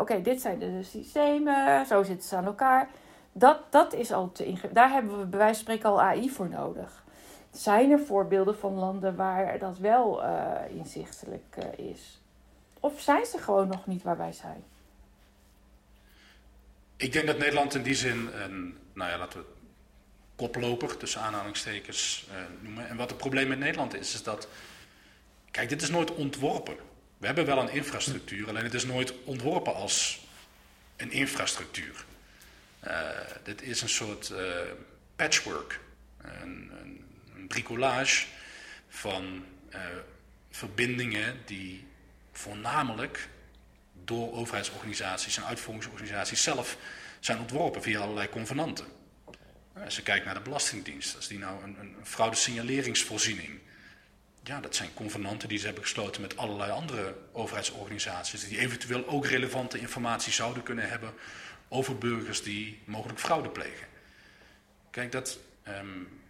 oké, 0.00 0.22
dit 0.22 0.40
zijn 0.40 0.58
de 0.58 0.82
systemen, 0.82 1.86
zo 1.86 2.02
zitten 2.02 2.28
ze 2.28 2.36
aan 2.36 2.44
elkaar. 2.44 2.88
Dat, 3.32 3.58
dat 3.70 3.92
is 3.92 4.12
al 4.12 4.32
te 4.32 4.44
ingewikkeld. 4.44 4.74
Daar 4.74 4.92
hebben 4.92 5.18
we 5.18 5.26
bij 5.26 5.38
wijze 5.38 5.54
van 5.54 5.62
spreken 5.62 5.88
al 5.88 6.02
AI 6.02 6.30
voor 6.30 6.48
nodig. 6.48 7.01
Zijn 7.52 7.90
er 7.90 8.00
voorbeelden 8.00 8.58
van 8.58 8.74
landen 8.74 9.16
waar 9.16 9.58
dat 9.58 9.78
wel 9.78 10.22
inzichtelijk 10.68 11.56
is? 11.76 12.20
Of 12.80 13.00
zijn 13.00 13.26
ze 13.26 13.38
gewoon 13.38 13.68
nog 13.68 13.86
niet 13.86 14.02
waar 14.02 14.16
wij 14.16 14.32
zijn? 14.32 14.64
Ik 16.96 17.12
denk 17.12 17.26
dat 17.26 17.38
Nederland 17.38 17.74
in 17.74 17.82
die 17.82 17.94
zin 17.94 18.28
een, 18.34 18.78
nou 18.92 19.10
ja, 19.10 19.18
laten 19.18 19.38
we 19.38 19.46
koploper 20.36 20.96
tussen 20.96 21.20
aanhalingstekens 21.20 22.28
uh, 22.28 22.34
noemen. 22.60 22.88
En 22.88 22.96
wat 22.96 23.08
het 23.08 23.18
probleem 23.18 23.48
met 23.48 23.58
Nederland 23.58 23.94
is, 23.94 24.14
is 24.14 24.22
dat, 24.22 24.48
kijk, 25.50 25.68
dit 25.68 25.82
is 25.82 25.90
nooit 25.90 26.14
ontworpen. 26.14 26.76
We 27.18 27.26
hebben 27.26 27.46
wel 27.46 27.58
een 27.58 27.72
infrastructuur, 27.72 28.48
alleen 28.48 28.64
het 28.64 28.74
is 28.74 28.84
nooit 28.84 29.14
ontworpen 29.24 29.74
als 29.74 30.26
een 30.96 31.10
infrastructuur. 31.10 32.04
Dit 33.42 33.62
is 33.62 33.82
een 33.82 33.88
soort 33.88 34.32
patchwork, 35.16 35.80
een, 36.22 36.70
een, 36.80 37.01
bricolage 37.48 38.26
van 38.88 39.44
verbindingen 40.50 41.40
die 41.44 41.86
voornamelijk 42.32 43.28
door 44.04 44.32
overheidsorganisaties 44.32 45.36
en 45.36 45.44
uitvoeringsorganisaties 45.44 46.42
zelf 46.42 46.76
zijn 47.20 47.38
ontworpen 47.38 47.82
via 47.82 48.00
allerlei 48.00 48.28
convenanten. 48.28 48.86
Als 49.84 49.96
je 49.96 50.02
kijkt 50.02 50.24
naar 50.24 50.34
de 50.34 50.40
Belastingdienst, 50.40 51.16
als 51.16 51.28
die 51.28 51.38
nou 51.38 51.62
een, 51.62 51.76
een 51.80 51.96
fraude-signaleringsvoorziening. 52.02 53.60
Ja, 54.42 54.60
dat 54.60 54.76
zijn 54.76 54.94
convenanten 54.94 55.48
die 55.48 55.58
ze 55.58 55.64
hebben 55.64 55.82
gesloten 55.82 56.22
met 56.22 56.36
allerlei 56.36 56.70
andere 56.70 57.16
overheidsorganisaties, 57.32 58.48
die 58.48 58.58
eventueel 58.58 59.06
ook 59.06 59.26
relevante 59.26 59.78
informatie 59.78 60.32
zouden 60.32 60.62
kunnen 60.62 60.88
hebben 60.88 61.14
over 61.68 61.98
burgers 61.98 62.42
die 62.42 62.82
mogelijk 62.84 63.18
fraude 63.18 63.48
plegen. 63.48 63.86
Kijk, 64.90 65.12
dat. 65.12 65.38
Um, 65.68 66.20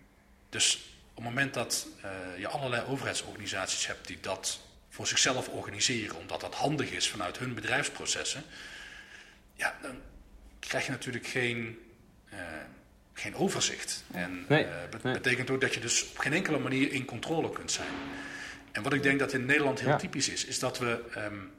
dus 0.49 0.91
het 1.25 1.35
moment 1.35 1.55
dat 1.55 1.87
uh, 2.05 2.39
je 2.39 2.49
allerlei 2.49 2.83
overheidsorganisaties 2.87 3.87
hebt 3.87 4.07
die 4.07 4.18
dat 4.20 4.61
voor 4.89 5.07
zichzelf 5.07 5.49
organiseren, 5.49 6.16
omdat 6.16 6.41
dat 6.41 6.55
handig 6.55 6.91
is 6.91 7.09
vanuit 7.09 7.39
hun 7.39 7.55
bedrijfsprocessen, 7.55 8.43
ja, 9.55 9.79
dan 9.83 10.01
krijg 10.59 10.85
je 10.85 10.91
natuurlijk 10.91 11.27
geen, 11.27 11.79
uh, 12.33 12.39
geen 13.12 13.35
overzicht. 13.35 14.05
En 14.12 14.45
nee, 14.49 14.64
uh, 14.64 15.12
betekent 15.12 15.51
ook 15.51 15.61
dat 15.61 15.75
je 15.75 15.81
dus 15.81 16.09
op 16.11 16.18
geen 16.18 16.33
enkele 16.33 16.59
manier 16.59 16.93
in 16.93 17.05
controle 17.05 17.51
kunt 17.51 17.73
zijn. 17.73 17.95
En 18.73 18.83
wat 18.83 18.93
ik 18.93 19.03
denk 19.03 19.18
dat 19.18 19.33
in 19.33 19.47
Nederland 19.47 19.81
heel 19.81 19.99
typisch 19.99 20.29
is, 20.29 20.45
is 20.45 20.59
dat 20.59 20.79
we 20.79 21.05
um, 21.16 21.53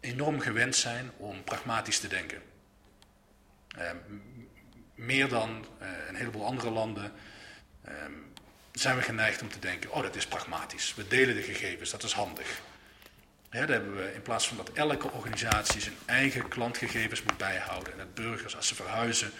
enorm 0.00 0.40
gewend 0.40 0.76
zijn 0.76 1.10
om 1.16 1.44
pragmatisch 1.44 1.98
te 1.98 2.08
denken. 2.08 2.42
Um, 3.78 4.22
meer 4.94 5.28
dan 5.28 5.66
uh, 5.82 5.88
een 6.08 6.14
heleboel 6.14 6.44
andere 6.44 6.70
landen. 6.70 7.12
Um, 7.88 8.25
zijn 8.78 8.96
we 8.96 9.02
geneigd 9.02 9.42
om 9.42 9.48
te 9.48 9.58
denken, 9.58 9.92
oh 9.92 10.02
dat 10.02 10.16
is 10.16 10.26
pragmatisch. 10.26 10.94
We 10.94 11.08
delen 11.08 11.34
de 11.34 11.42
gegevens, 11.42 11.90
dat 11.90 12.02
is 12.02 12.12
handig. 12.12 12.60
Ja, 13.50 13.58
daar 13.58 13.68
hebben 13.68 13.96
we 13.96 14.14
in 14.14 14.22
plaats 14.22 14.48
van 14.48 14.56
dat 14.56 14.70
elke 14.72 15.10
organisatie 15.10 15.80
zijn 15.80 15.94
eigen 16.04 16.48
klantgegevens 16.48 17.22
moet 17.22 17.36
bijhouden 17.36 17.92
en 17.92 17.98
dat 17.98 18.14
burgers 18.14 18.56
als 18.56 18.68
ze 18.68 18.74
verhuizen 18.74 19.30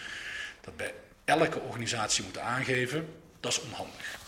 dat 0.60 0.76
bij 0.76 0.94
elke 1.24 1.60
organisatie 1.60 2.24
moeten 2.24 2.42
aangeven, 2.42 3.08
dat 3.40 3.52
is 3.52 3.60
onhandig. 3.60 4.18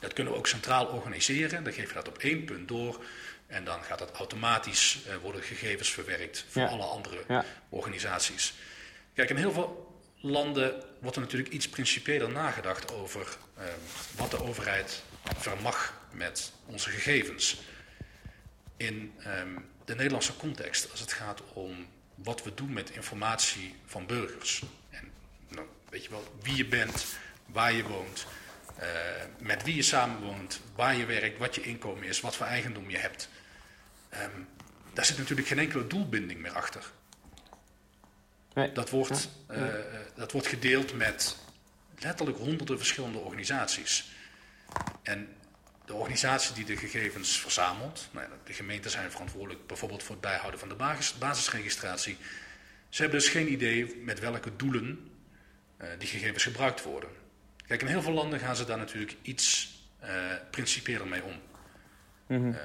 Dat 0.00 0.12
kunnen 0.12 0.32
we 0.32 0.38
ook 0.38 0.46
centraal 0.46 0.86
organiseren, 0.86 1.64
dan 1.64 1.72
geef 1.72 1.88
je 1.88 1.94
dat 1.94 2.08
op 2.08 2.18
één 2.18 2.44
punt 2.44 2.68
door 2.68 3.04
en 3.46 3.64
dan 3.64 3.82
gaat 3.82 3.98
dat 3.98 4.12
automatisch 4.12 4.98
uh, 5.06 5.16
worden 5.16 5.42
gegevens 5.42 5.90
verwerkt 5.90 6.44
voor 6.48 6.66
alle 6.66 6.84
andere 6.84 7.44
organisaties. 7.68 8.54
Kijk, 9.14 9.30
in 9.30 9.36
heel 9.36 9.52
veel 9.52 10.00
landen 10.20 10.82
wordt 11.00 11.16
er 11.16 11.22
natuurlijk 11.22 11.52
iets 11.52 11.68
principieler 11.68 12.30
nagedacht 12.30 12.92
over 12.92 13.36
wat 14.16 14.30
de 14.30 14.42
overheid 14.42 15.02
vermag 15.36 16.00
met 16.10 16.52
onze 16.66 16.90
gegevens. 16.90 17.60
In 18.76 19.14
ehm, 19.18 19.56
de 19.84 19.94
Nederlandse 19.94 20.36
context, 20.36 20.90
als 20.90 21.00
het 21.00 21.12
gaat 21.12 21.42
om 21.52 21.86
wat 22.14 22.42
we 22.42 22.54
doen 22.54 22.72
met 22.72 22.90
informatie 22.90 23.74
van 23.86 24.06
burgers. 24.06 24.62
En 24.90 25.10
nou, 25.48 25.66
weet 25.88 26.04
je 26.04 26.10
wel, 26.10 26.34
wie 26.42 26.56
je 26.56 26.66
bent, 26.66 27.06
waar 27.46 27.72
je 27.72 27.82
woont, 27.82 28.26
uh, 28.80 28.88
met 29.38 29.62
wie 29.62 29.74
je 29.74 29.82
samenwoont, 29.82 30.60
waar 30.74 30.96
je 30.96 31.04
werkt, 31.04 31.38
wat 31.38 31.54
je 31.54 31.62
inkomen 31.62 32.04
is, 32.04 32.20
wat 32.20 32.36
voor 32.36 32.46
eigendom 32.46 32.90
je 32.90 32.98
hebt. 32.98 33.28
Um, 34.14 34.48
daar 34.92 35.04
zit 35.04 35.18
natuurlijk 35.18 35.48
geen 35.48 35.58
enkele 35.58 35.86
doelbinding 35.86 36.40
meer 36.40 36.52
achter. 36.52 36.90
Dat, 38.74 38.90
wordt, 38.90 39.28
uh, 39.50 39.66
dat 40.14 40.32
wordt 40.32 40.46
gedeeld 40.46 40.94
met 40.94 41.36
letterlijk 42.04 42.38
honderden 42.38 42.78
verschillende 42.78 43.18
organisaties. 43.18 44.10
En 45.02 45.28
de 45.84 45.94
organisatie 45.94 46.54
die 46.54 46.64
de 46.64 46.76
gegevens 46.76 47.40
verzamelt, 47.40 48.08
nou, 48.10 48.26
de 48.44 48.52
gemeenten 48.52 48.90
zijn 48.90 49.10
verantwoordelijk 49.10 49.66
bijvoorbeeld 49.66 50.02
voor 50.02 50.14
het 50.14 50.24
bijhouden 50.24 50.60
van 50.60 50.68
de 50.68 50.74
basis, 50.74 51.18
basisregistratie. 51.18 52.16
Ze 52.88 53.02
hebben 53.02 53.20
dus 53.20 53.28
geen 53.28 53.52
idee 53.52 53.96
met 53.96 54.20
welke 54.20 54.56
doelen 54.56 55.10
uh, 55.80 55.88
die 55.98 56.08
gegevens 56.08 56.42
gebruikt 56.42 56.82
worden. 56.82 57.10
Kijk, 57.66 57.80
in 57.80 57.86
heel 57.86 58.02
veel 58.02 58.12
landen 58.12 58.38
gaan 58.38 58.56
ze 58.56 58.64
daar 58.64 58.78
natuurlijk 58.78 59.16
iets 59.22 59.74
uh, 60.02 61.04
mee 61.04 61.22
om. 61.22 61.40
Mm 62.26 62.42
-hmm. 62.42 62.56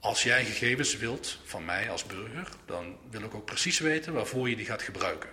Als 0.00 0.22
jij 0.22 0.44
gegevens 0.44 0.96
wilt 0.96 1.40
van 1.44 1.64
mij 1.64 1.90
als 1.90 2.04
burger, 2.04 2.48
dan 2.66 2.98
wil 3.10 3.22
ik 3.22 3.34
ook 3.34 3.44
precies 3.44 3.78
weten 3.78 4.12
waarvoor 4.12 4.48
je 4.48 4.56
die 4.56 4.66
gaat 4.66 4.82
gebruiken. 4.82 5.30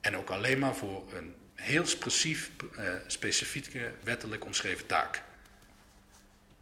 En 0.00 0.16
ook 0.16 0.30
alleen 0.30 0.58
maar 0.58 0.74
voor 0.74 1.12
een 1.12 1.34
heel 1.56 1.86
specifiek, 1.86 2.62
uh, 2.78 2.94
specifieke 3.06 3.92
wettelijk 4.02 4.44
omschreven 4.44 4.86
taak. 4.86 5.22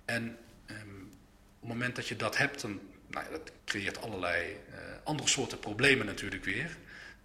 En 0.04 0.38
um, 0.70 1.10
op 1.54 1.60
het 1.60 1.68
moment 1.68 1.96
dat 1.96 2.08
je 2.08 2.16
dat 2.16 2.36
hebt, 2.36 2.60
dan 2.60 2.80
nou 3.06 3.24
ja, 3.24 3.30
dat 3.30 3.52
creëert 3.64 4.00
allerlei 4.02 4.50
uh, 4.50 4.76
andere 5.04 5.28
soorten 5.28 5.58
problemen 5.58 6.06
natuurlijk 6.06 6.44
weer. 6.44 6.76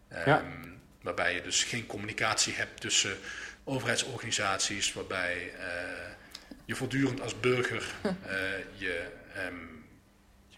Ehm, 0.07 0.67
waarbij 1.01 1.33
je 1.33 1.41
dus 1.41 1.63
geen 1.63 1.85
communicatie 1.85 2.53
hebt 2.53 2.81
tussen 2.81 3.17
overheidsorganisaties, 3.63 4.93
waarbij 4.93 5.51
je 6.65 6.75
voortdurend 6.75 7.21
als 7.21 7.39
burger 7.39 7.93
je, 8.77 9.11
ehm, 9.33 9.55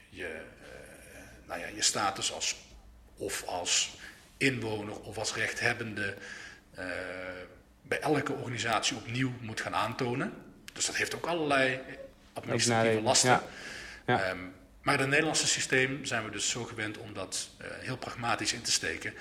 je, 0.10 0.42
nou 1.48 1.60
ja, 1.60 1.68
je 1.68 1.82
status 1.82 2.32
als 2.32 2.56
of 3.18 3.44
als 3.44 3.98
inwoner 4.38 5.00
of 5.00 5.18
als 5.18 5.34
rechthebbende 5.34 6.16
bij 7.82 8.00
elke 8.00 8.34
organisatie 8.34 8.98
opnieuw 8.98 9.32
moet 9.40 9.62
gaan 9.62 9.76
aantonen. 9.76 10.34
Dus 10.74 10.86
dat 10.86 10.96
heeft 10.96 11.16
ook 11.16 11.26
allerlei 11.26 11.80
administratieve 12.34 13.02
lasten. 13.02 13.40
Ja. 14.06 14.24
Ehm, 14.24 14.38
maar 14.82 14.94
in 14.94 15.00
het 15.00 15.10
Nederlandse 15.10 15.48
systeem 15.48 16.06
zijn 16.06 16.24
we 16.24 16.32
dus 16.32 16.50
zo 16.50 16.64
gewend 16.64 16.98
om 16.98 17.14
dat 17.14 17.50
uh, 17.62 17.68
heel 17.80 17.98
pragmatisch 17.98 18.54
in 18.54 18.62
te 18.62 18.72
steken. 18.72 19.14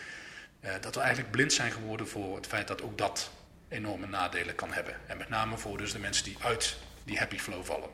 Uh, 0.64 0.70
dat 0.80 0.94
we 0.94 1.00
eigenlijk 1.00 1.30
blind 1.30 1.52
zijn 1.52 1.72
geworden 1.72 2.08
voor 2.08 2.36
het 2.36 2.46
feit 2.46 2.68
dat 2.68 2.82
ook 2.82 2.98
dat 2.98 3.30
enorme 3.68 4.06
nadelen 4.06 4.54
kan 4.54 4.72
hebben. 4.72 4.94
En 5.06 5.16
met 5.16 5.28
name 5.28 5.58
voor 5.58 5.78
dus 5.78 5.92
de 5.92 5.98
mensen 5.98 6.24
die 6.24 6.36
uit 6.40 6.76
die 7.04 7.18
happy 7.18 7.38
flow 7.38 7.64
vallen. 7.64 7.88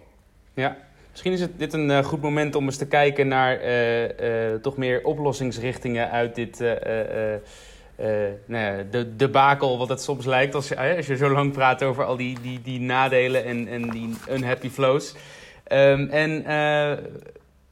Ja, 0.54 0.76
misschien 1.10 1.32
is 1.32 1.40
het 1.40 1.58
dit 1.58 1.72
een 1.72 1.88
uh, 1.90 2.04
goed 2.04 2.20
moment 2.20 2.54
om 2.54 2.64
eens 2.64 2.76
te 2.76 2.86
kijken 2.86 3.28
naar 3.28 3.60
toch 4.60 4.76
meer 4.76 5.04
oplossingsrichtingen 5.04 6.10
uit 6.10 6.34
dit 6.34 6.60
uh, 8.00 8.06
nou 8.46 8.64
ja, 8.64 8.82
de 8.90 9.16
debakel 9.16 9.78
wat 9.78 9.88
het 9.88 10.02
soms 10.02 10.24
lijkt 10.24 10.54
als 10.54 10.68
je, 10.68 10.96
als 10.96 11.06
je 11.06 11.16
zo 11.16 11.30
lang 11.30 11.52
praat 11.52 11.82
over 11.82 12.04
al 12.04 12.16
die, 12.16 12.40
die, 12.40 12.62
die 12.62 12.80
nadelen 12.80 13.44
en, 13.44 13.68
en 13.68 13.90
die 13.90 14.14
unhappy 14.30 14.68
flows. 14.68 15.14
Um, 15.72 16.08
en 16.08 16.30
uh, 16.30 17.04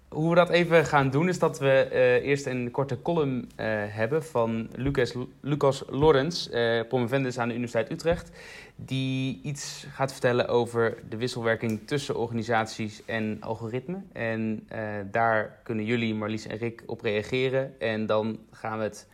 hoe 0.09 0.29
we 0.29 0.35
dat 0.35 0.51
even 0.51 0.87
gaan 0.87 1.11
doen 1.11 1.29
is 1.29 1.39
dat 1.39 1.59
we 1.59 1.89
uh, 1.93 2.29
eerst 2.29 2.47
een 2.47 2.71
korte 2.71 3.03
column 3.03 3.49
hebben 3.89 4.25
van 4.25 4.69
Lucas, 4.75 5.15
Lucas 5.41 5.83
Lorenz, 5.89 6.49
promovendus 6.89 7.39
aan 7.39 7.49
de 7.49 7.55
Universiteit 7.55 7.91
Utrecht. 7.91 8.31
Die 8.77 9.41
iets 9.43 9.87
gaat 9.93 10.13
vertellen 10.13 10.49
over 10.49 10.99
de 11.09 11.17
wisselwerking 11.17 11.81
tussen 11.87 12.17
organisaties 12.17 13.03
en 13.05 13.37
algoritmen. 13.41 14.09
En 14.13 14.69
daar 15.11 15.59
kunnen 15.63 15.85
jullie, 15.85 16.15
Marlies 16.15 16.47
en 16.47 16.59
Rick, 16.59 16.83
op 16.87 17.01
reageren. 17.01 17.75
En 17.79 18.07
dan 18.07 18.39
gaan 18.51 18.79
we 18.79 18.85
het 18.85 19.07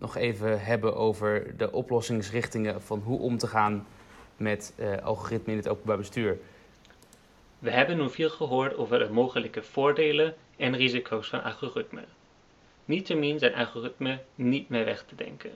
nog 0.00 0.16
even 0.16 0.64
hebben 0.64 0.96
over 0.96 1.56
de 1.56 1.72
oplossingsrichtingen 1.72 2.82
van 2.82 2.98
hoe 2.98 3.18
om 3.18 3.38
te 3.38 3.46
gaan 3.46 3.86
met 4.36 4.74
uh, 4.78 4.96
algoritme 5.02 5.52
in 5.52 5.58
het 5.58 5.68
openbaar 5.68 5.96
bestuur. 5.96 6.38
We 7.58 7.70
hebben 7.70 7.96
nu 7.96 8.10
veel 8.10 8.30
gehoord 8.30 8.76
over 8.76 8.98
de 8.98 9.08
mogelijke 9.10 9.62
voordelen 9.62 10.34
en 10.56 10.76
risico's 10.76 11.28
van 11.28 11.42
algoritme. 11.42 12.04
Niettemin 12.84 13.38
zijn 13.38 13.54
algoritmen 13.54 14.20
niet 14.34 14.68
meer 14.68 14.84
weg 14.84 15.04
te 15.04 15.14
denken. 15.14 15.50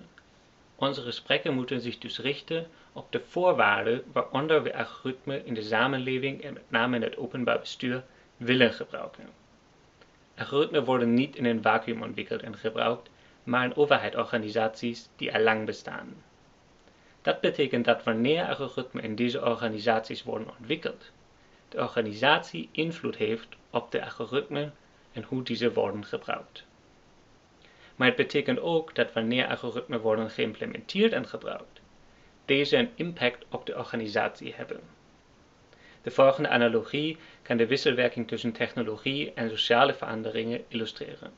Onze 0.76 1.01
gesprekken 1.01 1.55
moeten 1.55 1.80
zich 1.80 1.99
dus 1.99 2.18
richten 2.18 2.66
op 2.92 3.12
de 3.12 3.20
voorwaarden 3.28 4.03
waaronder 4.12 4.62
we 4.62 4.76
algoritmen 4.76 5.47
in 5.47 5.55
de 5.55 5.62
samenleving 5.62 6.42
en 6.42 6.53
met 6.53 6.62
name 6.68 6.97
in 6.97 7.03
het 7.03 7.16
openbaar 7.16 7.59
bestuur 7.59 8.05
willen 8.36 8.72
gebruiken. 8.72 9.28
Algoritmen 10.38 10.84
worden 10.84 11.14
niet 11.14 11.36
in 11.36 11.45
een 11.45 11.62
vacuüm 11.62 12.03
ontwikkeld 12.03 12.42
en 12.42 12.57
gebruikt, 12.57 13.09
maar 13.45 13.64
in 13.64 13.76
overheidsorganisaties 13.76 15.09
die 15.16 15.34
al 15.34 15.40
lang 15.40 15.66
bestaan. 15.66 16.22
Dat 17.22 17.40
betekent 17.40 17.84
dat 17.84 18.03
wanneer 18.03 18.49
algoritmen 18.49 19.03
in 19.03 19.14
deze 19.14 19.45
organisaties 19.45 20.22
worden 20.22 20.55
ontwikkeld, 20.59 21.11
de 21.68 21.80
organisatie 21.80 22.68
invloed 22.72 23.16
heeft 23.16 23.49
op 23.70 23.90
de 23.90 24.05
algoritmen 24.05 24.74
en 25.12 25.22
hoe 25.22 25.42
deze 25.42 25.72
worden 25.72 26.05
gebruikt. 26.05 26.64
Maar 27.97 28.07
het 28.07 28.16
betekent 28.16 28.61
ook 28.61 28.95
dat 28.95 29.12
wanneer 29.12 29.47
algoritmen 29.47 30.01
worden 30.01 30.30
geïmplementeerd 30.30 31.12
en 31.12 31.28
gebruikt, 31.28 31.80
deze 32.45 32.76
een 32.76 32.90
impact 32.95 33.45
op 33.49 33.66
de 33.66 33.76
organisatie 33.76 34.55
hebben. 34.55 34.80
De 36.03 36.11
volgende 36.11 36.49
analogie 36.49 37.16
kan 37.42 37.57
de 37.57 37.66
wisselwerking 37.66 38.28
tussen 38.28 38.53
technologie 38.53 39.32
en 39.32 39.51
sociale 39.51 39.95
veranderingen 39.95 40.64
illustreren. 40.68 41.32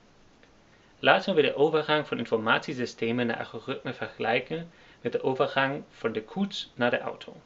Laten 0.98 1.34
we 1.34 1.42
de 1.42 1.54
overgang 1.54 2.06
van 2.06 2.18
informatiesystemen 2.18 3.26
naar 3.26 3.38
algoritmen 3.38 3.94
vergelijken 3.94 4.70
met 5.00 5.12
de 5.12 5.22
overgang 5.22 5.82
van 5.90 6.12
de 6.12 6.22
koets 6.22 6.72
naar 6.74 6.90
de 6.90 6.98
auto. 6.98 7.36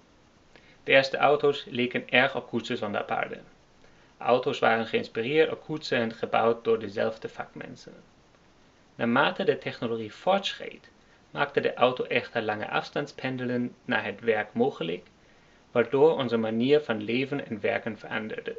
De 0.84 0.92
eerste 0.92 1.16
auto's 1.16 1.64
leken 1.68 2.08
erg 2.08 2.36
op 2.36 2.48
koetsen 2.48 2.76
zonder 2.76 3.04
paarden. 3.04 3.44
Auto's 4.18 4.58
waren 4.58 4.86
geïnspireerd 4.86 5.52
op 5.52 5.64
koetsen 5.64 5.98
en 5.98 6.12
gebouwd 6.12 6.64
door 6.64 6.78
dezelfde 6.78 7.28
vakmensen. 7.28 7.94
Naarmate 8.94 9.44
de 9.44 9.58
technologie 9.58 10.14
voortschreed, 10.14 10.90
maakte 11.30 11.60
de 11.60 11.74
auto 11.74 12.04
echter 12.04 12.42
lange 12.42 12.68
afstandspendelen 12.68 13.74
naar 13.84 14.04
het 14.04 14.20
werk 14.20 14.52
mogelijk, 14.52 15.06
waardoor 15.70 16.16
onze 16.16 16.36
manier 16.36 16.80
van 16.80 17.02
leven 17.02 17.46
en 17.46 17.60
werken 17.60 17.98
veranderde. 17.98 18.56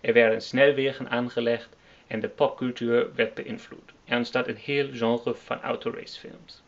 Er 0.00 0.12
werden 0.12 0.42
snelwegen 0.42 1.08
aangelegd 1.08 1.76
en 2.06 2.20
de 2.20 2.28
popcultuur 2.28 3.14
werd 3.14 3.34
beïnvloed. 3.34 3.92
Er 4.04 4.16
ontstaat 4.16 4.48
een 4.48 4.56
heel 4.56 4.88
genre 4.92 5.34
van 5.34 5.62
autoracefilms. 5.62 6.62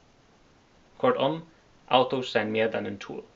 Kortom, 0.96 1.48
auto's 1.86 2.30
zijn 2.30 2.50
meer 2.50 2.70
dan 2.70 2.84
een 2.84 2.98
tool. 2.98 3.26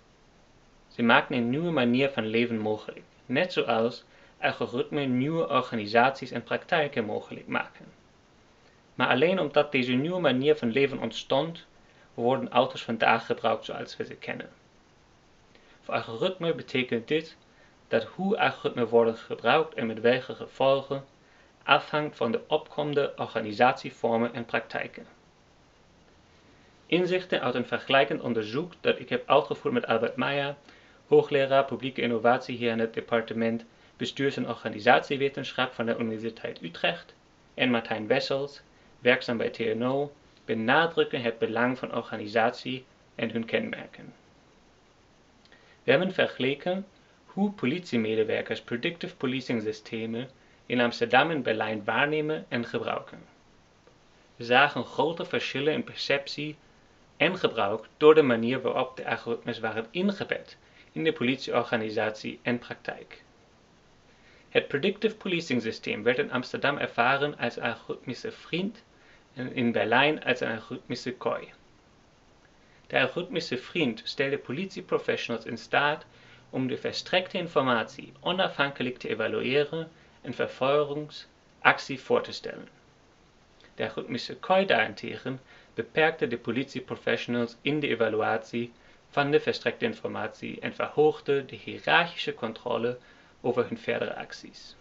Ze 0.89 1.03
maken 1.03 1.37
een 1.37 1.51
nieuwe 1.51 1.71
manier 1.71 2.11
van 2.11 2.27
leven 2.27 2.59
mogelijk, 2.59 3.05
net 3.27 3.53
zoals 3.53 4.05
algoritmen 4.41 5.19
nieuwe 5.19 5.49
organisaties 5.49 6.31
en 6.31 6.43
praktijken 6.43 7.05
mogelijk 7.05 7.47
maken. 7.47 7.87
Maar 8.95 9.09
alleen 9.09 9.39
omdat 9.39 9.73
deze 9.73 9.93
nieuwe 9.93 10.21
manier 10.21 10.57
van 10.57 10.71
leven 10.71 10.99
ontstond, 10.99 11.67
worden 12.15 12.51
auto's 12.51 12.83
vandaag 12.83 13.27
gebruikt 13.27 13.65
zoals 13.65 13.97
we 13.97 14.05
ze 14.05 14.15
kennen. 14.15 14.51
Voor 15.83 15.95
algoritmen 15.95 16.57
betekent 16.57 17.09
dit 17.09 17.37
dat 17.89 18.05
hoe 18.05 18.39
algoritmen 18.39 18.89
worden 18.89 19.17
gebruikt 19.17 19.75
en 19.75 19.87
met 19.87 20.01
welke 20.01 20.35
gevolgen 20.35 21.05
afhangt 21.63 22.17
van 22.17 22.33
de 22.33 22.41
opkomende 22.47 23.13
organisatievormen 23.17 24.35
en 24.35 24.45
praktijken. 24.45 25.07
Inzichten 26.87 27.41
uit 27.41 27.55
een 27.55 27.67
vergelijkend 27.67 28.21
onderzoek 28.21 28.73
dat 28.81 28.99
ik 28.99 29.09
heb 29.09 29.29
uitgevoerd 29.29 29.75
met 29.75 29.87
Albert 29.87 30.17
Meijer, 30.17 30.55
hoogleraar 31.07 31.65
publieke 31.65 32.01
innovatie 32.01 32.57
hier 32.57 32.71
in 32.71 32.79
het 32.79 32.95
departement 32.95 33.65
Bestuurs- 33.97 34.37
en 34.37 34.49
Organisatiewetenschap 34.49 35.73
van 35.73 35.87
de 35.87 35.97
Universiteit 35.99 36.63
Utrecht, 36.63 37.15
en 37.55 37.71
Martijn 37.71 38.07
Wessels, 38.07 38.61
werkzaam 38.99 39.37
bij 39.37 39.51
TNO, 39.51 40.13
benadrukken 40.45 41.23
het 41.23 41.39
belang 41.39 41.79
van 41.79 41.95
organisatie 41.95 42.85
en 43.15 43.31
hun 43.31 43.45
kenmerken. 43.45 44.13
We 45.83 45.91
hebben 45.91 46.13
vergeleken 46.13 46.87
hoe 47.25 47.53
politiemedewerkers 47.53 48.61
predictive 48.61 49.17
policing 49.17 49.63
systemen 49.63 50.31
in 50.67 50.81
Amsterdam 50.81 51.31
en 51.31 51.43
Berlijn 51.43 51.85
waarnemen 51.85 52.47
en 52.49 52.65
gebruiken. 52.65 53.25
We 54.37 54.45
zagen 54.45 54.85
grote 54.85 55.25
verschillen 55.25 55.73
in 55.73 55.85
perceptie 55.85 56.57
en 57.17 57.39
gebruik 57.39 57.85
door 57.97 58.15
de 58.15 58.23
manier 58.23 58.61
waarop 58.61 58.97
de 58.97 59.09
algoritmes 59.09 59.59
waren 59.59 59.87
ingebed 59.91 60.57
in 60.93 61.05
de 61.05 61.13
politieorganisatie 61.13 62.39
en 62.43 62.59
praktijk. 62.59 63.23
Het 64.49 64.69
predictive 64.69 65.17
policing 65.17 65.63
systeem 65.63 66.03
werd 66.03 66.19
in 66.19 66.33
Amsterdam 66.33 66.79
ervaren 66.79 67.39
als 67.39 67.57
een 67.57 67.63
algoritmische 67.63 68.33
vriend 68.33 68.83
en 69.35 69.55
in 69.55 69.73
Berlijn 69.73 70.25
als 70.25 70.41
een 70.41 70.51
algoritmische 70.55 71.15
kooi. 71.15 71.53
De 72.87 73.01
algoritmische 73.01 73.59
vriend 73.59 74.01
stelde 74.05 74.39
politieprofessionals 74.39 75.45
in 75.45 75.59
staat 75.59 76.07
om 76.51 76.69
de 76.69 76.77
verstrekte 76.77 77.39
informatie 77.39 78.13
onafhankelijk 78.21 78.99
te 78.99 79.09
evalueren 79.09 79.91
een 80.23 80.35
vervolgingsactie 80.35 82.01
voor 82.01 82.23
te 82.23 82.33
stellen. 82.33 82.69
De 83.75 83.83
algoritmische 83.83 84.37
kooi 84.37 84.67
daarentegen 84.67 85.41
beperkte 85.75 86.27
de 86.27 86.39
politieprofessionals 86.39 87.57
in 87.61 87.81
de 87.81 87.89
evaluatie 87.89 88.73
van 89.09 89.31
de 89.31 89.41
verstrekte 89.41 89.85
informatie 89.85 90.61
en 90.61 90.75
verhoogde 90.75 91.45
de 91.45 91.57
hiërarchische 91.57 92.35
controle 92.35 92.99
over 93.41 93.69
hun 93.69 93.79
verdere 93.79 94.15
acties. 94.17 94.77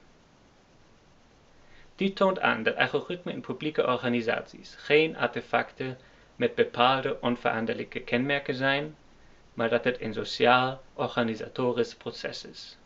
Dit 1.96 2.16
toont 2.16 2.40
aan 2.40 2.64
dat 2.64 2.76
algoritmen 2.76 3.34
in 3.34 3.42
publieke 3.42 3.88
organisaties 3.88 4.76
geen 4.78 5.18
artefacten 5.18 5.98
met 6.36 6.56
bepaalde 6.56 7.22
onveranderlijke 7.22 8.00
kenmerken 8.00 8.56
zijn, 8.56 8.96
maar 9.54 9.70
dat 9.70 9.84
het 9.84 10.02
een 10.02 10.14
sociaal-organisatorisch 10.14 11.96
proces 11.96 12.46
is. 12.46 12.78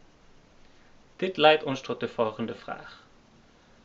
Dit 1.18 1.38
leidt 1.38 1.64
ons 1.64 1.82
tot 1.82 2.00
de 2.00 2.08
volgende 2.08 2.56
vraag. 2.56 3.04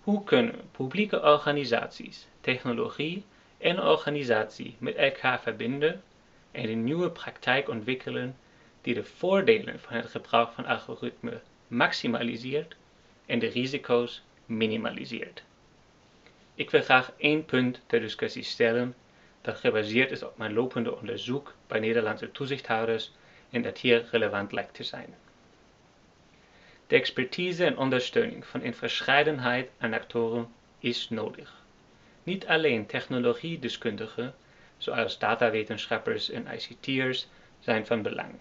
Hoe 0.02 0.24
kunnen 0.24 0.70
publieke 0.70 1.22
organisaties 1.22 2.26
technologie 2.40 3.24
en 3.58 3.82
organisatie 3.82 4.76
met 4.78 4.94
elkaar 4.94 5.40
verbinden 5.40 6.02
en 6.50 6.68
een 6.68 6.84
nieuwe 6.84 7.10
praktijk 7.10 7.68
ontwikkelen 7.68 8.36
die 8.80 8.94
de 8.94 9.04
voordelen 9.04 9.80
van 9.80 9.96
het 9.96 10.06
gebruik 10.06 10.52
van 10.52 10.66
algoritmen 10.66 11.42
maximaliseert 11.68 12.76
en 13.26 13.38
de 13.38 13.46
risico's 13.46 14.22
minimaliseert? 14.46 15.42
Ik 16.54 16.70
wil 16.70 16.82
graag 16.82 17.12
één 17.16 17.44
punt 17.44 17.80
ter 17.86 18.00
discussie 18.00 18.42
stellen 18.42 18.94
dat 19.40 19.56
gebaseerd 19.56 20.10
is 20.10 20.22
op 20.22 20.38
mijn 20.38 20.52
lopende 20.52 20.96
onderzoek 20.96 21.54
bij 21.66 21.80
Nederlandse 21.80 22.32
toezichthouders 22.32 23.12
en 23.50 23.62
dat 23.62 23.78
hier 23.78 24.08
relevant 24.10 24.52
lijkt 24.52 24.74
te 24.74 24.84
zijn. 24.84 25.14
De 26.90 26.96
expertise 26.96 27.64
en 27.64 27.78
ondersteuning 27.78 28.46
van 28.46 28.62
een 28.62 28.74
verscheidenheid 28.74 29.70
aan 29.78 29.92
actoren 29.92 30.48
is 30.78 31.08
nodig. 31.08 31.62
Niet 32.22 32.46
alleen 32.46 32.86
technologiedeskundigen, 32.86 34.34
zoals 34.78 35.18
datawetenschappers 35.18 36.30
en 36.30 36.46
ICT'ers, 36.46 37.28
zijn 37.60 37.86
van 37.86 38.02
belang. 38.02 38.34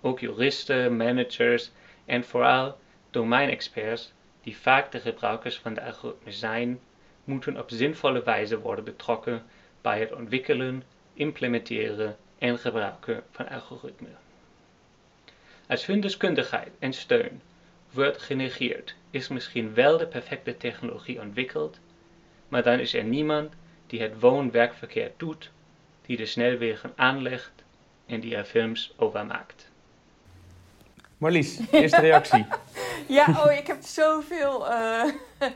Ook 0.00 0.20
juristen, 0.20 0.96
managers 0.96 1.70
en 2.04 2.24
vooral 2.24 2.78
domeinexperts, 3.10 4.12
die 4.42 4.56
vaak 4.56 4.92
de 4.92 5.00
gebruikers 5.00 5.56
van 5.56 5.74
de 5.74 5.82
algoritme 5.82 6.32
zijn, 6.32 6.80
moeten 7.24 7.58
op 7.58 7.70
zinvolle 7.70 8.22
wijze 8.22 8.60
worden 8.60 8.84
betrokken 8.84 9.42
bij 9.80 10.00
het 10.00 10.12
ontwikkelen, 10.12 10.82
implementeren 11.14 12.16
en 12.38 12.58
gebruiken 12.58 13.22
van 13.30 13.48
algoritmen. 13.48 14.16
Als 15.68 15.86
hun 15.86 16.00
deskundigheid 16.00 16.72
en 16.78 16.92
steun 16.92 17.40
wordt 17.94 18.22
genegeerd, 18.22 18.94
is 19.10 19.28
misschien 19.28 19.74
wel 19.74 19.98
de 19.98 20.06
perfecte 20.06 20.56
technologie 20.56 21.20
ontwikkeld, 21.20 21.78
maar 22.48 22.62
dan 22.62 22.78
is 22.78 22.94
er 22.94 23.04
niemand 23.04 23.52
die 23.86 24.02
het 24.02 24.20
woon-werkverkeer 24.20 25.12
doet, 25.16 25.50
die 26.06 26.16
de 26.16 26.26
snelwegen 26.26 26.92
aanlegt 26.96 27.52
en 28.06 28.20
die 28.20 28.36
er 28.36 28.44
films 28.44 28.92
over 28.96 29.26
maakt. 29.26 29.72
Marlies, 31.18 31.60
eerste 31.70 32.00
reactie. 32.00 32.46
ja, 33.08 33.26
oh, 33.28 33.52
ik 33.52 33.66
heb 33.66 33.82
zoveel. 33.82 34.70
Uh, 34.70 35.04
uh, 35.40 35.48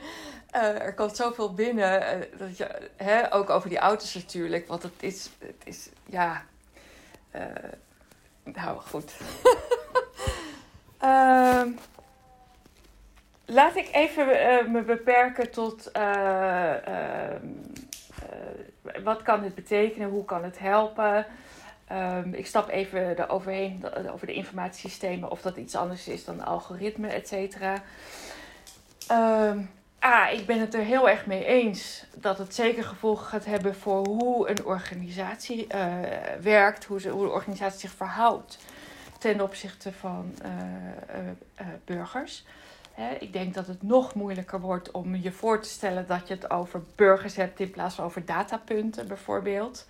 er 0.87 0.95
komt 0.95 1.17
zoveel 1.17 1.55
binnen. 1.55 2.03
Uh, 2.03 2.39
dat 2.39 2.57
je, 2.57 2.91
hè, 2.97 3.35
ook 3.35 3.51
over 3.51 3.69
die 3.69 3.79
auto's 3.79 4.15
natuurlijk. 4.15 4.69
Want 4.69 4.83
het 4.83 4.93
is. 4.99 5.31
Het 5.39 5.63
is 5.65 5.89
ja. 6.07 6.45
nou, 8.45 8.81
goed. 8.81 9.13
Ehm, 13.49 13.55
laat 13.55 13.77
ik 13.77 13.89
even 13.93 14.27
me 14.73 14.83
beperken 14.83 15.51
tot. 15.51 15.91
Ehm, 15.93 17.47
wat 19.03 19.23
kan 19.23 19.43
het 19.43 19.55
betekenen? 19.55 20.09
Hoe 20.09 20.25
kan 20.25 20.45
het 20.45 20.59
helpen? 20.59 21.27
Um, 21.93 22.35
ik 22.35 22.47
stap 22.47 22.69
even 22.69 23.19
eroverheen, 23.19 23.85
over 24.13 24.27
de 24.27 24.33
informatiesystemen, 24.33 25.31
of 25.31 25.43
dat 25.43 25.57
iets 25.57 25.77
anders 25.77 26.09
is 26.09 26.25
dan 26.25 26.45
algoritme, 26.45 27.09
et 27.09 27.29
cetera. 27.29 27.83
Ah, 30.01 30.33
ik 30.33 30.47
ben 30.47 30.61
het 30.61 30.75
er 30.75 30.83
heel 30.83 31.09
erg 31.09 31.27
mee 31.27 31.45
eens 31.45 32.07
dat 32.15 32.39
het 32.39 32.55
zeker 32.55 32.85
gevolgen 32.85 33.27
gaat 33.27 33.45
hebben 33.45 33.75
voor 33.75 34.07
hoe 34.07 34.49
een 34.49 34.65
organisatie 34.65 35.67
werkt, 36.41 36.85
hoe, 36.85 37.01
ze, 37.01 37.09
hoe 37.09 37.25
de 37.25 37.33
organisatie 37.33 37.81
zich 37.81 37.93
verhoudt 37.97 38.59
ten 39.19 39.41
opzichte 39.41 39.93
van 39.93 40.35
burgers. 41.85 42.45
Ik 43.19 43.33
denk 43.33 43.55
dat 43.55 43.67
het 43.67 43.83
nog 43.83 44.15
moeilijker 44.15 44.61
wordt 44.61 44.91
om 44.91 45.15
je 45.15 45.33
voor 45.33 45.61
te 45.61 45.69
stellen 45.69 46.07
dat 46.07 46.29
je 46.29 46.35
het 46.35 46.51
over 46.51 46.83
burgers 46.95 47.37
hebt 47.37 47.61
in 47.61 47.71
plaats 47.71 47.95
van 47.95 48.05
over 48.05 48.25
datapunten 48.25 49.09
bijvoorbeeld. 49.09 49.87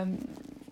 Um, 0.00 0.18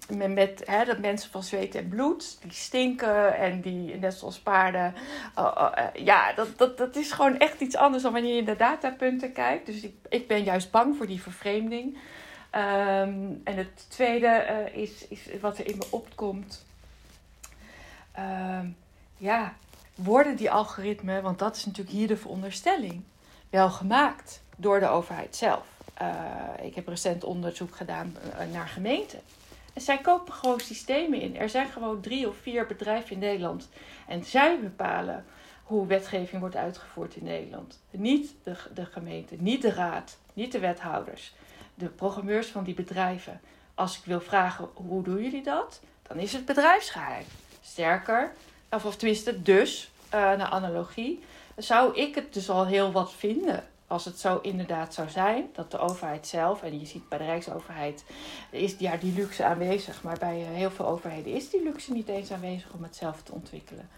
met, 0.09 0.65
dat 0.87 0.99
mensen 0.99 1.31
van 1.31 1.43
zweet 1.43 1.75
en 1.75 1.89
bloed, 1.89 2.39
die 2.43 2.53
stinken 2.53 3.37
en 3.37 3.61
die, 3.61 3.95
net 3.95 4.15
zoals 4.15 4.39
paarden. 4.39 4.95
Uh, 5.39 5.71
uh, 5.77 6.05
ja, 6.05 6.33
dat, 6.33 6.59
dat, 6.59 6.79
dat 6.79 6.97
is 6.97 7.13
gewoon 7.13 7.39
echt 7.39 7.61
iets 7.61 7.77
anders 7.77 8.03
dan 8.03 8.13
wanneer 8.13 8.37
je 8.37 8.45
de 8.45 8.57
datapunten 8.57 9.33
kijkt. 9.33 9.67
Dus 9.67 9.83
ik, 9.83 9.95
ik 10.09 10.29
ben 10.29 10.43
juist 10.43 10.71
bang 10.71 10.97
voor 10.97 11.07
die 11.07 11.23
vervreemding. 11.23 11.95
Um, 11.95 13.41
en 13.45 13.57
het 13.57 13.91
tweede 13.91 14.45
is, 14.73 15.09
is 15.09 15.21
wat 15.41 15.59
er 15.59 15.67
in 15.67 15.77
me 15.77 15.87
opkomt. 15.91 16.67
Um, 18.19 18.77
ja, 19.17 19.55
worden 19.95 20.37
die 20.37 20.51
algoritmen, 20.51 21.23
want 21.23 21.39
dat 21.39 21.57
is 21.57 21.65
natuurlijk 21.65 21.97
hier 21.97 22.09
de 22.09 22.17
veronderstelling, 22.17 23.03
wel 23.51 23.71
gemaakt 23.71 24.43
door 24.57 24.81
de 24.81 24.89
overheid 24.89 25.37
zelf? 25.37 25.73
ik 26.63 26.75
heb 26.75 26.89
recent 26.89 27.25
onderzoek 27.25 27.77
gedaan 27.77 28.17
naar 28.53 28.69
gemeenten. 28.69 29.21
En 29.73 29.81
zij 29.81 29.99
kopen 29.99 30.33
gewoon 30.33 30.61
systemen 30.61 31.21
in. 31.21 31.37
Er 31.37 31.49
zijn 31.49 31.69
gewoon 31.69 32.01
drie 32.01 32.29
of 32.29 32.37
vier 32.37 32.67
bedrijven 32.67 33.11
in 33.11 33.19
Nederland. 33.19 33.69
En 34.07 34.25
zij 34.25 34.61
bepalen 34.61 35.25
hoe 35.65 35.87
wetgeving 35.87 36.41
wordt 36.41 36.57
uitgevoerd 36.57 37.17
in 37.17 37.25
Nederland. 37.25 37.81
Niet 37.91 38.35
de, 38.43 38.57
de 38.75 38.87
gemeente, 38.87 39.37
niet 39.39 39.63
de 39.63 39.73
raad, 39.73 40.19
niet 40.33 40.53
de 40.53 40.59
wethouders. 40.59 41.35
De 41.75 41.89
programmeurs 41.89 42.47
van 42.47 42.65
die 42.65 42.75
bedrijven. 42.75 43.41
Als 43.75 43.99
ik 43.99 44.05
wil 44.05 44.21
vragen 44.21 44.69
hoe 44.75 45.03
doen 45.03 45.23
jullie 45.23 45.43
dat, 45.43 45.81
dan 46.03 46.19
is 46.19 46.33
het 46.33 46.45
bedrijfsgeheim. 46.45 47.25
Sterker, 47.63 48.33
of, 48.75 48.85
of 48.85 48.97
tenminste 48.97 49.43
dus, 49.43 49.91
uh, 50.07 50.11
naar 50.21 50.51
analogie, 50.51 51.23
zou 51.57 51.97
ik 51.97 52.15
het 52.15 52.35
dus 52.35 52.51
al 52.51 52.67
heel 52.67 52.93
wat 52.93 53.13
vinden 53.13 53.65
als 53.87 54.05
het 54.05 54.21
zo 54.21 54.39
inderdaad 54.43 54.95
zou 54.95 55.09
zijn, 55.09 55.49
dat 55.53 55.71
de 55.71 55.79
overheid 55.79 56.27
zelf, 56.27 56.63
en 56.63 56.79
je 56.81 56.87
ziet 56.87 57.09
bij 57.09 57.19
de 57.19 57.25
Rijksoverheid, 57.25 58.05
is 58.51 58.75
ja, 58.79 58.97
die 58.97 59.13
luxe 59.13 59.45
aanwezig, 59.45 60.03
maar 60.03 60.19
bij 60.19 60.41
eh, 60.41 60.49
heel 60.49 60.71
veel 60.71 60.87
overheden 60.87 61.33
is 61.33 61.51
die 61.51 61.63
luxe 61.63 61.93
niet 61.93 62.09
eens 62.09 62.33
aanwezig 62.33 62.73
om 62.73 62.83
het 62.83 62.97
zelf 62.97 63.23
te 63.23 63.33
ontwikkelen. 63.33 63.89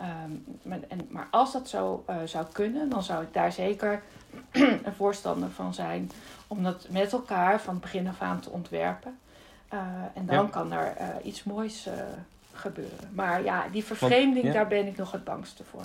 Um, 0.00 0.44
maar, 0.62 0.78
en, 0.88 1.06
maar 1.08 1.28
als 1.30 1.52
dat 1.52 1.68
zo 1.68 2.04
uh, 2.10 2.16
zou 2.24 2.46
kunnen, 2.52 2.88
dan 2.88 3.02
zou 3.02 3.22
ik 3.22 3.32
daar 3.32 3.52
zeker 3.52 4.02
een 4.84 4.94
voorstander 4.96 5.50
van 5.50 5.74
zijn 5.74 6.10
om 6.46 6.62
dat 6.62 6.86
met 6.90 7.12
elkaar 7.12 7.60
van 7.60 7.80
begin 7.80 8.08
af 8.08 8.20
aan 8.20 8.40
te 8.40 8.50
ontwerpen. 8.50 9.18
Uh, 9.72 9.80
en 10.14 10.26
dan 10.26 10.44
ja. 10.44 10.50
kan 10.50 10.72
er 10.72 11.20
iets 11.22 11.44
moois 11.44 11.88
gebeuren. 12.56 13.10
Maar 13.12 13.44
ja, 13.44 13.66
die 13.72 13.84
vervreemding, 13.84 14.34
Want, 14.42 14.46
ja. 14.46 14.52
daar 14.52 14.68
ben 14.68 14.86
ik 14.86 14.96
nog 14.96 15.12
het 15.12 15.24
bangste 15.24 15.64
voor. 15.64 15.84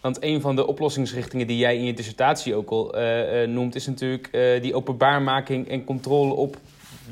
Want 0.00 0.22
een 0.22 0.40
van 0.40 0.56
de 0.56 0.66
oplossingsrichtingen 0.66 1.46
die 1.46 1.58
jij 1.58 1.76
in 1.76 1.84
je 1.84 1.94
dissertatie 1.94 2.54
ook 2.54 2.70
al 2.70 2.98
uh, 2.98 3.42
uh, 3.42 3.48
noemt, 3.48 3.74
is 3.74 3.86
natuurlijk 3.86 4.28
uh, 4.32 4.62
die 4.62 4.74
openbaarmaking 4.74 5.68
en 5.68 5.84
controle 5.84 6.34
op 6.34 6.56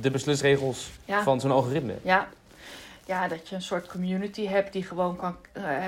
de 0.00 0.10
beslisregels 0.10 0.90
ja. 1.04 1.22
van 1.22 1.40
zo'n 1.40 1.50
algoritme. 1.50 1.94
Ja. 2.02 2.28
ja, 3.06 3.28
dat 3.28 3.48
je 3.48 3.54
een 3.54 3.62
soort 3.62 3.86
community 3.86 4.46
hebt 4.46 4.72
die 4.72 4.82
gewoon 4.82 5.16
kan, 5.16 5.36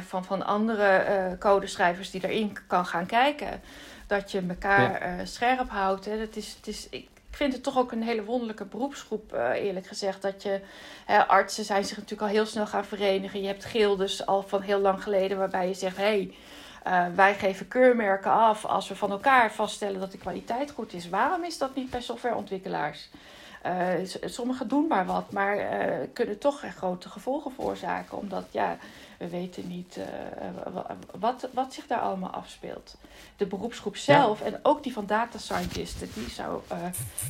van, 0.06 0.24
van 0.24 0.46
andere 0.46 1.36
codeschrijvers 1.38 2.10
die 2.10 2.28
erin 2.28 2.56
kan 2.66 2.86
gaan 2.86 3.06
kijken. 3.06 3.60
Dat 4.06 4.32
je 4.32 4.42
elkaar 4.48 5.16
ja. 5.16 5.24
scherp 5.24 5.70
houdt. 5.70 6.04
Hè. 6.04 6.18
Dat 6.18 6.36
is, 6.36 6.54
het 6.56 6.66
is, 6.66 6.88
ik, 6.90 7.08
ik 7.34 7.40
vind 7.40 7.52
het 7.52 7.62
toch 7.62 7.78
ook 7.78 7.92
een 7.92 8.02
hele 8.02 8.24
wonderlijke 8.24 8.64
beroepsgroep, 8.64 9.32
eerlijk 9.54 9.86
gezegd. 9.86 10.22
Dat 10.22 10.42
je, 10.42 10.60
artsen 11.26 11.64
zijn 11.64 11.84
zich 11.84 11.96
natuurlijk 11.96 12.22
al 12.22 12.36
heel 12.36 12.46
snel 12.46 12.66
gaan 12.66 12.84
verenigen. 12.84 13.40
Je 13.40 13.46
hebt 13.46 13.64
gildes 13.64 14.26
al 14.26 14.42
van 14.42 14.60
heel 14.62 14.80
lang 14.80 15.02
geleden 15.02 15.38
waarbij 15.38 15.68
je 15.68 15.74
zegt, 15.74 15.96
hé, 15.96 16.02
hey, 16.02 16.34
uh, 16.86 17.14
wij 17.14 17.34
geven 17.34 17.68
keurmerken 17.68 18.30
af 18.30 18.64
als 18.64 18.88
we 18.88 18.96
van 18.96 19.10
elkaar 19.10 19.52
vaststellen 19.52 20.00
dat 20.00 20.12
de 20.12 20.18
kwaliteit 20.18 20.70
goed 20.70 20.92
is. 20.92 21.08
Waarom 21.08 21.44
is 21.44 21.58
dat 21.58 21.74
niet 21.74 21.90
bij 21.90 22.00
softwareontwikkelaars? 22.00 23.08
Uh, 23.66 23.72
sommigen 24.24 24.68
doen 24.68 24.86
maar 24.86 25.06
wat, 25.06 25.32
maar 25.32 25.56
kunnen 26.12 26.38
toch 26.38 26.64
grote 26.76 27.08
gevolgen 27.08 27.52
veroorzaken. 27.52 28.18
Omdat 28.18 28.44
ja, 28.50 28.76
we 29.18 29.28
weten 29.28 29.68
niet 29.68 29.98
wat, 31.12 31.48
wat 31.52 31.74
zich 31.74 31.86
daar 31.86 32.00
allemaal 32.00 32.30
afspeelt. 32.30 32.96
De 33.36 33.46
beroepsgroep 33.46 33.96
zelf 33.96 34.38
ja. 34.38 34.44
en 34.44 34.60
ook 34.62 34.82
die 34.82 34.92
van 34.92 35.06
data 35.06 35.38
scientisten, 35.38 36.08
die 36.14 36.30
zou 36.30 36.60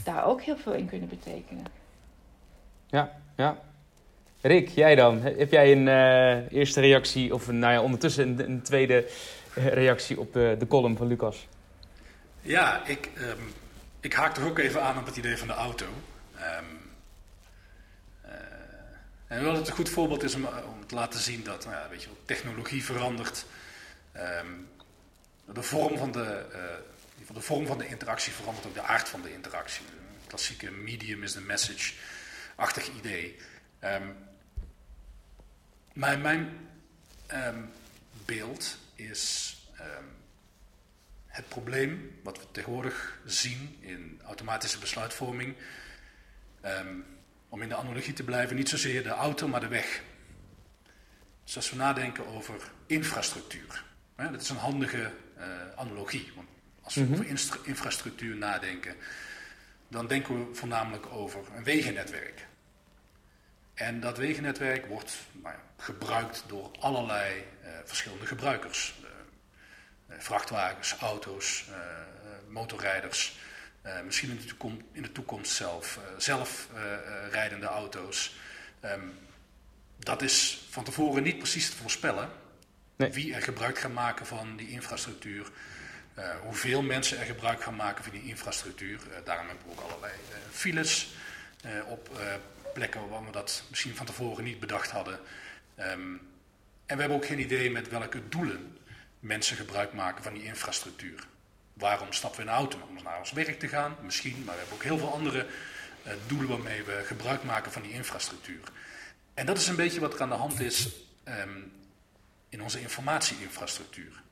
daar 0.05 0.24
ook 0.24 0.43
heel 0.43 0.57
veel 0.57 0.72
in 0.72 0.89
kunnen 0.89 1.09
betekenen. 1.09 1.64
Ja, 2.87 3.11
ja. 3.37 3.57
Rick, 4.41 4.68
jij 4.68 4.95
dan? 4.95 5.20
Heb 5.20 5.51
jij 5.51 5.72
een 5.72 5.89
eerste 6.49 6.80
reactie 6.80 7.35
of 7.35 7.51
nou 7.51 7.72
ja, 7.72 7.82
ondertussen 7.82 8.28
een, 8.28 8.51
een 8.51 8.62
tweede 8.62 9.11
reactie 9.55 10.20
op 10.20 10.32
de, 10.32 10.57
de 10.59 10.66
column 10.66 10.97
van 10.97 11.07
Lucas. 11.07 11.47
Ja, 12.41 12.87
ik, 12.87 13.11
um, 13.18 13.53
ik 14.01 14.12
haak 14.12 14.37
er 14.37 14.47
ook 14.47 14.59
even 14.59 14.82
aan 14.82 14.99
op 14.99 15.07
het 15.07 15.16
idee 15.16 15.37
van 15.37 15.47
de 15.47 15.53
auto. 15.53 15.87
Um, 16.35 16.80
en 19.35 19.45
wat 19.45 19.57
het 19.57 19.68
een 19.68 19.74
goed 19.74 19.89
voorbeeld 19.89 20.22
is 20.22 20.35
om, 20.35 20.45
om 20.45 20.87
te 20.87 20.95
laten 20.95 21.20
zien 21.20 21.45
dat 21.45 21.64
nou 21.64 21.76
ja, 21.76 21.89
weet 21.89 22.03
je, 22.03 22.09
technologie 22.24 22.85
verandert. 22.85 23.47
Um, 24.16 24.68
de, 25.45 25.62
vorm 25.62 25.99
van 25.99 26.12
de, 26.12 26.47
uh, 26.53 27.35
de 27.35 27.41
vorm 27.41 27.66
van 27.66 27.78
de 27.78 27.87
interactie 27.87 28.32
verandert 28.32 28.66
ook 28.66 28.74
de 28.74 28.82
aard 28.82 29.09
van 29.09 29.22
de 29.22 29.32
interactie. 29.32 29.85
Een 29.87 30.26
klassieke 30.26 30.70
medium 30.70 31.22
is 31.22 31.32
the 31.32 31.41
message-achtig 31.41 32.89
idee. 32.89 33.37
maar 35.93 36.18
mijn 36.18 36.68
beeld 38.24 38.78
is 38.95 39.57
het 41.26 41.49
probleem 41.49 42.18
wat 42.22 42.39
we 42.39 42.45
tegenwoordig 42.51 43.18
zien 43.24 43.76
in 43.80 44.20
automatische 44.24 44.78
besluitvorming. 44.78 45.55
Om 47.55 47.62
in 47.62 47.68
de 47.68 47.76
analogie 47.76 48.12
te 48.12 48.22
blijven, 48.22 48.57
niet 48.57 48.68
zozeer 48.68 49.02
de 49.02 49.09
auto, 49.09 49.48
maar 49.48 49.61
de 49.61 49.68
weg. 49.68 50.02
Dus 51.44 51.57
als 51.57 51.70
we 51.70 51.76
nadenken 51.76 52.26
over 52.26 52.55
infrastructuur, 52.86 53.84
hè, 54.16 54.30
dat 54.30 54.40
is 54.40 54.48
een 54.48 54.57
handige 54.57 55.12
uh, 55.38 55.44
analogie. 55.76 56.32
Want 56.34 56.48
Als 56.82 56.94
we 56.94 57.00
mhm. 57.00 57.12
over 57.12 57.26
infrastructuur 57.62 58.36
nadenken, 58.36 58.96
dan 59.88 60.07
denken 60.07 60.48
we 60.48 60.55
voornamelijk 60.55 61.07
over 61.07 61.40
een 61.57 61.64
wegennetwerk. 61.64 62.46
En 63.74 64.00
dat 64.00 64.18
wegennetwerk 64.18 64.86
wordt 64.86 65.16
nou 65.32 65.55
ja, 65.55 65.62
gebruikt 65.76 66.44
door 66.46 66.70
allerlei 66.80 67.38
uh, 67.38 67.68
verschillende 67.84 68.26
gebruikers. 68.26 68.94
Uh, 69.02 70.16
vrachtwagens, 70.18 70.96
auto's, 70.96 71.64
motorrijders, 72.48 73.38
misschien 74.05 74.30
in 74.30 74.37
de, 74.37 74.45
toekomst, 74.45 74.82
in 74.93 75.03
de 75.03 75.12
toekomst 75.12 75.53
zelf 75.53 75.99
zelfrijdende 76.18 77.66
auto's. 77.66 78.37
Um, 78.85 79.18
dat 79.99 80.22
is 80.22 80.66
van 80.70 80.85
tevoren 80.85 81.22
niet 81.22 81.39
precies 81.39 81.70
te 81.70 81.76
voorspellen. 81.76 82.30
Nee. 82.97 83.11
Wie 83.11 83.35
er 83.35 83.43
gebruik 83.43 83.78
gaat 83.78 83.93
maken 83.93 84.26
van 84.26 84.57
die 84.57 84.68
infrastructuur. 84.68 85.51
Uh, 86.18 86.30
hoeveel 86.41 86.82
mensen 86.82 87.18
er 87.18 87.24
gebruik 87.24 87.62
gaan 87.62 87.76
maken 87.76 88.05
van 88.05 88.12
die 88.12 88.24
infrastructuur. 88.24 89.01
Uh, 89.09 89.14
daarom 89.24 89.47
hebben 89.47 89.66
we 89.66 89.72
ook 89.72 89.91
allerlei 89.91 90.12
uh, 90.12 90.37
files 90.51 91.14
op 91.87 92.20
plekken 92.74 93.09
waar 93.09 93.24
we 93.24 93.30
dat 93.30 93.62
misschien 93.68 93.97
van 93.97 94.07
tevoren 94.07 94.45
niet 94.45 94.61
bedacht 94.61 94.91
hadden. 94.91 95.20
Um, 95.78 96.20
en 96.87 96.97
we 96.97 97.01
hebben 97.01 97.16
ook 97.16 97.26
geen 97.26 97.41
idee 97.41 97.70
met 97.70 97.89
welke 97.89 98.28
doelen 98.28 98.78
mensen 99.20 99.57
gebruik 99.57 99.93
maken 99.93 100.22
van 100.22 100.35
die 100.35 100.45
infrastructuur. 100.45 101.26
Waarom 101.74 102.12
stappen 102.12 102.40
we 102.40 102.46
in 102.46 102.52
een 102.52 102.58
auto? 102.58 102.78
Om 102.88 103.02
naar 103.02 103.18
ons 103.18 103.32
werk 103.32 103.58
te 103.58 103.68
gaan, 103.68 103.96
misschien, 104.02 104.44
maar 104.44 104.54
we 104.54 104.60
hebben 104.60 104.76
ook 104.76 104.82
heel 104.82 104.98
veel 104.98 105.12
andere 105.12 105.46
doelen 106.26 106.48
waarmee 106.48 106.82
we 106.82 107.02
gebruik 107.04 107.42
maken 107.42 107.72
van 107.72 107.82
die 107.82 107.92
infrastructuur. 107.92 108.72
En 109.34 109.46
dat 109.46 109.58
is 109.58 109.66
een 109.66 109.76
beetje 109.76 110.00
wat 110.00 110.14
er 110.14 110.22
aan 110.22 110.28
de 110.28 110.34
hand 110.34 110.60
is 110.60 110.88
um, 111.24 111.72
in 112.48 112.62
onze 112.62 112.80
informatieinfrastructuur. 112.80 114.22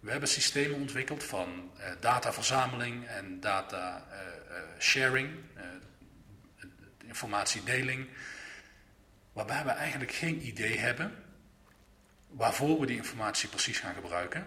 We 0.00 0.10
hebben 0.10 0.28
systemen 0.28 0.80
ontwikkeld 0.80 1.24
van 1.24 1.70
uh, 1.78 1.86
dataverzameling 2.00 3.06
en 3.06 3.40
data 3.40 4.06
uh, 4.10 4.58
sharing, 4.78 5.30
informatiedeling, 7.06 8.08
waarbij 9.32 9.64
we 9.64 9.70
eigenlijk 9.70 10.12
geen 10.12 10.46
idee 10.46 10.78
hebben 10.78 11.24
waarvoor 12.26 12.80
we 12.80 12.86
die 12.86 12.96
informatie 12.96 13.48
precies 13.48 13.78
gaan 13.78 13.94
gebruiken, 13.94 14.46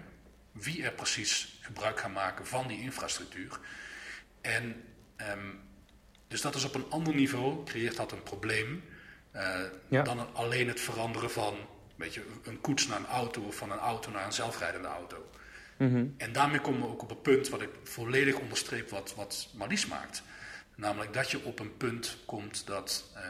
wie 0.52 0.84
er 0.84 0.92
precies 0.92 1.57
gebruik 1.68 2.00
gaan 2.00 2.12
maken 2.12 2.48
van 2.48 2.68
die 2.68 2.82
infrastructuur. 2.82 3.60
En 4.42 4.84
um, 5.32 5.60
dus 6.28 6.42
dat 6.42 6.56
is 6.56 6.64
op 6.64 6.76
een 6.76 6.90
ander 6.90 7.16
niveau, 7.16 7.66
creëert 7.66 7.96
dat 7.96 8.12
een 8.12 8.24
probleem 8.24 8.84
uh, 9.36 10.04
dan 10.04 10.34
alleen 10.34 10.68
het 10.68 10.80
veranderen 10.80 11.32
van 11.32 11.56
weet 11.98 12.14
je, 12.14 12.26
een 12.44 12.62
koets 12.62 12.88
naar 12.88 13.00
een 13.00 13.06
auto 13.06 13.42
of 13.42 13.56
van 13.56 13.72
een 13.72 13.78
auto 13.78 14.12
naar 14.12 14.26
een 14.26 14.34
zelfrijdende 14.34 14.88
auto. 14.88 15.30
Mhm. 15.78 16.06
En 16.18 16.32
daarmee 16.32 16.60
komen 16.60 16.82
we 16.82 16.88
ook 16.88 17.02
op 17.02 17.10
het 17.10 17.22
punt 17.22 17.50
wat 17.50 17.62
ik 17.62 17.70
volledig 17.84 18.40
onderstreep 18.40 18.90
wat, 18.90 19.14
wat 19.16 19.50
Marlies 19.54 19.86
maakt. 19.86 20.24
Namelijk 20.76 21.14
dat 21.14 21.32
je 21.32 21.44
op 21.44 21.60
een 21.60 21.78
punt 21.78 22.18
komt 22.26 22.68
dat 22.68 23.12
uh, 23.16 23.22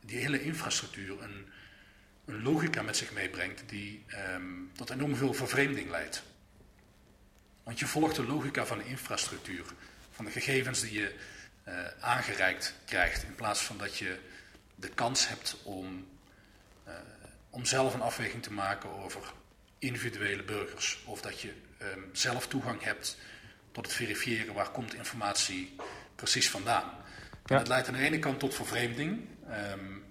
die 0.00 0.18
hele 0.18 0.42
infrastructuur 0.42 1.22
een, 1.22 1.46
een, 2.24 2.42
logica 2.42 2.82
met 2.82 2.96
zich 2.96 3.12
meebrengt 3.12 3.62
die 3.66 4.04
um, 4.34 4.70
tot 4.72 4.90
enorm 4.90 5.16
veel 5.16 5.34
vervreemding 5.34 5.90
leidt. 5.90 6.22
Want 7.64 7.78
je 7.78 7.86
volgt 7.86 8.16
de 8.16 8.26
logica 8.26 8.66
van 8.66 8.78
de 8.78 8.84
infrastructuur, 8.84 9.64
van 10.10 10.24
de 10.24 10.30
gegevens 10.30 10.80
die 10.80 10.92
je 10.92 11.14
uh, 11.68 11.86
aangereikt 12.00 12.74
krijgt, 12.84 13.22
in 13.22 13.34
plaats 13.34 13.60
van 13.60 13.78
dat 13.78 13.96
je 13.96 14.18
de 14.74 14.88
kans 14.88 15.28
hebt 15.28 15.56
om, 15.62 16.08
uh, 16.88 16.94
om 17.50 17.64
zelf 17.64 17.94
een 17.94 18.00
afweging 18.00 18.42
te 18.42 18.52
maken 18.52 18.90
over 18.90 19.32
individuele 19.78 20.42
burgers. 20.42 21.02
Of 21.04 21.20
dat 21.20 21.40
je 21.40 21.52
um, 21.82 22.08
zelf 22.12 22.48
toegang 22.48 22.82
hebt 22.82 23.16
tot 23.72 23.86
het 23.86 23.94
verifiëren 23.94 24.54
waar 24.54 24.70
komt 24.70 24.94
informatie 24.94 25.76
precies 26.14 26.50
vandaan. 26.50 26.90
Ja. 27.44 27.58
Dat 27.58 27.68
leidt 27.68 27.88
aan 27.88 27.94
de 27.94 28.00
ene 28.00 28.18
kant 28.18 28.40
tot 28.40 28.54
vervreemding. 28.54 29.28
Um, 29.50 30.04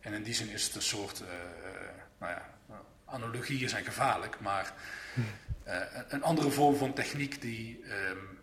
en 0.00 0.12
in 0.12 0.22
die 0.22 0.34
zin 0.34 0.48
is 0.48 0.64
het 0.64 0.74
een 0.74 0.82
soort, 0.82 1.20
uh, 1.20 1.28
nou 2.18 2.32
ja, 2.32 2.50
analogieën 3.04 3.68
zijn 3.68 3.84
gevaarlijk, 3.84 4.40
maar 4.40 4.74
uh, 5.18 5.24
een 6.08 6.22
andere 6.22 6.50
vorm 6.50 6.76
van 6.76 6.92
techniek 6.92 7.40
die 7.40 7.84
um, 8.10 8.38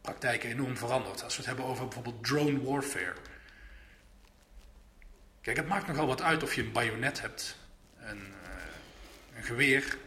praktijken 0.00 0.50
enorm 0.50 0.76
verandert. 0.76 1.22
Als 1.22 1.32
we 1.32 1.38
het 1.38 1.46
hebben 1.46 1.64
over 1.64 1.84
bijvoorbeeld 1.84 2.24
drone 2.24 2.62
warfare. 2.62 3.14
Kijk, 5.40 5.56
het 5.56 5.68
maakt 5.68 5.86
nogal 5.86 6.06
wat 6.06 6.22
uit 6.22 6.42
of 6.42 6.54
je 6.54 6.62
een 6.62 6.72
bajonet 6.72 7.20
hebt, 7.20 7.56
een, 8.00 8.18
uh, 8.18 9.36
een 9.36 9.44
geweer, 9.44 9.98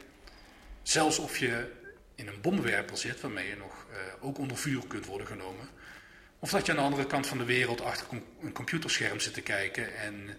zelfs 0.82 1.20
of 1.20 1.38
je 1.38 1.72
in 2.16 2.28
een 2.28 2.42
bomwerper 2.42 2.98
zit 2.98 3.22
waarmee 3.22 3.48
je 3.48 3.56
nog 3.56 3.86
ook 4.20 4.38
onder 4.38 4.58
vuur 4.58 4.88
kunt 4.88 5.06
worden 5.06 5.28
genomen. 5.28 5.70
Of 6.40 6.50
dat 6.50 6.66
je 6.66 6.72
aan 6.72 6.78
de 6.78 6.84
andere 6.84 7.06
kant 7.06 7.28
van 7.28 7.38
de 7.38 7.44
wereld 7.44 7.82
achter 7.82 8.08
een 8.42 8.52
computerscherm 8.52 9.20
zit 9.20 9.34
te 9.34 9.42
kijken 9.42 9.98
en 9.98 10.38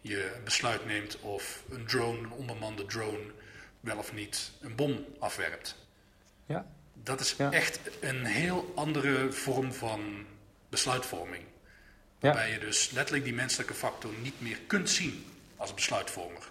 je 0.00 0.40
besluit 0.44 0.86
neemt 0.86 1.20
of 1.20 1.62
een 1.70 1.86
drone, 1.86 2.18
een 2.18 2.30
onbemande 2.30 2.86
drone, 2.86 3.32
wel 3.82 3.96
of 3.96 4.12
niet 4.12 4.52
een 4.60 4.74
bom 4.74 5.04
afwerpt. 5.18 5.76
Ja. 6.46 6.66
Dat 6.94 7.20
is 7.20 7.36
echt 7.36 7.80
een 8.00 8.24
heel 8.24 8.72
andere 8.74 9.32
vorm 9.32 9.72
van 9.72 10.26
besluitvorming. 10.68 11.44
Waarbij 12.20 12.50
je 12.50 12.58
dus 12.58 12.90
letterlijk 12.90 13.24
die 13.24 13.34
menselijke 13.34 13.74
factor 13.74 14.12
niet 14.22 14.40
meer 14.40 14.58
kunt 14.66 14.90
zien 14.90 15.24
als 15.56 15.74
besluitvormer. 15.74 16.42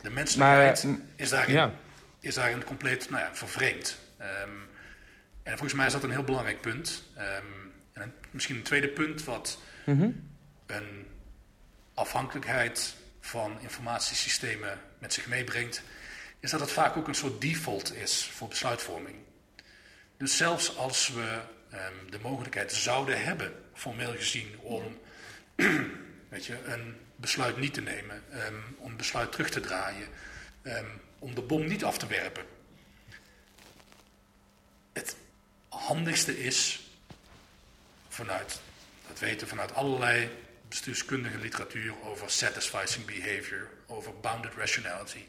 De 0.00 0.10
menselijkheid 0.10 0.84
maar, 0.84 0.98
is, 1.16 1.30
daarin, 1.30 1.54
ja. 1.54 1.72
is 2.20 2.34
daarin 2.34 2.64
compleet 2.64 3.10
nou 3.10 3.22
ja, 3.22 3.34
vervreemd. 3.34 3.98
Um, 4.20 4.68
en 5.42 5.52
volgens 5.52 5.72
mij 5.72 5.86
is 5.86 5.92
dat 5.92 6.02
een 6.02 6.10
heel 6.10 6.24
belangrijk 6.24 6.60
punt. 6.60 7.02
Um, 7.18 7.72
en 7.92 8.14
misschien 8.30 8.56
een 8.56 8.62
tweede 8.62 8.88
punt 8.88 9.24
wat 9.24 9.58
mhm. 9.84 10.10
een 10.66 11.06
afhankelijkheid 11.94 12.96
van 13.26 13.60
informatiesystemen 13.60 14.80
met 14.98 15.12
zich 15.12 15.26
meebrengt, 15.26 15.82
is 16.40 16.50
dat 16.50 16.60
het 16.60 16.70
vaak 16.70 16.96
ook 16.96 17.08
een 17.08 17.14
soort 17.14 17.40
default 17.40 17.94
is 17.94 18.24
voor 18.24 18.48
besluitvorming. 18.48 19.16
Dus 20.16 20.36
zelfs 20.36 20.76
als 20.76 21.08
we 21.08 21.40
um, 21.72 22.10
de 22.10 22.18
mogelijkheid 22.22 22.72
zouden 22.72 23.24
hebben, 23.24 23.52
formeel 23.74 24.12
gezien, 24.12 24.58
om 24.58 24.98
weet 26.28 26.46
je, 26.46 26.64
een 26.64 26.96
besluit 27.16 27.56
niet 27.56 27.74
te 27.74 27.80
nemen, 27.80 28.22
um, 28.32 28.76
om 28.78 28.90
een 28.90 28.96
besluit 28.96 29.32
terug 29.32 29.50
te 29.50 29.60
draaien, 29.60 30.08
um, 30.62 31.00
om 31.18 31.34
de 31.34 31.42
bom 31.42 31.66
niet 31.66 31.84
af 31.84 31.98
te 31.98 32.06
werpen. 32.06 32.44
Het 34.92 35.16
handigste 35.68 36.38
is 36.38 36.88
vanuit, 38.08 38.60
dat 39.08 39.18
weten 39.18 39.48
vanuit 39.48 39.74
allerlei 39.74 40.30
bestuurskundige 40.76 41.38
literatuur 41.38 41.94
over 42.04 42.30
satisficing 42.30 43.06
behavior, 43.06 43.68
over 43.86 44.12
bounded 44.20 44.54
rationality. 44.54 45.24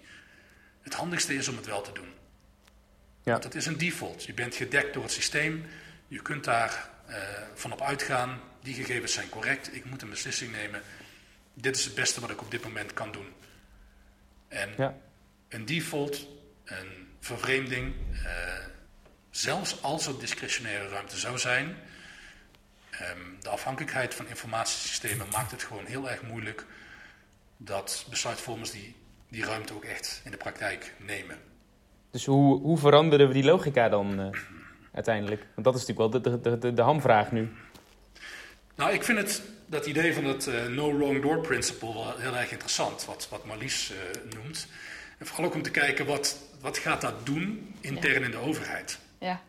Het 0.81 0.93
handigste 0.93 1.33
is 1.35 1.47
om 1.47 1.55
het 1.55 1.65
wel 1.65 1.81
te 1.81 1.91
doen. 1.91 2.13
Ja. 3.23 3.31
Want 3.31 3.43
het 3.43 3.55
is 3.55 3.65
een 3.65 3.77
default. 3.77 4.23
Je 4.23 4.33
bent 4.33 4.55
gedekt 4.55 4.93
door 4.93 5.03
het 5.03 5.11
systeem. 5.11 5.65
Je 6.07 6.21
kunt 6.21 6.43
daar 6.43 6.89
uh, 7.09 7.15
van 7.53 7.71
op 7.71 7.81
uitgaan. 7.81 8.41
Die 8.61 8.73
gegevens 8.73 9.13
zijn 9.13 9.29
correct. 9.29 9.75
Ik 9.75 9.85
moet 9.85 10.01
een 10.01 10.09
beslissing 10.09 10.51
nemen. 10.51 10.81
Dit 11.53 11.75
is 11.75 11.85
het 11.85 11.95
beste 11.95 12.21
wat 12.21 12.29
ik 12.29 12.41
op 12.41 12.51
dit 12.51 12.63
moment 12.63 12.93
kan 12.93 13.11
doen. 13.11 13.33
En 14.47 14.73
ja. 14.77 14.97
een 15.49 15.65
default, 15.65 16.27
een 16.65 17.07
vervreemding, 17.19 17.93
uh, 18.13 18.29
zelfs 19.29 19.81
als 19.81 20.07
er 20.07 20.19
discretionaire 20.19 20.87
ruimte 20.87 21.17
zou 21.17 21.37
zijn, 21.37 21.77
um, 23.01 23.37
de 23.41 23.49
afhankelijkheid 23.49 24.15
van 24.15 24.27
informatiesystemen 24.27 25.27
maakt 25.31 25.51
het 25.51 25.63
gewoon 25.63 25.85
heel 25.85 26.09
erg 26.09 26.21
moeilijk 26.21 26.65
dat 27.57 28.05
besluitvormers 28.09 28.71
die, 28.71 28.95
die 29.29 29.45
ruimte 29.45 29.73
ook 29.73 29.85
echt 29.85 30.21
in 30.23 30.31
de 30.31 30.37
praktijk 30.37 30.93
nemen. 30.97 31.37
Dus 32.11 32.25
hoe, 32.25 32.61
hoe 32.61 32.77
veranderen 32.77 33.27
we 33.27 33.33
die 33.33 33.43
logica 33.43 33.89
dan 33.89 34.19
uh, 34.19 34.27
uiteindelijk? 34.93 35.45
Want 35.53 35.65
dat 35.65 35.75
is 35.75 35.85
natuurlijk 35.85 36.13
wel 36.13 36.21
de, 36.21 36.41
de, 36.41 36.57
de, 36.57 36.73
de 36.73 36.81
hamvraag 36.81 37.31
nu. 37.31 37.51
Nou, 38.75 38.91
ik 38.91 39.03
vind 39.03 39.17
het, 39.17 39.41
dat 39.65 39.85
idee 39.85 40.13
van 40.13 40.23
het 40.23 40.47
uh, 40.47 40.65
no 40.65 40.97
wrong 40.97 41.21
door 41.21 41.41
principle 41.41 41.93
wel 41.93 42.17
heel 42.17 42.35
erg 42.35 42.51
interessant, 42.51 43.05
wat, 43.05 43.27
wat 43.29 43.45
Marlies 43.45 43.91
uh, 43.91 43.97
noemt. 44.33 44.67
En 45.17 45.25
vooral 45.25 45.45
ook 45.45 45.53
om 45.53 45.61
te 45.61 45.71
kijken 45.71 46.05
wat, 46.05 46.37
wat 46.61 46.77
gaat 46.77 47.01
dat 47.01 47.25
doen 47.25 47.75
intern 47.81 48.23
in 48.23 48.31
de 48.31 48.37
overheid. 48.37 48.99
Ja. 49.19 49.41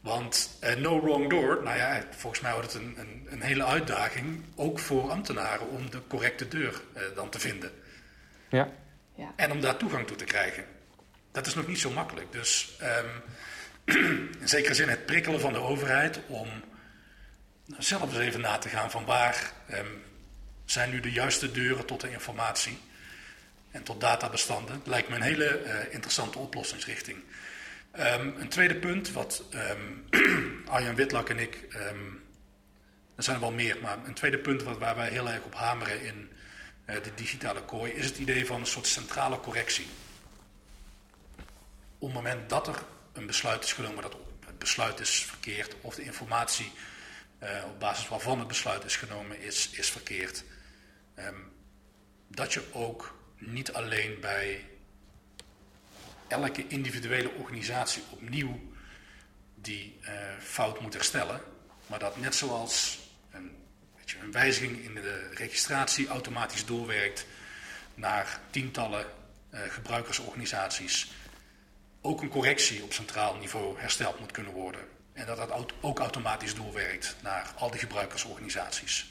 Want 0.00 0.58
uh, 0.64 0.74
no 0.74 1.00
wrong 1.00 1.30
door, 1.30 1.62
nou 1.62 1.76
ja, 1.76 2.04
volgens 2.10 2.42
mij 2.42 2.52
wordt 2.52 2.72
het 2.72 2.82
een, 2.82 2.94
een, 2.98 3.26
een, 3.30 3.42
hele 3.42 3.64
uitdaging, 3.64 4.44
ook 4.56 4.78
voor 4.78 5.10
ambtenaren, 5.10 5.68
om 5.68 5.90
de 5.90 6.00
correcte 6.08 6.48
deur 6.48 6.82
dan 7.14 7.28
te 7.28 7.38
vinden. 7.38 7.70
Ja. 8.48 8.68
ja. 9.14 9.32
En 9.36 9.50
om 9.50 9.60
daar 9.60 9.76
toegang 9.76 10.06
toe 10.06 10.16
te 10.16 10.24
krijgen 10.24 10.64
dat 11.38 11.46
is 11.46 11.54
nog 11.54 11.66
niet 11.66 11.78
zo 11.78 11.90
makkelijk. 11.90 12.32
Dus 12.32 12.78
um, 12.82 13.22
in 14.40 14.48
zekere 14.48 14.74
zin 14.74 14.88
het 14.88 15.06
prikkelen 15.06 15.40
van 15.40 15.52
de 15.52 15.58
overheid 15.58 16.20
om 16.26 16.48
zelf 17.78 18.02
eens 18.02 18.18
even 18.18 18.40
na 18.40 18.58
te 18.58 18.68
gaan 18.68 18.90
van 18.90 19.04
waar 19.04 19.52
um, 19.70 20.02
zijn 20.64 20.90
nu 20.90 21.00
de 21.00 21.12
juiste 21.12 21.50
deuren 21.50 21.86
tot 21.86 22.00
de 22.00 22.10
informatie. 22.10 22.78
en 23.70 23.82
tot 23.82 24.00
databestanden 24.00 24.82
lijkt 24.84 25.08
me 25.08 25.14
een 25.14 25.22
hele 25.22 25.86
interessante 25.90 26.38
oplossingsrichting. 26.38 27.22
Um, 27.96 28.34
een 28.36 28.48
tweede 28.48 28.76
punt, 28.76 29.12
wat 29.12 29.44
um, 29.54 30.04
Arjan 30.68 30.94
Witlak 30.94 31.28
en 31.28 31.38
ik, 31.38 31.66
um, 31.74 32.22
er 33.16 33.22
zijn 33.22 33.36
er 33.36 33.42
wel 33.42 33.52
meer, 33.52 33.78
maar 33.82 33.98
een 34.04 34.14
tweede 34.14 34.38
punt 34.38 34.62
wat, 34.62 34.78
waar 34.78 34.96
wij 34.96 35.08
heel 35.08 35.28
erg 35.28 35.44
op 35.44 35.54
hameren 35.54 36.02
in 36.02 36.30
uh, 36.86 36.94
de 37.02 37.14
digitale 37.14 37.62
kooi, 37.62 37.92
is 37.92 38.04
het 38.04 38.18
idee 38.18 38.46
van 38.46 38.60
een 38.60 38.66
soort 38.66 38.86
centrale 38.86 39.40
correctie. 39.40 39.86
Op 41.98 42.08
het 42.08 42.12
moment 42.12 42.48
dat 42.48 42.66
er 42.68 42.82
een 43.12 43.26
besluit 43.26 43.64
is 43.64 43.72
genomen 43.72 44.02
dat 44.02 44.16
het 44.46 44.58
besluit 44.58 45.00
is 45.00 45.24
verkeerd 45.24 45.74
of 45.80 45.94
de 45.94 46.02
informatie 46.02 46.72
uh, 47.42 47.48
op 47.66 47.80
basis 47.80 48.08
waarvan 48.08 48.38
het 48.38 48.48
besluit 48.48 48.84
is 48.84 48.96
genomen 48.96 49.40
is, 49.40 49.70
is 49.70 49.90
verkeerd, 49.90 50.44
dat 52.28 52.52
je 52.52 52.62
ook 52.72 53.18
niet 53.38 53.72
alleen 53.72 54.20
bij 54.20 54.64
elke 56.28 56.66
individuele 56.66 57.30
organisatie 57.30 58.02
opnieuw 58.10 58.60
die 59.54 59.98
uh, 60.02 60.10
fout 60.40 60.80
moet 60.80 60.94
herstellen. 60.94 61.40
Maar 61.86 61.98
dat 61.98 62.16
net 62.16 62.34
zoals 62.34 62.98
een, 63.30 63.56
weet 63.96 64.10
je, 64.10 64.18
een 64.22 64.32
wijziging 64.32 64.84
in 64.84 64.94
de 64.94 65.30
registratie 65.34 66.08
automatisch 66.08 66.64
doorwerkt 66.64 67.26
naar 67.94 68.40
tientallen 68.50 69.06
uh, 69.50 69.60
gebruikersorganisaties, 69.68 71.12
ook 72.00 72.22
een 72.22 72.28
correctie 72.28 72.82
op 72.82 72.92
centraal 72.92 73.36
niveau 73.36 73.80
hersteld 73.80 74.20
moet 74.20 74.32
kunnen 74.32 74.52
worden. 74.52 74.80
En 75.12 75.26
dat 75.26 75.36
dat 75.36 75.72
ook 75.80 75.98
automatisch 75.98 76.54
doorwerkt 76.54 77.16
naar 77.22 77.52
al 77.56 77.70
die 77.70 77.80
gebruikersorganisaties. 77.80 79.06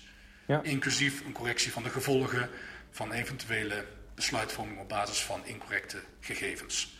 Ja. 0.48 0.62
Inclusief 0.64 1.26
een 1.26 1.32
correctie 1.32 1.72
van 1.72 1.84
de 1.84 1.90
gevolgen 1.90 2.50
van 2.92 3.12
eventuele 3.12 3.86
besluitvorming 4.16 4.80
op 4.80 4.90
basis 4.90 5.22
van 5.22 5.46
incorrecte 5.46 6.04
gegevens. 6.20 6.97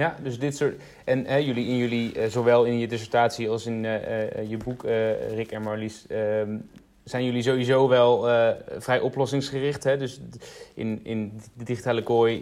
Ja, 0.00 0.16
dus 0.22 0.38
dit 0.38 0.56
soort. 0.56 0.82
En 1.04 1.26
hè, 1.26 1.36
jullie, 1.36 1.66
in 1.66 1.76
jullie, 1.76 2.16
uh, 2.16 2.26
zowel 2.26 2.64
in 2.64 2.78
je 2.78 2.88
dissertatie 2.88 3.48
als 3.48 3.66
in 3.66 3.84
uh, 3.84 3.94
uh, 3.94 4.50
je 4.50 4.56
boek, 4.56 4.82
Rick 5.34 5.52
en 5.52 5.62
Marlies, 5.62 6.06
ehm, 6.08 6.56
zijn 7.04 7.24
jullie 7.24 7.42
sowieso 7.42 7.88
wel 7.88 8.28
vrij 8.78 9.00
oplossingsgericht. 9.00 9.84
Hè? 9.84 9.96
Dus 9.96 10.20
in, 10.74 11.00
in 11.02 11.40
de 11.54 11.64
digitale 11.64 12.02
kooi 12.02 12.40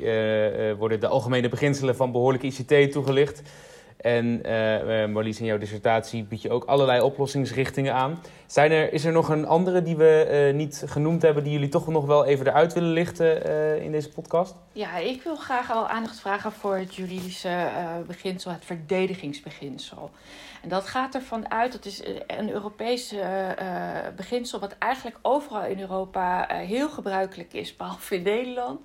worden 0.78 1.00
de 1.00 1.06
algemene 1.06 1.48
beginselen 1.48 1.96
van 1.96 2.12
behoorlijke 2.12 2.46
ICT 2.46 2.92
toegelicht. 2.92 3.42
En 3.98 4.42
uh, 4.46 5.06
Marlies, 5.06 5.40
in 5.40 5.46
jouw 5.46 5.58
dissertatie 5.58 6.24
bied 6.24 6.42
je 6.42 6.50
ook 6.50 6.64
allerlei 6.64 7.00
oplossingsrichtingen 7.00 7.94
aan. 7.94 8.22
Zijn 8.46 8.70
er, 8.72 8.92
is 8.92 9.04
er 9.04 9.12
nog 9.12 9.28
een 9.28 9.46
andere 9.46 9.82
die 9.82 9.96
we 9.96 10.46
uh, 10.48 10.56
niet 10.56 10.82
genoemd 10.86 11.22
hebben, 11.22 11.44
die 11.44 11.52
jullie 11.52 11.68
toch 11.68 11.86
nog 11.86 12.06
wel 12.06 12.24
even 12.24 12.46
eruit 12.46 12.72
willen 12.72 12.92
lichten 12.92 13.42
in 13.82 13.92
deze 13.92 14.08
podcast? 14.08 14.54
Ja, 14.72 14.96
ik 14.96 15.22
wil 15.22 15.36
graag 15.36 15.70
al 15.70 15.88
aandacht 15.88 16.20
vragen 16.20 16.52
voor 16.52 16.76
het 16.76 16.94
juridische 16.94 17.68
beginsel, 18.06 18.50
het 18.50 18.64
verdedigingsbeginsel. 18.64 20.10
En 20.62 20.68
dat 20.68 20.86
gaat 20.86 21.14
ervan 21.14 21.50
uit, 21.50 21.72
dat 21.72 21.84
is 21.84 22.02
een 22.26 22.50
Europees 22.50 23.14
beginsel, 24.16 24.60
wat 24.60 24.76
eigenlijk 24.78 25.18
overal 25.22 25.64
in 25.64 25.80
Europa 25.80 26.46
heel 26.48 26.88
gebruikelijk 26.88 27.52
is, 27.52 27.76
behalve 27.76 28.14
in 28.14 28.22
Nederland. 28.22 28.80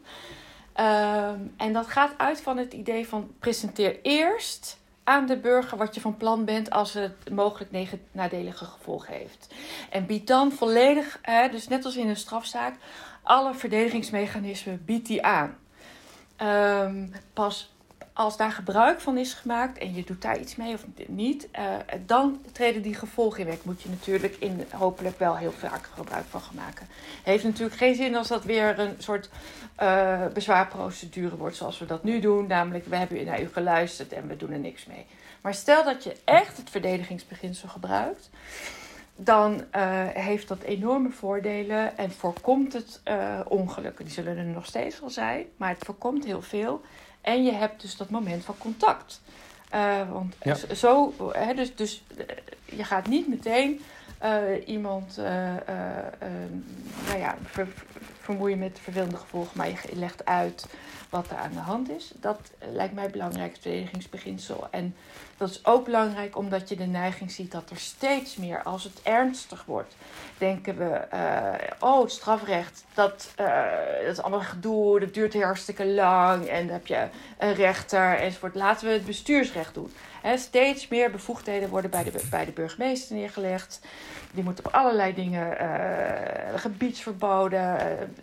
Ehm, 0.73 1.39
en 1.57 1.73
dat 1.73 1.87
gaat 1.87 2.13
uit 2.17 2.41
van 2.41 2.57
het 2.57 2.73
idee 2.73 3.07
van 3.07 3.31
presenteer 3.39 3.99
eerst 4.01 4.81
aan 5.03 5.25
de 5.25 5.37
burger 5.37 5.77
wat 5.77 5.95
je 5.95 6.01
van 6.01 6.17
plan 6.17 6.45
bent 6.45 6.69
als 6.69 6.93
het 6.93 7.29
mogelijk 7.31 7.91
nadelige 8.11 8.65
gevolgen 8.65 9.13
heeft. 9.13 9.53
En 9.89 10.05
biedt 10.05 10.27
dan 10.27 10.51
volledig, 10.51 11.19
dus 11.51 11.67
net 11.67 11.85
als 11.85 11.95
in 11.95 12.09
een 12.09 12.15
strafzaak, 12.15 12.75
alle 13.23 13.53
verdedigingsmechanismen 13.53 14.85
biedt 14.85 15.07
die 15.07 15.23
aan. 15.23 15.57
Um, 16.41 17.13
pas 17.33 17.72
als 18.13 18.37
daar 18.37 18.51
gebruik 18.51 19.01
van 19.01 19.17
is 19.17 19.33
gemaakt 19.33 19.77
en 19.77 19.93
je 19.93 20.03
doet 20.03 20.21
daar 20.21 20.39
iets 20.39 20.55
mee 20.55 20.73
of 20.73 20.85
niet, 21.07 21.47
uh, 21.59 21.75
dan 22.05 22.41
treden 22.51 22.81
die 22.81 22.95
gevolgen 22.95 23.39
in 23.39 23.45
werk. 23.45 23.63
Moet 23.63 23.81
je 23.81 23.89
natuurlijk 23.89 24.35
in, 24.39 24.65
hopelijk 24.71 25.19
wel 25.19 25.37
heel 25.37 25.51
vaak 25.51 25.89
gebruik 25.93 26.25
van 26.29 26.41
gaan 26.41 26.55
maken. 26.55 26.87
Heeft 27.23 27.43
natuurlijk 27.43 27.77
geen 27.77 27.95
zin 27.95 28.15
als 28.15 28.27
dat 28.27 28.43
weer 28.43 28.79
een 28.79 28.95
soort 28.97 29.29
uh, 29.81 30.25
bezwaarprocedure 30.33 31.37
wordt 31.37 31.55
zoals 31.55 31.79
we 31.79 31.85
dat 31.85 32.03
nu 32.03 32.19
doen. 32.19 32.47
Namelijk, 32.47 32.85
we 32.85 32.95
hebben 32.95 33.25
naar 33.25 33.41
u 33.41 33.49
geluisterd 33.53 34.13
en 34.13 34.27
we 34.27 34.37
doen 34.37 34.51
er 34.51 34.59
niks 34.59 34.85
mee. 34.85 35.05
Maar 35.41 35.53
stel 35.53 35.83
dat 35.83 36.03
je 36.03 36.15
echt 36.23 36.57
het 36.57 36.69
verdedigingsbeginsel 36.69 37.69
gebruikt, 37.69 38.29
dan 39.15 39.53
uh, 39.53 40.07
heeft 40.07 40.47
dat 40.47 40.61
enorme 40.61 41.09
voordelen 41.09 41.97
en 41.97 42.11
voorkomt 42.11 42.73
het 42.73 43.01
ongelukken. 43.47 44.05
Die 44.05 44.13
zullen 44.13 44.37
er 44.37 44.43
nog 44.43 44.65
steeds 44.65 44.99
wel 44.99 45.09
zijn, 45.09 45.45
maar 45.57 45.69
het 45.69 45.85
voorkomt 45.85 46.25
heel 46.25 46.41
veel. 46.41 46.81
En 47.23 47.43
je 47.43 47.51
hebt 47.51 47.81
dus 47.81 47.97
dat 47.97 48.09
moment 48.09 48.45
van 48.45 48.57
contact. 48.57 49.21
Uh, 49.73 50.11
want 50.11 50.35
ja. 50.41 50.55
zo, 50.75 51.13
hè, 51.31 51.53
dus, 51.53 51.75
dus 51.75 52.03
je 52.65 52.83
gaat 52.83 53.07
niet 53.07 53.27
meteen 53.27 53.81
uh, 54.23 54.67
iemand 54.67 55.17
uh, 55.19 55.25
nou 57.07 57.19
ja, 57.19 57.35
ver, 57.45 57.67
vermoeien 58.23 58.59
met 58.59 58.79
vervelende 58.81 59.17
gevolgen, 59.17 59.57
maar 59.57 59.69
je 59.69 59.77
legt 59.93 60.25
uit 60.25 60.65
wat 61.09 61.29
er 61.29 61.37
aan 61.37 61.51
de 61.51 61.59
hand 61.59 61.89
is. 61.89 62.11
Dat 62.15 62.51
lijkt 62.71 62.93
mij 62.93 63.09
belangrijk, 63.09 63.51
het 63.51 63.61
verdedigingsbeginsel. 63.61 64.67
En 64.71 64.95
dat 65.37 65.49
is 65.49 65.65
ook 65.65 65.85
belangrijk 65.85 66.37
omdat 66.37 66.69
je 66.69 66.75
de 66.75 66.85
neiging 66.85 67.31
ziet 67.31 67.51
dat 67.51 67.69
er 67.69 67.77
steeds 67.77 68.35
meer, 68.35 68.63
als 68.63 68.83
het 68.83 69.01
ernstig 69.03 69.65
wordt, 69.65 69.95
denken 70.37 70.77
we, 70.77 71.01
uh, 71.13 71.71
oh, 71.79 72.01
het 72.01 72.11
strafrecht, 72.11 72.83
dat, 72.93 73.33
uh, 73.39 73.47
dat 74.01 74.11
is 74.11 74.21
allemaal 74.21 74.41
gedoe, 74.41 74.99
dat 74.99 75.13
duurt 75.13 75.41
hartstikke 75.41 75.85
lang 75.85 76.45
en 76.45 76.65
dan 76.65 76.73
heb 76.73 76.87
je 76.87 77.07
een 77.37 77.53
rechter 77.53 78.15
enzovoort. 78.15 78.55
Laten 78.55 78.87
we 78.87 78.93
het 78.93 79.05
bestuursrecht 79.05 79.73
doen. 79.73 79.91
Steeds 80.35 80.87
meer 80.87 81.11
bevoegdheden 81.11 81.69
worden 81.69 81.91
bij 81.91 82.03
de, 82.03 82.11
bij 82.29 82.45
de 82.45 82.51
burgemeester 82.51 83.15
neergelegd. 83.15 83.79
Die 84.31 84.43
moeten 84.43 84.65
op 84.65 84.73
allerlei 84.73 85.13
dingen, 85.13 85.57
uh, 85.61 86.59
gebiedsverboden, 86.59 87.77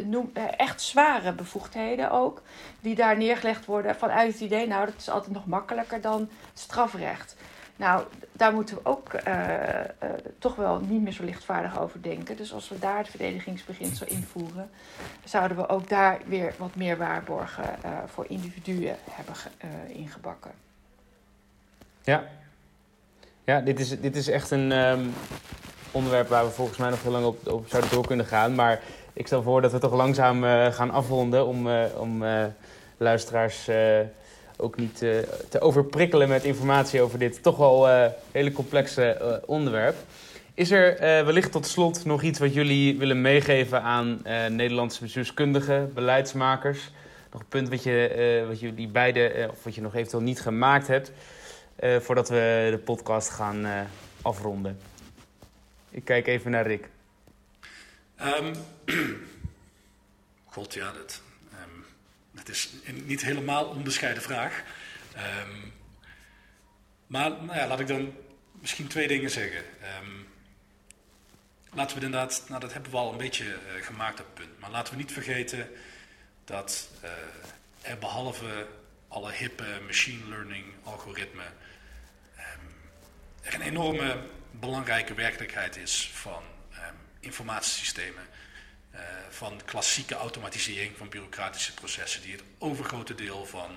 noem, 0.05 0.30
echt 0.57 0.82
zware 0.82 1.32
bevoegdheden 1.32 2.11
ook, 2.11 2.43
die 2.80 2.95
daar 2.95 3.16
neergelegd 3.16 3.64
worden 3.64 3.97
vanuit 3.97 4.32
het 4.32 4.41
idee, 4.41 4.66
nou, 4.66 4.86
dat 4.86 4.95
is 4.99 5.11
altijd 5.11 5.32
nog 5.32 5.47
makkelijker 5.47 6.01
dan 6.01 6.28
strafrecht. 6.55 7.36
Nou, 7.76 8.05
daar 8.32 8.53
moeten 8.53 8.74
we 8.74 8.80
ook 8.84 9.12
uh, 9.14 9.22
uh, 9.22 10.11
toch 10.38 10.55
wel 10.55 10.80
niet 10.80 11.03
meer 11.03 11.12
zo 11.12 11.24
lichtvaardig 11.24 11.80
over 11.80 12.03
denken. 12.03 12.36
Dus 12.36 12.53
als 12.53 12.68
we 12.68 12.78
daar 12.78 12.99
het 12.99 13.09
verdedigingsbeginsel 13.09 14.07
invoeren, 14.07 14.70
zouden 15.24 15.57
we 15.57 15.68
ook 15.68 15.88
daar 15.88 16.18
weer 16.26 16.55
wat 16.59 16.74
meer 16.74 16.97
waarborgen 16.97 17.64
voor 18.07 18.24
individuen 18.28 18.97
hebben 19.11 19.34
ingebakken. 19.86 20.51
Ja, 22.03 22.24
ja 23.45 23.61
dit, 23.61 23.80
is, 23.80 24.01
dit 24.01 24.16
is 24.16 24.28
echt 24.28 24.51
een 24.51 24.72
um, 24.72 25.12
onderwerp 25.91 26.28
waar 26.28 26.45
we 26.45 26.51
volgens 26.51 26.78
mij 26.78 26.91
nog 26.91 27.03
heel 27.03 27.12
lang 27.12 27.24
op, 27.24 27.49
op 27.49 27.68
zouden 27.68 27.91
door 27.91 28.07
kunnen 28.07 28.26
gaan. 28.26 28.55
Maar 28.55 28.80
ik 29.20 29.26
stel 29.26 29.42
voor 29.42 29.62
dat 29.62 29.72
we 29.72 29.78
toch 29.78 29.92
langzaam 29.92 30.42
gaan 30.72 30.90
afronden 30.90 31.46
om, 31.46 31.68
om 31.96 32.24
luisteraars 32.96 33.68
ook 34.56 34.76
niet 34.76 34.98
te 35.48 35.60
overprikkelen 35.60 36.28
met 36.28 36.44
informatie 36.44 37.02
over 37.02 37.18
dit 37.18 37.42
toch 37.42 37.56
wel 37.56 37.88
hele 38.32 38.52
complexe 38.52 39.42
onderwerp. 39.46 39.96
Is 40.54 40.70
er 40.70 40.96
wellicht 41.24 41.52
tot 41.52 41.66
slot 41.66 42.04
nog 42.04 42.22
iets 42.22 42.38
wat 42.38 42.54
jullie 42.54 42.98
willen 42.98 43.20
meegeven 43.20 43.82
aan 43.82 44.22
Nederlandse 44.48 45.00
bestuurskundigen, 45.00 45.94
beleidsmakers? 45.94 46.90
Nog 47.32 47.40
een 47.40 47.48
punt 47.48 47.68
wat, 47.68 47.82
je, 47.82 48.44
wat 48.48 48.60
jullie 48.60 48.88
beide, 48.88 49.48
of 49.50 49.64
wat 49.64 49.74
je 49.74 49.80
nog 49.80 49.94
eventueel 49.94 50.22
niet 50.22 50.40
gemaakt 50.40 50.86
hebt, 50.86 51.12
voordat 51.98 52.28
we 52.28 52.68
de 52.70 52.80
podcast 52.84 53.30
gaan 53.30 53.66
afronden? 54.22 54.78
Ik 55.90 56.04
kijk 56.04 56.26
even 56.26 56.50
naar 56.50 56.66
Rick. 56.66 56.88
Um, 58.22 58.52
God, 60.54 60.74
ja, 60.74 60.92
dat, 60.92 61.22
het 62.34 62.48
is 62.48 62.70
niet 62.92 63.22
helemaal 63.22 63.64
onbescheiden 63.64 64.22
vraag. 64.22 64.62
Um, 65.16 65.72
maar 67.06 67.30
nou 67.30 67.58
ja, 67.58 67.66
laat 67.66 67.80
ik 67.80 67.86
dan 67.86 68.14
misschien 68.52 68.86
twee 68.86 69.08
dingen 69.08 69.30
zeggen. 69.30 69.64
Laten 71.72 71.98
we 71.98 72.04
inderdaad, 72.04 72.44
nou 72.48 72.60
dat 72.60 72.72
hebben 72.72 72.90
we 72.90 72.96
al 72.96 73.12
een 73.12 73.18
beetje 73.18 73.44
uh, 73.44 73.84
gemaakt 73.84 74.20
op 74.20 74.26
het 74.26 74.34
punt. 74.34 74.60
Maar 74.60 74.70
laten 74.70 74.92
we 74.92 74.98
niet 74.98 75.12
vergeten 75.12 75.68
dat 76.44 76.88
uh, 77.04 77.10
er 77.90 77.98
behalve 77.98 78.66
alle 79.08 79.32
hippe 79.32 79.80
machine 79.86 80.28
learning 80.28 80.64
algoritmen 80.82 81.52
er 83.42 83.54
een 83.54 83.60
enorme 83.60 84.16
belangrijke 84.50 85.14
werkelijkheid 85.14 85.76
is 85.76 86.10
van 86.12 86.42
informatiesystemen 87.20 88.26
uh, 88.94 89.00
van 89.30 89.60
klassieke 89.64 90.14
automatisering 90.14 90.96
van 90.96 91.08
bureaucratische 91.08 91.74
processen, 91.74 92.22
die 92.22 92.32
het 92.32 92.42
overgrote 92.58 93.14
deel 93.14 93.46
van 93.46 93.70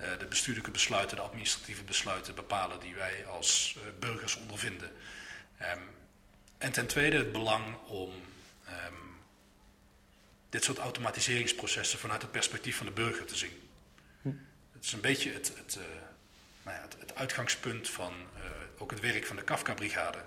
uh, 0.00 0.06
de 0.18 0.26
bestuurlijke 0.26 0.70
besluiten, 0.70 1.16
de 1.16 1.22
administratieve 1.22 1.82
besluiten 1.82 2.34
bepalen 2.34 2.80
die 2.80 2.94
wij 2.94 3.26
als 3.26 3.76
uh, 3.76 3.82
burgers 3.98 4.36
ondervinden. 4.36 4.92
Um, 5.62 5.82
en 6.58 6.72
ten 6.72 6.86
tweede 6.86 7.16
het 7.16 7.32
belang 7.32 7.76
om 7.86 8.12
ehm, 8.64 8.94
dit 10.48 10.64
soort 10.64 10.78
automatiseringsprocessen 10.78 11.98
vanuit 11.98 12.22
het 12.22 12.30
perspectief 12.30 12.76
van 12.76 12.86
de 12.86 12.92
burger 12.92 13.26
te 13.26 13.36
zien. 13.36 13.70
Hm. 14.22 14.28
Het 14.72 14.84
is 14.84 14.92
een 14.92 15.00
beetje 15.00 15.32
het, 15.32 15.52
het, 15.56 15.78
nou 16.62 16.76
ja, 16.76 16.82
het, 16.82 16.96
het 17.00 17.14
uitgangspunt 17.14 17.90
van 17.90 18.12
ook 18.78 18.90
het 18.90 19.00
werk 19.00 19.26
van 19.26 19.36
de 19.36 19.42
Kafka-brigade. 19.42 20.18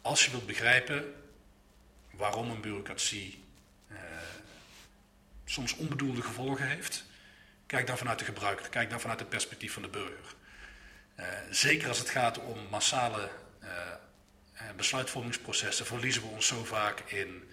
Als 0.00 0.24
je 0.24 0.30
wilt 0.30 0.46
begrijpen 0.46 1.14
waarom 2.16 2.50
een 2.50 2.60
bureaucratie 2.60 3.44
uh, 3.90 3.98
soms 5.44 5.76
onbedoelde 5.76 6.22
gevolgen 6.22 6.68
heeft, 6.68 7.04
kijk 7.66 7.86
dan 7.86 7.98
vanuit 7.98 8.18
de 8.18 8.24
gebruiker, 8.24 8.68
kijk 8.68 8.90
dan 8.90 9.00
vanuit 9.00 9.20
het 9.20 9.28
perspectief 9.28 9.72
van 9.72 9.82
de 9.82 9.88
burger. 9.88 10.34
zeker 11.50 11.88
als 11.88 11.98
het 11.98 12.10
gaat 12.10 12.38
om 12.38 12.58
massale 12.70 13.30
besluitvormingsprocessen, 14.76 15.86
verliezen 15.86 16.22
we 16.22 16.28
ons 16.28 16.46
zo 16.46 16.64
vaak 16.64 17.00
in, 17.00 17.50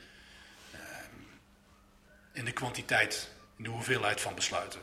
in 2.32 2.46
de 2.46 2.52
kwantiteit, 2.52 3.30
in 3.58 3.64
de 3.64 3.70
hoeveelheid 3.70 4.22
van 4.22 4.36
besluiten. 4.36 4.82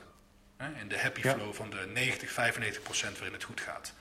In 0.80 0.88
de 0.88 0.98
happy 0.98 1.20
flow 1.20 1.54
van 1.54 1.70
de 1.70 1.86
90, 1.86 2.30
95 2.30 2.82
procent 2.82 3.14
waarin 3.14 3.32
het 3.32 3.44
goed 3.44 3.60
gaat. 3.60 3.92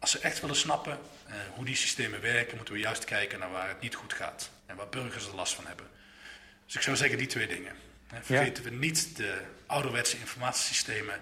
Als 0.00 0.10
ze 0.10 0.18
echt 0.18 0.40
willen 0.40 0.56
snappen 0.56 0.98
eh, 1.26 1.34
hoe 1.54 1.64
die 1.64 1.76
systemen 1.76 2.20
werken, 2.20 2.56
moeten 2.56 2.74
we 2.74 2.80
juist 2.80 3.04
kijken 3.04 3.38
naar 3.38 3.50
waar 3.50 3.68
het 3.68 3.80
niet 3.80 3.94
goed 3.94 4.12
gaat. 4.12 4.50
En 4.70 4.76
waar 4.76 4.88
burgers 4.88 5.26
er 5.26 5.34
last 5.34 5.54
van 5.54 5.66
hebben. 5.66 5.86
Dus 6.66 6.74
ik 6.74 6.82
zou 6.82 6.96
zeggen 6.96 7.18
die 7.18 7.26
twee 7.26 7.46
dingen. 7.46 7.72
Vergeten 8.20 8.64
we 8.64 8.70
niet 8.70 9.16
de 9.16 9.40
ouderwetse 9.66 10.18
informatiesystemen. 10.18 11.14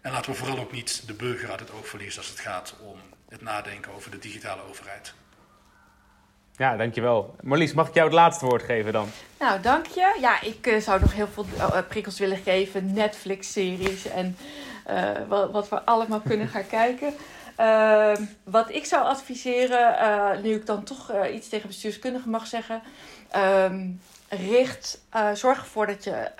En 0.00 0.12
laten 0.12 0.30
we 0.30 0.36
vooral 0.36 0.58
ook 0.58 0.72
niet 0.72 1.06
de 1.06 1.14
burger 1.14 1.50
uit 1.50 1.60
het 1.60 1.72
oog 1.72 1.88
verliezen 1.88 2.20
als 2.20 2.30
het 2.30 2.40
gaat 2.40 2.74
om 2.80 3.00
het 3.28 3.42
nadenken 3.42 3.92
over 3.92 4.10
de 4.10 4.18
digitale 4.18 4.62
overheid. 4.62 5.14
Ja, 6.56 6.76
dankjewel. 6.76 7.36
Marlies, 7.42 7.72
mag 7.72 7.88
ik 7.88 7.94
jou 7.94 8.06
het 8.06 8.16
laatste 8.16 8.44
woord 8.46 8.62
geven 8.62 8.92
dan? 8.92 9.08
Nou, 9.38 9.60
dank 9.60 9.86
je. 9.86 10.16
Ja, 10.20 10.40
ik 10.40 10.66
uh, 10.66 10.80
zou 10.80 11.00
nog 11.00 11.12
heel 11.12 11.28
veel 11.28 11.46
uh, 11.56 11.78
prikkels 11.88 12.18
willen 12.18 12.38
geven. 12.38 12.92
Netflix-series 12.92 14.06
en 14.06 14.36
uh, 14.90 15.10
wat, 15.28 15.50
wat, 15.50 15.68
we 15.68 15.82
allemaal 15.82 16.20
kunnen 16.20 16.48
gaan 16.48 16.66
kijken. 16.80 17.14
Ehm, 17.58 18.24
wat 18.44 18.70
ik 18.70 18.84
zou 18.84 19.04
adviseren, 19.04 20.42
nu 20.42 20.54
ik 20.54 20.66
dan 20.66 20.84
toch 20.84 21.26
iets 21.26 21.48
tegen 21.48 21.68
bestuurskundigen 21.68 22.30
mag 22.30 22.46
zeggen. 22.46 22.82
Ehm, 23.30 23.90
richt, 24.28 25.00
zorg 25.34 25.58
ervoor 25.58 25.86
dat 25.86 26.04
je, 26.04 26.30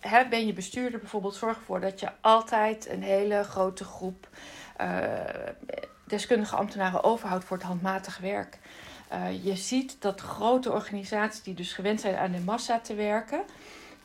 hè, 0.00 0.28
ben 0.28 0.46
je 0.46 0.52
bestuurder 0.52 1.00
bijvoorbeeld, 1.00 1.34
zorg 1.34 1.56
ervoor 1.56 1.80
dat 1.80 2.00
je 2.00 2.08
altijd 2.20 2.88
een 2.88 3.02
hele 3.02 3.42
grote 3.42 3.84
groep 3.84 4.28
deskundige 6.04 6.56
ambtenaren 6.56 7.04
overhoudt 7.04 7.44
voor 7.44 7.56
het 7.56 7.66
handmatig 7.66 8.18
werk. 8.18 8.58
Je 9.42 9.56
ziet 9.56 9.96
dat 9.98 10.20
grote 10.20 10.72
organisaties 10.72 11.42
die 11.42 11.54
dus 11.54 11.72
gewend 11.72 12.00
zijn 12.00 12.16
aan 12.16 12.32
de 12.32 12.40
massa 12.40 12.78
te 12.78 12.94
werken, 12.94 13.42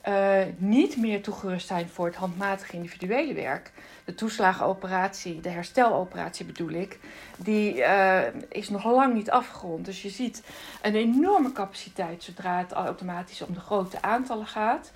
uh, 0.08 0.42
niet 0.58 0.98
meer 0.98 1.22
toegerust 1.22 1.68
zijn 1.68 1.90
voor 1.90 2.06
het 2.06 2.16
handmatig 2.16 2.74
individuele 2.74 3.34
werk. 3.34 3.72
De 4.06 4.16
toeslagenoperatie, 4.16 5.42
de 5.42 5.50
hersteloperatie 5.50 6.46
bedoel 6.46 6.70
ik, 6.70 7.00
die 7.38 7.76
uh, 7.76 8.22
is 8.50 8.70
nog 8.70 8.86
lang 8.86 9.14
niet 9.14 9.32
afgerond. 9.32 9.86
Dus 9.86 10.02
je 10.02 10.10
ziet 10.10 10.44
een 10.82 10.96
enorme 10.96 11.52
capaciteit 11.52 12.24
zodra 12.24 12.58
het 12.58 12.72
automatisch 12.72 13.42
om 13.42 13.54
de 13.54 13.60
grote 13.60 14.02
aantallen 14.02 14.48
gaat. 14.48 14.92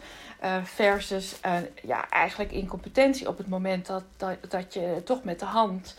versus 0.64 1.40
ja, 1.84 2.10
eigenlijk 2.10 2.52
incompetentie 2.52 3.28
op 3.28 3.38
het 3.38 3.48
moment 3.48 3.86
dat, 3.86 4.04
dat, 4.18 4.38
dat 4.50 4.74
je 4.74 5.02
toch 5.06 5.24
met 5.24 5.40
de 5.40 5.46
hand 5.46 5.96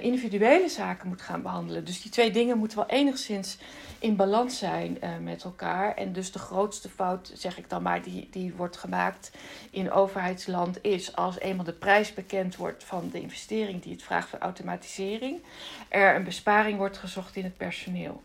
individuele 0.00 0.68
zaken 0.68 1.08
moet 1.08 1.22
gaan 1.22 1.42
behandelen. 1.42 1.84
Dus 1.84 2.02
die 2.02 2.10
twee 2.10 2.30
dingen 2.30 2.58
moeten 2.58 2.78
wel 2.78 2.86
enigszins 2.86 3.58
in 4.02 4.16
balans 4.16 4.58
zijn 4.58 4.98
uh, 5.02 5.16
met 5.20 5.44
elkaar. 5.44 5.94
En 5.94 6.12
dus 6.12 6.32
de 6.32 6.38
grootste 6.38 6.88
fout, 6.88 7.32
zeg 7.34 7.58
ik 7.58 7.70
dan 7.70 7.82
maar, 7.82 8.02
die, 8.02 8.28
die 8.30 8.54
wordt 8.54 8.76
gemaakt 8.76 9.30
in 9.70 9.90
overheidsland 9.90 10.78
is 10.84 11.16
als 11.16 11.38
eenmaal 11.38 11.64
de 11.64 11.72
prijs 11.72 12.14
bekend 12.14 12.56
wordt 12.56 12.84
van 12.84 13.08
de 13.12 13.20
investering 13.20 13.82
die 13.82 13.92
het 13.92 14.02
vraagt 14.02 14.28
voor 14.28 14.38
automatisering, 14.38 15.42
er 15.88 16.14
een 16.14 16.24
besparing 16.24 16.78
wordt 16.78 16.98
gezocht 16.98 17.36
in 17.36 17.44
het 17.44 17.56
personeel. 17.56 18.22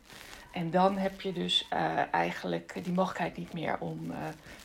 En 0.51 0.71
dan 0.71 0.97
heb 0.97 1.21
je 1.21 1.33
dus 1.33 1.67
uh, 1.73 2.13
eigenlijk 2.13 2.79
die 2.83 2.93
mogelijkheid 2.93 3.37
niet 3.37 3.53
meer 3.53 3.77
om 3.79 4.11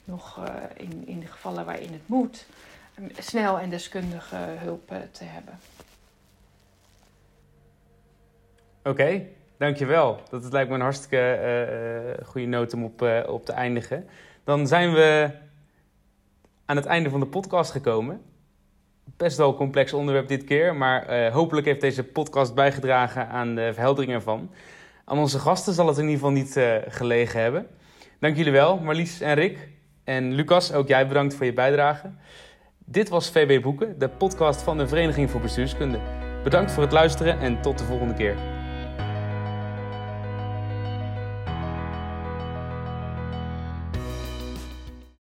nog 0.05 0.41
in, 0.77 1.07
in 1.07 1.21
de 1.21 1.27
gevallen 1.27 1.65
waarin 1.65 1.93
het 1.93 2.09
moet, 2.09 2.47
snel 3.19 3.59
en 3.59 3.71
deskundige 3.71 4.37
hulp 4.37 4.93
te 5.11 5.25
hebben. 5.25 5.59
Oké, 8.83 9.27
dankjewel. 9.63 10.21
Dat 10.31 10.53
lijkt 10.53 10.69
me 10.69 10.75
een 10.75 10.81
hartstikke 10.81 11.39
uh, 12.19 12.27
goede 12.27 12.47
noot 12.47 12.75
om 12.75 12.85
op, 12.85 13.03
uh, 13.03 13.21
op 13.27 13.45
te 13.45 13.53
eindigen. 13.53 14.09
Dan 14.45 14.67
zijn 14.67 14.93
we 14.93 15.31
aan 16.65 16.77
het 16.77 16.87
einde 16.87 17.11
van 17.11 17.21
de 17.21 17.27
podcast 17.27 17.71
gekomen. 17.71 18.23
Best 19.17 19.37
wel 19.37 19.49
een 19.49 19.55
complex 19.55 19.93
onderwerp 19.93 20.29
dit 20.29 20.45
keer, 20.45 20.75
maar 20.77 21.31
hopelijk 21.31 21.67
heeft 21.67 21.81
deze 21.81 22.05
podcast 22.05 22.55
bijgedragen 22.55 23.29
aan 23.29 23.55
de 23.55 23.71
verheldering 23.73 24.13
ervan. 24.13 24.51
Aan 25.05 25.19
onze 25.19 25.39
gasten 25.39 25.73
zal 25.75 25.87
het 25.87 25.97
in 25.99 26.09
ieder 26.09 26.19
geval 26.19 26.33
niet 26.33 26.61
gelegen 26.89 27.41
hebben. 27.41 27.67
Dank 28.21 28.37
jullie 28.37 28.53
wel, 28.53 28.79
Marlies 28.79 29.21
en 29.21 29.35
Rick. 29.35 29.69
En 30.05 30.33
Lucas, 30.33 30.73
ook 30.73 30.89
jij 30.89 31.07
bedankt 31.07 31.35
voor 31.35 31.47
je 31.47 31.53
bijdrage. 31.53 32.11
Dit 32.79 33.09
was 33.09 33.31
VB 33.31 33.63
Boeken, 33.63 33.99
de 33.99 34.09
podcast 34.09 34.63
van 34.63 34.79
de 34.79 34.89
Vereniging 34.89 35.31
voor 35.31 35.41
Bestuurskunde. 35.41 35.99
Bedankt 36.45 36.73
voor 36.73 36.83
het 36.83 36.93
luisteren 36.93 37.39
en 37.39 37.61
tot 37.61 37.79
de 37.79 37.85
volgende 37.85 38.15
keer. 38.15 38.52